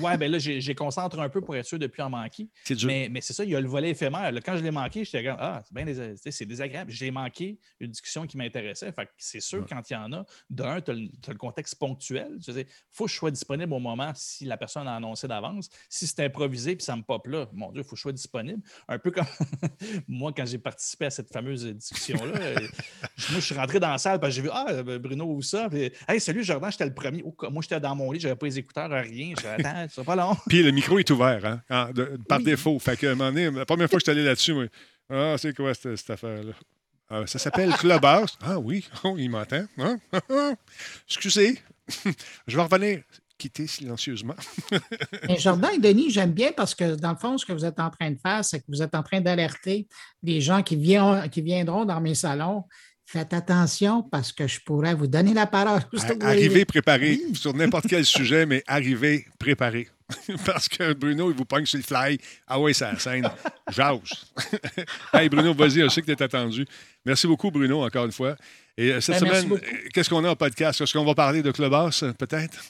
[0.00, 2.48] Ouais, ben là, j'ai concentré un peu pour être sûr de ne plus en manquer.
[2.86, 4.32] Mais, mais c'est ça, il y a le volet éphémère.
[4.44, 6.46] quand je l'ai manqué, j'étais comme Ah, c'est bien désagréable.
[6.46, 6.90] désagréable.
[6.90, 8.92] J'ai manqué une discussion qui m'intéressait.
[8.92, 12.38] Fait c'est sûr, quand il y en a, d'un, tu as, le contexte ponctuel.
[12.46, 15.68] Il faut que je sois disponible au moment si la personne a annoncé d'avance.
[15.88, 18.12] Si c'est improvisé puis ça me pop là, mon Dieu, il faut que je sois
[18.12, 18.62] disponible.
[18.88, 19.26] Un peu comme
[20.08, 22.54] moi, quand j'ai participé à cette fameuse discussion-là, euh,
[23.30, 25.42] moi, je suis rentré dans la salle parce que j'ai vu Ah, ben, Bruno ou
[25.42, 25.68] ça?
[26.08, 27.22] hey, salut, Jordan, j'étais le premier.
[27.50, 29.34] moi, j'étais dans mon lit, j'avais pas les écouteurs, rien.
[30.04, 30.36] Pas long.
[30.48, 31.90] Puis le micro est ouvert, hein,
[32.28, 32.78] par défaut.
[32.78, 34.66] Fait que, un moment donné, la première fois que je suis allé là-dessus, moi,
[35.10, 36.52] ah, c'est quoi cette, affaire-là?
[37.10, 38.38] Ah, ça s'appelle Clubhouse.
[38.42, 39.64] Ah oui, oh, il m'entend.
[39.78, 39.98] Hein?
[41.06, 41.60] Excusez,
[42.46, 43.02] je vais revenir
[43.36, 44.36] quitter silencieusement.
[45.28, 47.80] Mais Jordan et Denis, j'aime bien parce que dans le fond, ce que vous êtes
[47.80, 49.88] en train de faire, c'est que vous êtes en train d'alerter
[50.22, 50.76] les gens qui,
[51.32, 52.64] qui viendront dans mes salons
[53.12, 55.82] Faites attention parce que je pourrais vous donner la parole.
[56.22, 59.86] Arrivez préparé sur n'importe quel sujet, mais arrivez préparé.
[60.46, 62.16] parce que Bruno, il vous pogne sur le fly.
[62.46, 63.28] Ah oui, c'est la scène.
[63.68, 64.32] Jause.
[65.12, 66.64] hey Bruno, vas-y, je sais que tu es attendu.
[67.04, 68.34] Merci beaucoup, Bruno, encore une fois.
[68.78, 69.60] Et euh, cette ben, semaine,
[69.92, 70.80] qu'est-ce qu'on a en podcast?
[70.80, 72.64] Est-ce qu'on va parler de Clubhouse, peut-être?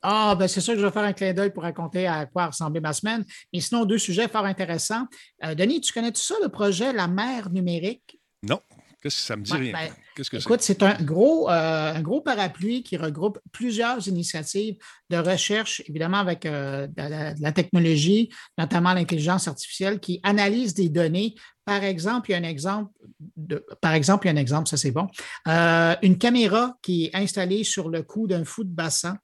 [0.00, 2.46] ah, ben c'est sûr que je vais faire un clin d'œil pour raconter à quoi
[2.46, 3.26] ressemblait ma semaine.
[3.52, 5.06] Mais sinon, deux sujets fort intéressants.
[5.44, 8.18] Euh, Denis, tu connais tout ça, le projet La mer numérique?
[8.42, 8.62] Non.
[9.06, 9.72] Qu'est-ce que ça me dit rien?
[9.72, 14.76] Ben, Qu'est-ce que écoute, c'est un gros, euh, un gros parapluie qui regroupe plusieurs initiatives
[15.10, 21.36] de recherche, évidemment avec euh, de, la, technologie, notamment l'intelligence artificielle, qui analyse des données.
[21.64, 22.90] Par exemple, il y a un exemple,
[23.36, 25.06] de, par exemple, il y a un exemple, ça c'est bon,
[25.48, 29.18] euh, une caméra qui est installée sur le cou d'un fou de bassin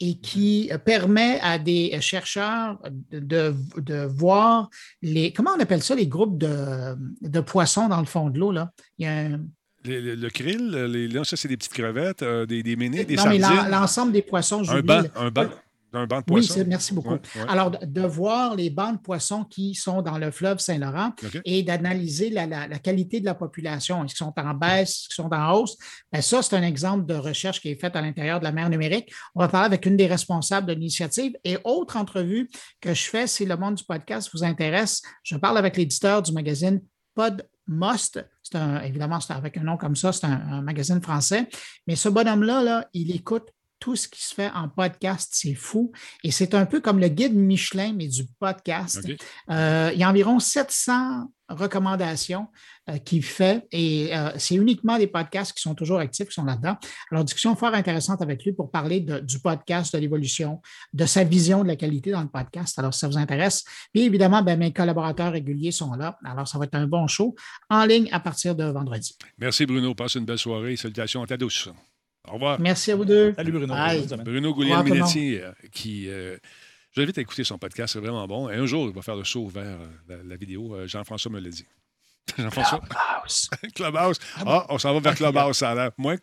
[0.00, 2.78] et qui permet à des chercheurs
[3.10, 4.68] de, de, voir
[5.02, 8.52] les, comment on appelle ça, les groupes de, de poissons dans le fond de l'eau.
[8.52, 8.70] Là?
[8.98, 9.40] Il y a un,
[9.84, 13.46] le, krill, les, ça, c'est des petites crevettes, euh, des, des ménés, des non, sardines.
[13.64, 15.48] mais l'ensemble des poissons, Un banc, un banc.
[15.92, 16.60] Un banc de poissons.
[16.60, 17.16] Oui, merci beaucoup.
[17.48, 21.12] Alors, de, voir les bancs de poissons qui sont dans le fleuve Saint-Laurent
[21.44, 22.46] et d'analyser la,
[22.78, 24.04] qualité de la population.
[24.04, 25.76] Est-ce qu'ils sont en baisse, est-ce qu'ils sont en hausse?
[26.12, 28.68] Bien, ça, c'est un exemple de recherche qui est faite à l'intérieur de la mer
[28.68, 29.12] numérique.
[29.34, 31.32] On va parler avec une des responsables de l'initiative.
[31.44, 32.48] Et autre entrevue
[32.80, 36.32] que je fais, si le monde du podcast vous intéresse, je parle avec l'éditeur du
[36.32, 36.80] magazine
[37.14, 37.46] Pod.
[38.42, 41.48] C'est un, évidemment, c'est avec un nom comme ça, c'est un, magazine français.
[41.86, 43.50] Mais ce bonhomme-là, là, il écoute
[43.80, 45.92] tout ce qui se fait en podcast, c'est fou.
[46.24, 49.06] Et c'est un peu comme le guide Michelin, mais du podcast.
[49.50, 52.48] Euh, il y a environ 700 recommandations
[52.90, 56.44] euh, qu'il fait et euh, c'est uniquement des podcasts qui sont toujours actifs, qui sont
[56.44, 56.76] là-dedans.
[57.10, 60.60] Alors, discussion fort intéressante avec lui pour parler du podcast, de l'évolution,
[60.92, 62.78] de sa vision de la qualité dans le podcast.
[62.78, 63.64] Alors, si ça vous intéresse.
[63.92, 66.18] Puis, évidemment, ben, mes collaborateurs réguliers sont là.
[66.24, 67.34] Alors, ça va être un bon show
[67.70, 69.16] en ligne à partir de vendredi.
[69.38, 69.94] Merci, Bruno.
[69.94, 70.76] Passe une belle soirée.
[70.76, 71.70] Salutations à ta douce.
[72.28, 72.60] Au revoir.
[72.60, 73.34] Merci à vous deux.
[73.34, 73.74] Salut Bruno.
[74.24, 76.08] Bruno Gouliel-Minetti, euh, qui.
[76.08, 76.36] Euh,
[76.92, 78.48] je l'invite à écouter son podcast, c'est vraiment bon.
[78.48, 79.78] Et un jour, il va faire le saut vers
[80.10, 80.86] euh, la, vidéo.
[80.86, 81.66] Jean-François me l'a dit.
[82.38, 82.80] Jean-François?
[82.80, 83.50] Clubhouse.
[83.74, 84.18] Clubhouse.
[84.36, 85.58] Ah, ah on s'en va vers Clubhouse.
[85.58, 86.16] Ça a l'air moins,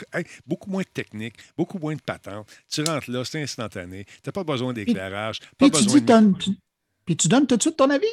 [0.46, 2.48] beaucoup moins de technique, beaucoup moins de patente.
[2.70, 4.06] Tu rentres là, c'est instantané.
[4.06, 5.40] Tu n'as pas besoin d'éclairage.
[5.58, 6.02] Puis, tu dis
[7.06, 8.08] puis tu donnes tout de suite ton avis?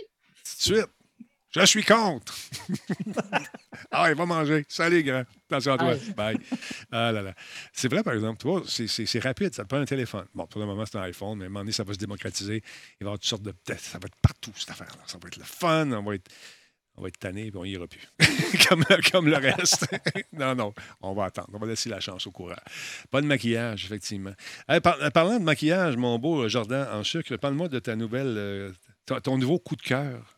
[0.45, 0.87] Tout de suite.
[1.55, 2.35] Je suis contre.
[3.91, 4.65] ah, il va manger.
[4.69, 5.25] Salut, grand.
[5.51, 5.95] Attention à toi.
[6.17, 6.39] Bye.
[6.91, 7.35] Ah là là.
[7.75, 9.55] C'est vrai, par exemple, toi, c'est rapide.
[9.55, 10.25] Ça te prend un téléphone.
[10.35, 11.99] Bon, pour le moment, c'est un iPhone, mais à un moment donné, ça va se
[11.99, 12.57] démocratiser.
[12.57, 12.65] Il va
[13.01, 13.53] y avoir toutes sortes de.
[13.77, 15.03] Ça va être partout, cette affaire-là.
[15.07, 15.93] Ça va être le fun.
[15.93, 16.31] On va être.
[16.95, 18.07] On va être tanné et on ira plus.
[18.69, 19.87] comme, comme, le reste.
[20.33, 21.49] non, non, on va attendre.
[21.53, 22.55] On va laisser la chance au courant.
[23.11, 24.33] Pas de maquillage, effectivement.
[24.83, 28.73] parlant de maquillage, mon beau Jordan en sucre, parle-moi de ta nouvelle, euh,
[29.23, 30.32] ton nouveau coup de cœur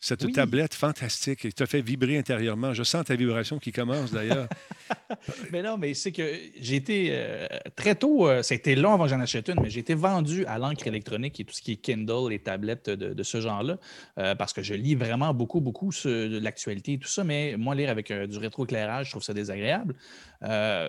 [0.00, 2.72] cette tablette fantastique qui t'a fait vibrer intérieurement.
[2.72, 4.48] Je sens ta vibration qui commence d'ailleurs.
[5.52, 6.22] mais non, mais c'est que
[6.58, 7.46] j'ai été euh,
[7.76, 9.94] très tôt, euh, ça a été long avant que j'en achète une, mais j'ai été
[9.94, 13.76] vendu à l'encre électronique et tout ce qui est Kindle et tablettes de, ce genre-là,
[14.18, 17.74] euh, parce que je lis vraiment beaucoup, beaucoup sur l'actualité et tout ça, mais moi,
[17.74, 19.94] lire avec du rétroéclairage, je trouve ça désagréable.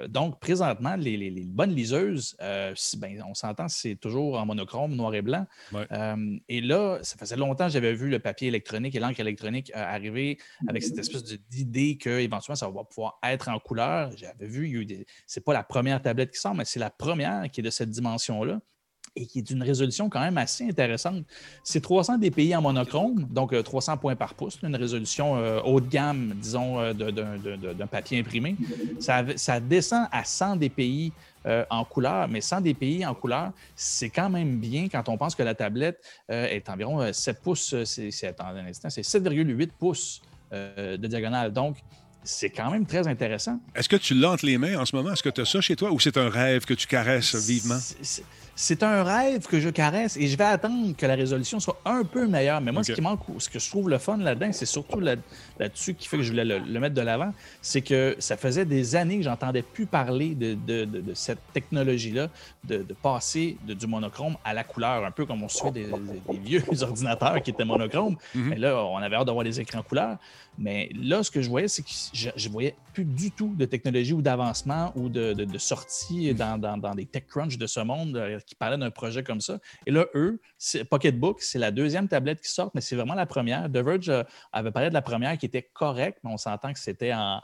[0.08, 5.45] Donc, présentement, les, bonnes liseuses, ben, on s'entend, c'est toujours en monochrome, noir et blanc.
[6.47, 10.38] et là, ça faisait longtemps que j'avais vu le papier électronique l'encre électronique arriver
[10.68, 14.12] avec cette espèce d'idée qu'éventuellement, ça va pouvoir être en couleur.
[14.16, 14.88] J'avais vu,
[15.28, 17.70] ce n'est pas la première tablette qui sort, mais c'est la première qui est de
[17.70, 18.62] cette dimension-là.
[19.16, 21.24] Et qui est d'une résolution quand même assez intéressante.
[21.63, 25.33] C'est 300 dpi en monochrome, donc 300 points par pouce, une résolution
[25.66, 28.55] haut de gamme, disons, d'un papier imprimé.
[29.00, 31.12] Ça, ça, descend à 100 dpi
[31.47, 35.17] euh, en couleur, mais sans des pays en couleur, c'est quand même bien quand on
[35.17, 35.97] pense que la tablette
[36.29, 40.21] euh, est environ 7 euh, pouces, c'est 7,8 pouces
[40.51, 41.51] de diagonale.
[41.51, 41.78] Donc,
[42.24, 43.59] c'est quand même très intéressant.
[43.74, 45.13] Est-ce que tu l'as entre les mains en ce moment?
[45.13, 47.79] Est-ce que tu as ça chez toi ou c'est un rêve que tu caresses vivement?
[48.62, 52.04] C'est un rêve que je caresse et je vais attendre que la résolution soit un
[52.04, 52.62] peu meilleure.
[52.62, 55.96] Mais moi, ce qui manque, ce que je trouve le fun là-dedans, c'est surtout là-dessus
[55.96, 59.17] qui fait que je voulais le, mettre de l'avant, c'est que ça faisait des années
[59.17, 60.55] que j'entendais plus parler de,
[61.16, 62.28] cette technologie-là,
[62.63, 65.88] de, passer du monochrome à la couleur, un peu comme on se fait des,
[66.43, 68.16] vieux ordinateurs qui étaient monochromes.
[68.36, 68.42] Mm-hmm.
[68.47, 70.17] Mais là, on avait hâte d'avoir des écrans couleurs.
[70.57, 73.65] Mais là, ce que je voyais, c'est que je, ne voyais plus du tout de
[73.65, 78.55] technologie ou d'avancement ou de, sortie dans, dans, des TechCrunch de ce monde euh, qui
[78.55, 79.59] parlaient d'un projet comme ça.
[79.86, 80.39] Et là, eux,
[80.89, 83.71] Pocketbook, c'est la deuxième tablette qui sort, mais c'est vraiment la première.
[83.71, 86.79] The Verge euh, avait parlé de la première qui était correcte, mais on s'entend que
[86.79, 87.41] c'était en,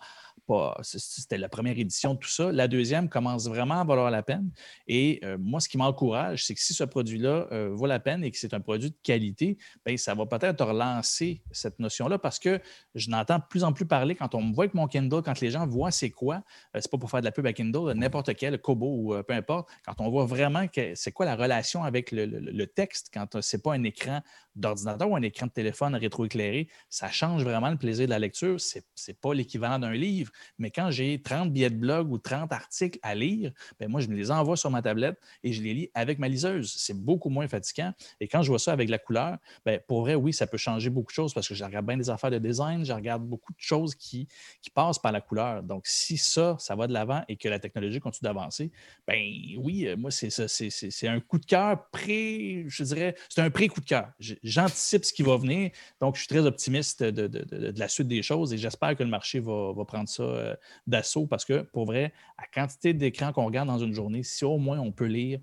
[0.82, 2.52] c'était la première édition de tout ça.
[2.52, 4.50] La deuxième commence vraiment à valoir la peine.
[4.88, 8.24] Et euh, moi, ce qui m'encourage, c'est que si ce produit-là euh, vaut la peine
[8.24, 12.40] et que c'est un produit de qualité, bien, ça va peut-être relancer cette notion-là parce
[12.40, 12.62] que
[12.96, 15.52] je n'entends plus en plus parler quand on me voit avec mon Kindle, quand les
[15.52, 16.44] gens voient c'est quoi,
[16.76, 19.34] euh, c'est pas pour faire de la pub à Kindle, n'importe quel, Kobo ou peu
[19.34, 20.66] importe, quand on voit vraiment
[20.96, 24.22] c'est quoi la relation avec le, texte quand c'est pas un écran
[24.56, 28.60] d'ordinateur ou un écran de téléphone rétroéclairé, ça change vraiment le plaisir de la lecture.
[28.60, 30.32] C'est n'est pas l'équivalent d'un livre.
[30.58, 34.08] Mais quand j'ai 30 billets de blog ou 30 articles à lire, bien, moi, je
[34.08, 36.74] me les envoie sur ma tablette et je les lis avec ma liseuse.
[36.78, 37.94] C'est beaucoup moins fatigant.
[38.20, 40.90] Et quand je vois ça avec la couleur, bien, pour vrai, oui, ça peut changer
[40.90, 43.54] beaucoup de choses parce que je regarde bien des affaires de design, je regarde beaucoup
[43.54, 44.28] de choses qui,
[44.62, 45.64] qui passent par la couleur.
[45.64, 48.72] Donc, si ça, ça va de l'avant et que la technologie continue d'avancer,
[49.08, 49.18] bien
[49.58, 53.86] oui, euh, moi, c'est un coup de cœur pré, je dirais, c'est un pré-coup de
[53.86, 54.12] cœur.
[54.44, 55.72] J'anticipe ce qui va venir.
[56.02, 59.04] Donc, je suis très optimiste de, de, de, la suite des choses et j'espère que
[59.04, 60.56] le marché va, va prendre ça euh,
[60.86, 64.58] d'assaut parce que, pour vrai, à quantité d'écrans qu'on regarde dans une journée, si au
[64.58, 65.40] moins on peut lire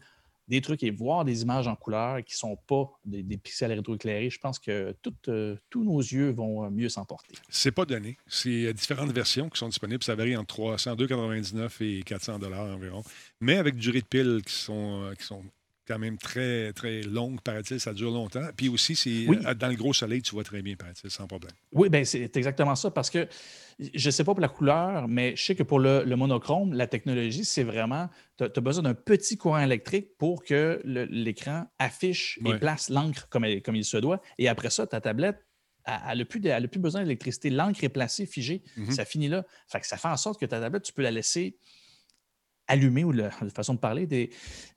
[0.47, 4.29] des trucs et voir des images en couleur qui ne sont pas des, pixels rétroéclairés,
[4.29, 4.95] je pense que
[5.29, 7.35] euh, tous nos yeux vont euh, mieux s'emporter.
[7.49, 8.19] C'est pas donné.
[8.27, 10.05] C'est différentes versions qui sont disponibles.
[10.05, 13.03] Ça varie entre 300, 299 et 400 dollars environ.
[13.41, 15.43] Mais avec durée de pile qui sont, qui sont
[15.87, 17.81] quand même très, très longue, paraît-il.
[17.81, 18.49] Ça dure longtemps.
[18.57, 21.53] Puis aussi, c'est euh, dans le gros soleil, tu vois très bien, paraît-il, sans problème.
[21.73, 22.91] Oui, bien, c'est exactement ça.
[22.91, 23.29] Parce que
[23.79, 26.87] je ne sais pas pour la couleur, mais je sais que pour le, monochrome, la
[26.87, 28.09] technologie, c'est vraiment,
[28.39, 33.47] tu as, besoin d'un petit courant électrique pour que l'écran affiche et place l'encre comme,
[33.63, 34.21] comme il se doit.
[34.39, 35.45] Et après ça, ta tablette,
[35.87, 37.51] elle n'a plus, plus, besoin d'électricité.
[37.51, 38.63] L'encre est placée, figée.
[38.79, 38.91] Mm-hmm.
[38.93, 39.45] Ça finit là.
[39.69, 41.59] Fait que ça fait en sorte que ta tablette, tu peux la laisser
[42.67, 44.09] allumée ou la, façon de parler,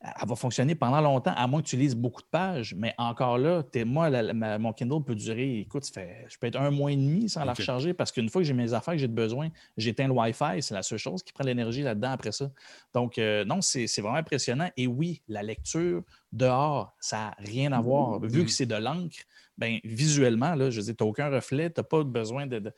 [0.02, 2.76] elle va fonctionner pendant longtemps, à moins que tu lises beaucoup de pages.
[2.78, 4.10] Mais encore là, moi,
[4.58, 7.94] mon Kindle peut durer, écoute, je peux être un mois et demi sans la recharger
[7.94, 10.62] parce qu'une fois que j'ai mes affaires, que j'ai besoin, j'éteins le Wi-Fi.
[10.62, 12.52] C'est la seule chose qui prend l'énergie là-dedans après ça.
[12.94, 14.70] Donc, euh, non, c'est vraiment impressionnant.
[14.78, 18.20] Et oui, la lecture dehors, ça n'a rien à voir.
[18.20, 19.18] Vu que c'est de l'encre,
[19.58, 22.72] ben, visuellement, là, je veux dire, tu n'as aucun reflet, tu n'as pas besoin de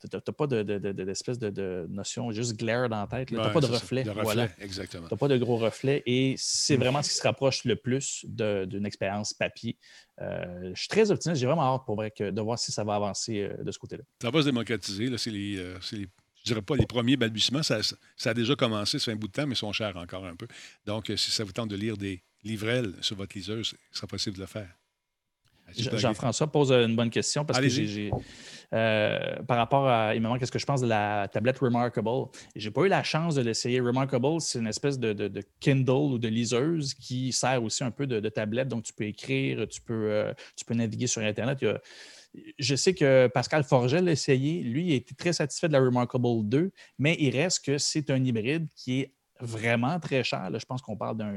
[0.00, 3.28] tu n'as pas d'espèce de, de, notion juste glare dans la tête.
[3.28, 4.02] Tu n'as pas de reflet.
[4.02, 4.48] voilà.
[4.58, 5.08] exactement.
[5.08, 8.24] Tu n'as pas de gros reflet et c'est vraiment ce qui se rapproche le plus
[8.26, 9.78] d'une expérience papier.
[10.20, 11.40] Euh, je suis très optimiste.
[11.40, 13.78] J'ai vraiment hâte pour vrai que, de voir si ça va avancer euh, de ce
[13.78, 14.04] côté-là.
[14.20, 15.16] Ça va se démocratiser.
[15.16, 16.06] C'est les, euh, les
[16.44, 19.26] je dirais pas les premiers balbutiements, ça, ça, a déjà commencé, ça fait un bout
[19.26, 20.46] de temps, mais ils sont chers encore un peu.
[20.84, 24.36] Donc, si ça vous tente de lire des livrelles sur votre liseuse, ce sera possible
[24.36, 24.72] de le faire.
[25.74, 28.10] Jean-François pose une bonne question parce que j'ai,
[28.72, 32.28] euh, par rapport à, il me demande qu'est-ce que je pense de la tablette Remarkable.
[32.54, 33.80] J'ai pas eu la chance de l'essayer.
[33.80, 35.30] Remarkable, c'est une espèce de,
[35.60, 39.66] Kindle ou de liseuse qui sert aussi un peu de, tablette, donc tu peux écrire,
[39.68, 41.64] tu peux, euh, tu peux naviguer sur Internet.
[42.58, 44.62] je sais que Pascal Forget l'a essayé.
[44.62, 48.22] Lui, il été très satisfait de la Remarkable 2, mais il reste que c'est un
[48.22, 50.50] hybride qui est vraiment très cher.
[50.52, 51.34] je pense qu'on parle d'un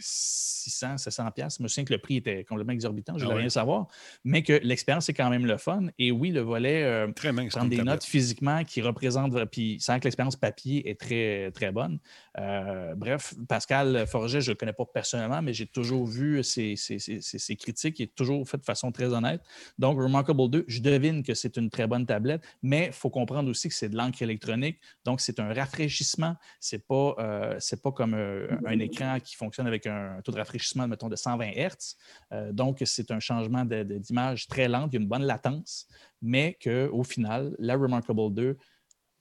[0.00, 1.56] 600, 700 pièces.
[1.58, 3.86] Je me souviens que le prix était complètement exorbitant, je ne ah voulais rien savoir,
[4.24, 5.86] mais que l'expérience est quand même le fun.
[5.98, 9.98] Et oui, le volet euh, très mince, prendre des notes physiquement qui représentent, puis sans
[9.98, 11.98] que l'expérience papier est très, très bonne.
[12.38, 16.76] Euh, bref, Pascal Forget, je ne le connais pas personnellement, mais j'ai toujours vu ses,
[16.76, 19.42] ses, critiques et toujours fait de façon très honnête.
[19.78, 23.50] Donc, Remarkable 2, je devine que c'est une très bonne tablette, mais il faut comprendre
[23.50, 24.78] aussi que c'est de l'encre électronique.
[25.04, 26.36] Donc, c'est un rafraîchissement.
[26.60, 30.86] Ce n'est pas, euh, pas comme un écran qui fonctionne avec un taux de rafraîchissement,
[30.86, 31.96] mettons, de 120 Hz.
[32.32, 35.86] Euh, donc, c'est un changement d'image très lent, il y a une bonne latence,
[36.22, 38.56] mais qu'au final, la Remarkable 2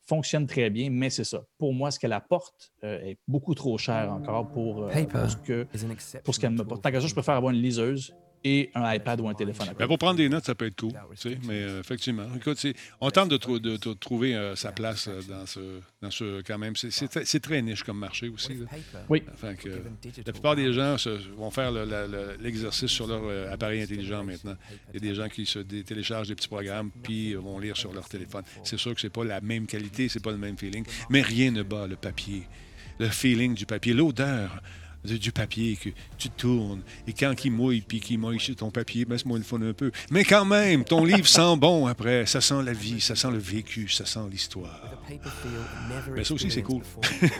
[0.05, 1.43] fonctionne très bien, mais c'est ça.
[1.57, 4.87] Pour moi, ce qu'elle apporte est beaucoup trop cher encore pour,
[5.43, 5.67] que
[6.23, 6.81] pour ce qu'elle me porte.
[6.81, 9.67] Tant que ça, je préfère avoir une liseuse et un iPad ou un téléphone.
[9.77, 10.93] Ben, pour prendre des notes, ça peut être cool.
[11.47, 12.65] mais euh, effectivement, écoute,
[13.01, 15.59] on tente de, de, trouver euh, sa place euh, dans, ce,
[16.01, 16.41] dans ce.
[16.41, 18.59] Quand même, c'est très niche comme marché aussi.
[19.09, 19.23] Oui.
[20.25, 20.95] la plupart des gens
[21.37, 21.71] vont faire
[22.39, 24.55] l'exercice sur leur appareil intelligent maintenant.
[24.89, 27.93] Il y a des gens qui se téléchargent des petits programmes puis vont lire sur
[27.93, 28.43] leur téléphone.
[28.63, 31.51] C'est sûr que c'est pas la même qualité, c'est pas le même feeling, mais rien
[31.51, 32.47] ne bat le papier.
[32.99, 34.61] Le feeling du papier, l'odeur
[35.15, 36.81] du papier que tu tournes.
[37.07, 39.61] Et quand il mouille, puis qu'il mouille sur ton papier, ben, c'est moins le fun
[39.61, 39.91] un peu.
[40.11, 42.25] Mais quand même, ton livre sent bon après.
[42.25, 44.81] Ça sent la vie, ça sent le vécu, ça sent l'histoire.
[46.15, 46.81] Mais ça aussi, c'est cool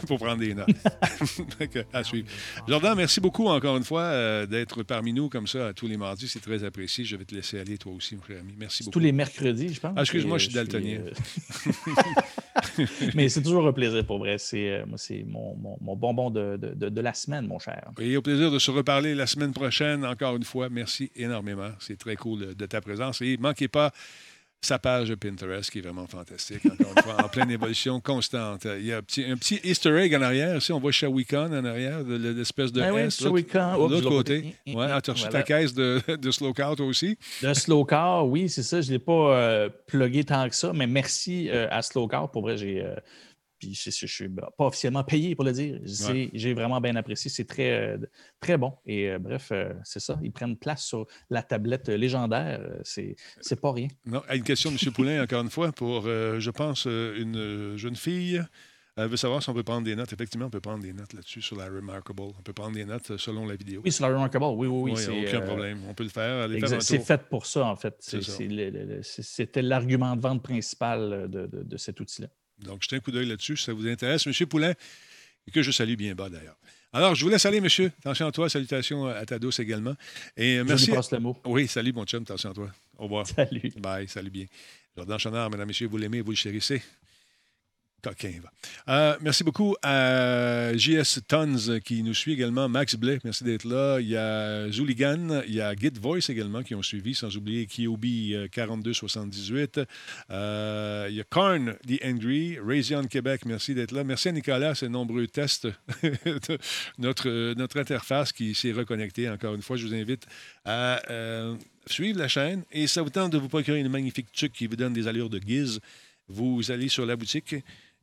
[0.08, 0.70] pour prendre des notes.
[1.94, 2.28] à suivre.
[2.68, 6.28] Jordan, merci beaucoup encore une fois euh, d'être parmi nous comme ça tous les mardis.
[6.28, 7.04] C'est très apprécié.
[7.04, 8.54] Je vais te laisser aller, toi aussi, mon cher ami.
[8.58, 8.94] Merci beaucoup.
[8.94, 9.94] Tous les mercredis, je pense.
[9.96, 11.00] Ah, excuse-moi, je suis daltonien.
[12.80, 14.38] Euh, Mais c'est toujours un plaisir pour vrai.
[14.38, 14.86] C'est euh,
[15.28, 17.92] mon, mon, bonbon de, de, de, la semaine, mon cher.
[18.00, 20.06] Et au plaisir de se reparler la semaine prochaine.
[20.06, 21.72] Encore une fois, merci énormément.
[21.80, 23.22] C'est très cool de ta présence.
[23.22, 23.92] Et manquez pas
[24.60, 28.66] sa page Pinterest qui est vraiment fantastique, encore une fois, en pleine évolution constante.
[28.66, 30.58] Il y a un petit, un petit Easter egg en arrière.
[30.58, 33.22] Ici, on voit Shawicon en arrière, l'espèce de ben S.
[33.22, 34.56] de l'autre côté.
[34.68, 37.18] Ouais, tu as reçu ta caisse de, de Slow Car, aussi?
[37.44, 38.82] De Slow Car, oui, c'est ça.
[38.82, 42.32] Je ne l'ai pas euh, plugué tant que ça, mais merci euh, à Slow Car.
[42.32, 42.84] Pour vrai, j'ai.
[42.84, 42.96] Euh,
[43.60, 45.80] puis je ne suis pas officiellement payé pour le dire.
[46.34, 47.30] J'ai vraiment bien apprécié.
[47.30, 47.98] C'est très, euh,
[48.40, 48.74] très bon.
[48.86, 50.20] Et euh, bref, euh, c'est ça.
[50.22, 52.62] Ils prennent place sur la tablette légendaire.
[52.84, 53.16] C'est
[53.60, 53.88] pas rien.
[54.06, 54.78] Non, une question, M.
[54.94, 58.42] Poulain, encore une fois, pour, je pense, une jeune fille.
[59.00, 60.12] Elle veut savoir si on peut prendre des notes.
[60.12, 62.24] Effectivement, on peut prendre des notes là-dessus sur la Remarkable.
[62.24, 63.82] On peut prendre des notes selon la vidéo.
[63.86, 64.46] Oui, sur la Remarkable.
[64.46, 65.06] Oui, oui, oui.
[65.08, 65.82] oui aucun problème.
[65.88, 66.50] On peut le faire.
[66.82, 67.96] C'est fait pour ça, en fait.
[69.02, 72.28] C'était l'argument de vente principal de, de, de cet outil-là.
[72.60, 74.26] Donc, jetez un coup d'œil là-dessus si ça vous intéresse.
[74.26, 74.74] Monsieur Poulain,
[75.48, 76.58] et que je salue bien bas d'ailleurs.
[76.94, 77.92] Alors, je vous laisse aller, monsieur.
[78.00, 78.50] Attention à toi.
[78.50, 79.96] Salutations à ta douce également.
[80.36, 80.86] Et merci.
[80.88, 81.38] Je passe le mot.
[81.46, 82.24] Oui, salut, mon chum.
[82.24, 82.72] Attention à toi.
[82.98, 83.28] Au revoir.
[83.28, 83.72] Salut.
[83.78, 84.08] Bye.
[84.08, 84.46] Salut bien.
[84.96, 86.82] Jordan Chanard, mesdames, messieurs, vous l'aimez, vous le chérissez.
[88.90, 92.70] Euh, merci beaucoup à JS Tons qui nous suit également.
[92.70, 94.00] Max Blais, merci d'être là.
[94.00, 97.66] Il y a Zuligan, il y a Git Voice également qui ont suivi, sans oublier
[97.66, 99.80] Kiobi 4278.
[99.80, 99.86] Euh,
[100.32, 104.04] euh, il y a Karn, The Angry, Raysion Québec, merci d'être là.
[104.04, 105.68] Merci à Nicolas, ces nombreux tests
[106.04, 106.58] de
[107.00, 109.30] notre, notre interface qui s'est reconnectée.
[109.30, 110.26] Encore une fois, je vous invite
[110.66, 111.02] à
[111.88, 114.76] suivre la chaîne et ça vous tente de vous procurer une magnifique tuque qui vous
[114.76, 115.80] donne des allures de guise.
[116.30, 117.56] Vous allez sur la boutique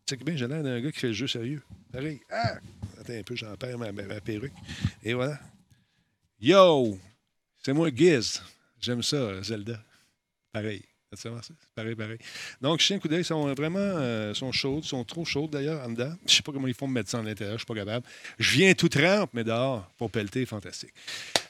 [0.07, 1.63] sais que bien, j'ai l'air d'un gars qui fait le jeu sérieux.
[1.93, 2.21] Pareil.
[2.31, 2.59] Ah!
[3.01, 4.53] Attends un peu, j'en perds ma, perruque.
[5.03, 5.39] Et voilà.
[6.41, 6.99] Yo!
[7.63, 8.43] C'est moi, Giz.
[8.81, 9.83] J'aime ça, Zelda.
[10.53, 10.85] Pareil.
[11.75, 12.19] Pareil, pareil.
[12.61, 16.15] Donc, chien coup d'œil sont vraiment euh, sont chaudes, sont trop chaudes d'ailleurs en dedans.
[16.27, 18.07] Je sais pas comment ils font me mettre ça en l'intérieur, je suis pas capable.
[18.39, 20.93] Je viens tout trempe, mais dehors, pour pelleter, fantastique.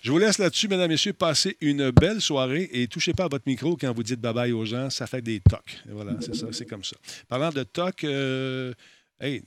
[0.03, 1.13] Je vous laisse là-dessus, mesdames, messieurs.
[1.13, 4.65] Passez une belle soirée et touchez pas à votre micro quand vous dites bye-bye aux
[4.65, 4.91] gens.
[4.91, 5.83] Ça fait des tocs.
[5.89, 6.97] voilà, c'est ça, c'est comme ça.
[7.29, 8.75] Parlant de tocs, euh,
[9.21, 9.43] hey,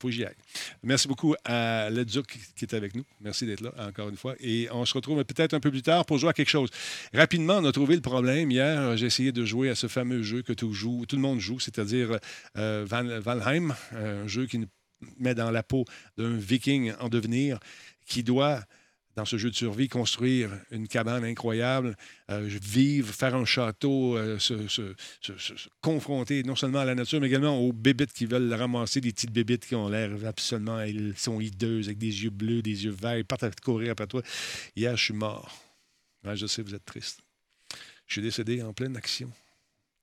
[0.00, 0.36] faut que j'y aille.
[0.82, 3.04] Merci beaucoup à Ledzouk qui est avec nous.
[3.20, 4.34] Merci d'être là encore une fois.
[4.40, 6.70] Et on se retrouve peut-être un peu plus tard pour jouer à quelque chose.
[7.12, 8.50] Rapidement, on a trouvé le problème.
[8.50, 12.18] Hier, j'ai essayé de jouer à ce fameux jeu que tout le monde joue, c'est-à-dire
[12.56, 14.68] euh, Valheim, un jeu qui nous
[15.18, 15.84] met dans la peau
[16.16, 17.58] d'un viking en devenir
[18.06, 18.62] qui doit
[19.18, 21.96] dans ce jeu de survie, construire une cabane incroyable,
[22.30, 24.94] euh, vivre, faire un château, euh, se,
[25.80, 29.32] confronter non seulement à la nature, mais également aux bébites qui veulent ramasser, des petites
[29.32, 33.18] bébites qui ont l'air absolument, elles sont hideuses, avec des yeux bleus, des yeux verts,
[33.18, 34.22] ils partent à courir après toi.
[34.76, 35.52] Hier, je suis mort.
[36.24, 37.20] je sais, vous êtes triste.
[38.06, 39.32] Je suis décédé en pleine action.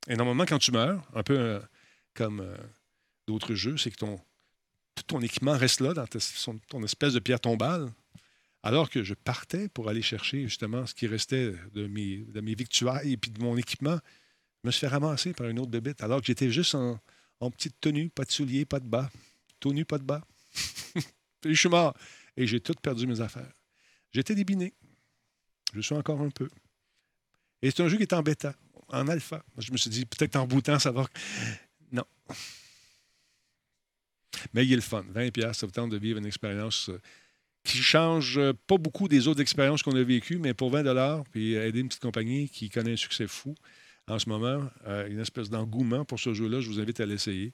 [0.10, 1.60] Et normalement, quand tu meurs, un peu euh,
[2.14, 2.46] comme
[3.28, 4.20] d'autres jeux, c'est que ton,
[4.94, 6.06] tout ton équipement reste là, dans
[6.68, 7.90] ton espèce de pierre tombale
[8.66, 13.14] alors que je partais pour aller chercher justement ce qui restait de mes, de victuailles
[13.14, 14.00] et puis de mon équipement,
[14.64, 17.00] je me suis fait ramasser par une autre bébête, alors que j'étais juste en,
[17.52, 19.12] petite tenue, pas de souliers, pas de bas.
[19.60, 20.26] Tout pas de bas.
[21.46, 21.96] je suis mort.
[22.36, 23.54] Et j'ai tout perdu mes affaires.
[24.12, 24.74] J'étais débiné.
[25.76, 26.50] Je suis encore un peu.
[27.62, 28.56] Et c'est un jeu qui est en bêta,
[28.88, 29.46] en alpha.
[29.60, 31.06] Je me suis dit, peut-être en boutant, ça va.
[31.92, 32.06] Non.
[34.56, 35.06] Mais il a le fun.
[35.14, 37.00] 20$, ça vous tente de vivre une expérience euh,
[37.66, 41.82] qui change pas beaucoup des autres expériences qu'on a vécues, mais pour 20 puis aider
[41.82, 43.56] une petite compagnie qui connaît un succès fou
[44.08, 47.54] en ce moment, euh, une espèce d'engouement pour ce jeu-là, je vous invite à l'essayer.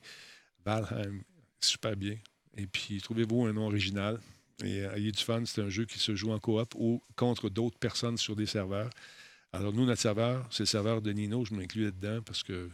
[0.66, 1.22] Valheim,
[1.62, 2.18] super bien.
[2.58, 4.20] Et puis, trouvez-vous un nom original
[4.64, 5.44] et euh, ayez du fun.
[5.46, 8.90] C'est un jeu qui se joue en coop ou contre d'autres personnes sur des serveurs.
[9.54, 11.46] Alors, nous, notre serveur, c'est le serveur de Nino.
[11.46, 12.70] Je m'inclus là-dedans parce que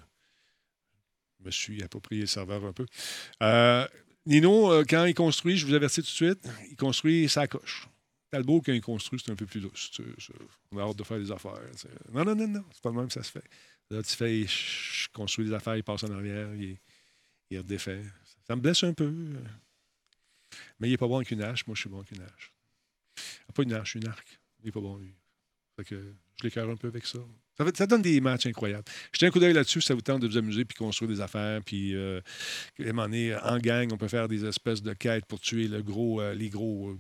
[1.39, 2.88] Je me suis approprié le serveur un peu.
[3.43, 3.88] Euh,
[4.27, 7.87] Nino, euh, quand il construit, je vous avertis tout de suite, il construit sa coche.
[8.29, 10.01] Talbot, quand il construit, c'est un peu plus lousse.
[10.71, 11.61] On a hâte de faire des affaires.
[12.11, 12.65] Non, non, non, non.
[12.73, 13.43] C'est pas le même ça se fait.
[13.89, 16.77] Là, tu fais, je construis des affaires, il passe en arrière, il,
[17.49, 18.03] il redéfait.
[18.45, 19.09] Ça me blesse un peu.
[20.79, 21.65] Mais il n'est pas bon avec une hache.
[21.65, 22.53] Moi, je suis bon avec une hache.
[23.47, 24.39] Ah, pas une hache, une arc.
[24.59, 25.13] Il n'est pas bon, lui.
[25.77, 25.95] Fait que
[26.39, 27.19] je l'écœure un peu avec ça.
[27.73, 28.83] Ça, donne des matchs incroyables.
[29.11, 31.61] Jetez un coup d'œil là-dessus, ça vous tente de vous amuser puis construire des affaires.
[31.63, 32.21] Puis, euh,
[32.77, 36.35] donné, en gang, on peut faire des espèces de quêtes pour tuer le gros, euh,
[36.35, 36.99] les gros euh,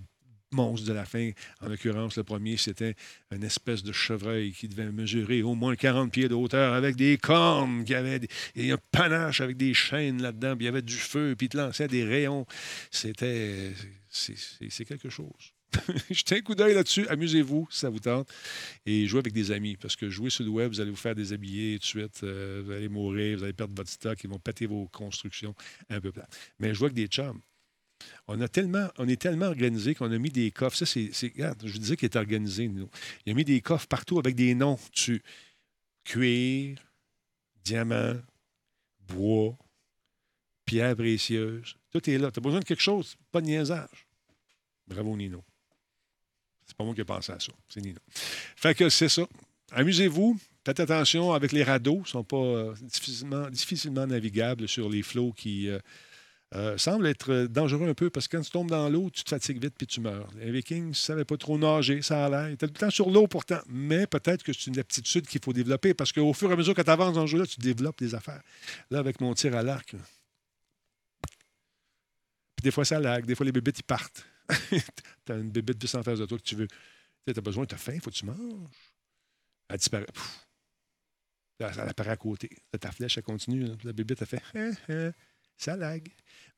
[0.51, 1.29] monstre de la fin.
[1.61, 2.95] En l'occurrence, le premier, c'était
[3.31, 7.17] une espèce de chevreuil qui devait mesurer au moins 40 pieds de hauteur avec des
[7.17, 8.21] cornes, qui avait
[8.55, 11.49] et un panache avec des chaînes là-dedans, puis il y avait du feu, puis il
[11.49, 12.47] te lançait des rayons.
[12.89, 13.73] C'était.
[14.09, 15.53] C'est quelque chose.
[16.09, 18.29] Jetez un coup d'œil là-dessus, amusez-vous si ça vous tente,
[18.85, 21.15] et jouez avec des amis, parce que jouer sur le web, vous allez vous faire
[21.15, 24.39] déshabiller tout de suite, euh, vous allez mourir, vous allez perdre votre stock, ils vont
[24.39, 25.55] péter vos constructions
[25.89, 26.27] un peu plat.
[26.59, 27.41] Mais jouez avec des chums.
[28.27, 30.77] On, est tellement organisé qu'on a mis des coffres.
[30.77, 31.09] Ça, c'est.
[31.23, 32.89] Regarde, je disais qu'il est organisé, nous.
[33.25, 35.23] Il a mis des coffres partout avec des noms dessus.
[36.03, 36.77] Cuir,
[37.63, 38.15] diamant,
[39.07, 39.57] bois,
[40.65, 41.75] pierre précieuse.
[41.91, 42.31] Tout est là.
[42.31, 44.07] Tu as besoin de quelque chose, pas de niaisage.
[44.87, 45.43] Bravo, Nino.
[46.67, 47.51] C'est pas moi qui ai pensé à ça.
[47.69, 47.99] C'est Nino.
[48.09, 49.23] Fait que c'est ça.
[49.71, 50.37] Amusez-vous.
[50.65, 51.97] Faites attention avec les radeaux.
[51.97, 55.69] Ils ne sont pas euh, difficilement, navigables sur les flots qui.
[55.69, 55.79] Euh,
[56.55, 59.29] euh, semble être dangereux un peu parce que quand tu tombes dans l'eau, tu te
[59.29, 60.29] fatigues vite puis tu meurs.
[60.37, 62.29] Les Vikings ne savaient pas trop nager, ça.
[62.47, 65.41] Ils étaient tout le temps sur l'eau pourtant, mais peut-être que c'est une aptitude qu'il
[65.43, 67.59] faut développer parce qu'au fur et à mesure que tu avances dans le jeu-là, tu
[67.59, 68.41] développes des affaires.
[68.91, 69.93] Là, avec mon tir à l'arc,
[72.55, 74.25] puis des fois ça lag, des fois les bébés ils partent.
[75.25, 76.67] tu as une bébé de en face de toi que tu veux.
[77.25, 78.69] Tu as besoin, tu as faim, faut que tu manges.
[79.69, 80.05] Elle disparaît.
[81.59, 82.49] elle apparaît à côté.
[82.79, 83.65] Ta flèche, elle continue.
[83.83, 84.41] La bébé t'a fait
[85.57, 86.07] ça lag.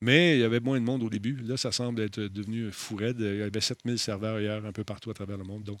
[0.00, 1.36] Mais il y avait moins de monde au début.
[1.36, 3.20] Là, ça semble être devenu fou raide.
[3.20, 5.64] Il y avait 7000 serveurs hier un peu partout à travers le monde.
[5.64, 5.80] Donc,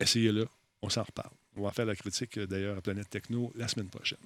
[0.00, 0.46] essayez-le.
[0.80, 1.34] On s'en reparle.
[1.56, 4.18] On va faire la critique, d'ailleurs, à Planète Techno la semaine prochaine.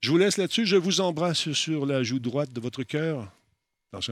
[0.00, 0.66] Je vous laisse là-dessus.
[0.66, 3.32] Je vous embrasse sur la joue droite de votre cœur.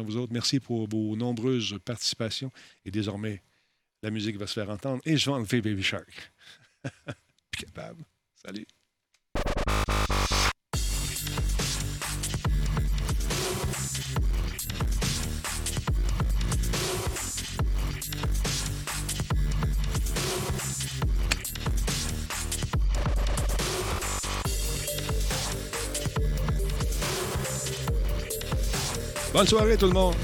[0.03, 0.33] Vous autres.
[0.33, 2.51] Merci pour vos nombreuses participations.
[2.85, 3.43] Et désormais,
[4.03, 5.03] la musique va se faire entendre.
[5.05, 6.33] Et je vais enlever Baby Shark.
[7.59, 8.05] capable.
[8.35, 8.67] Salut.
[29.33, 30.15] Bonne soirée tout le monde.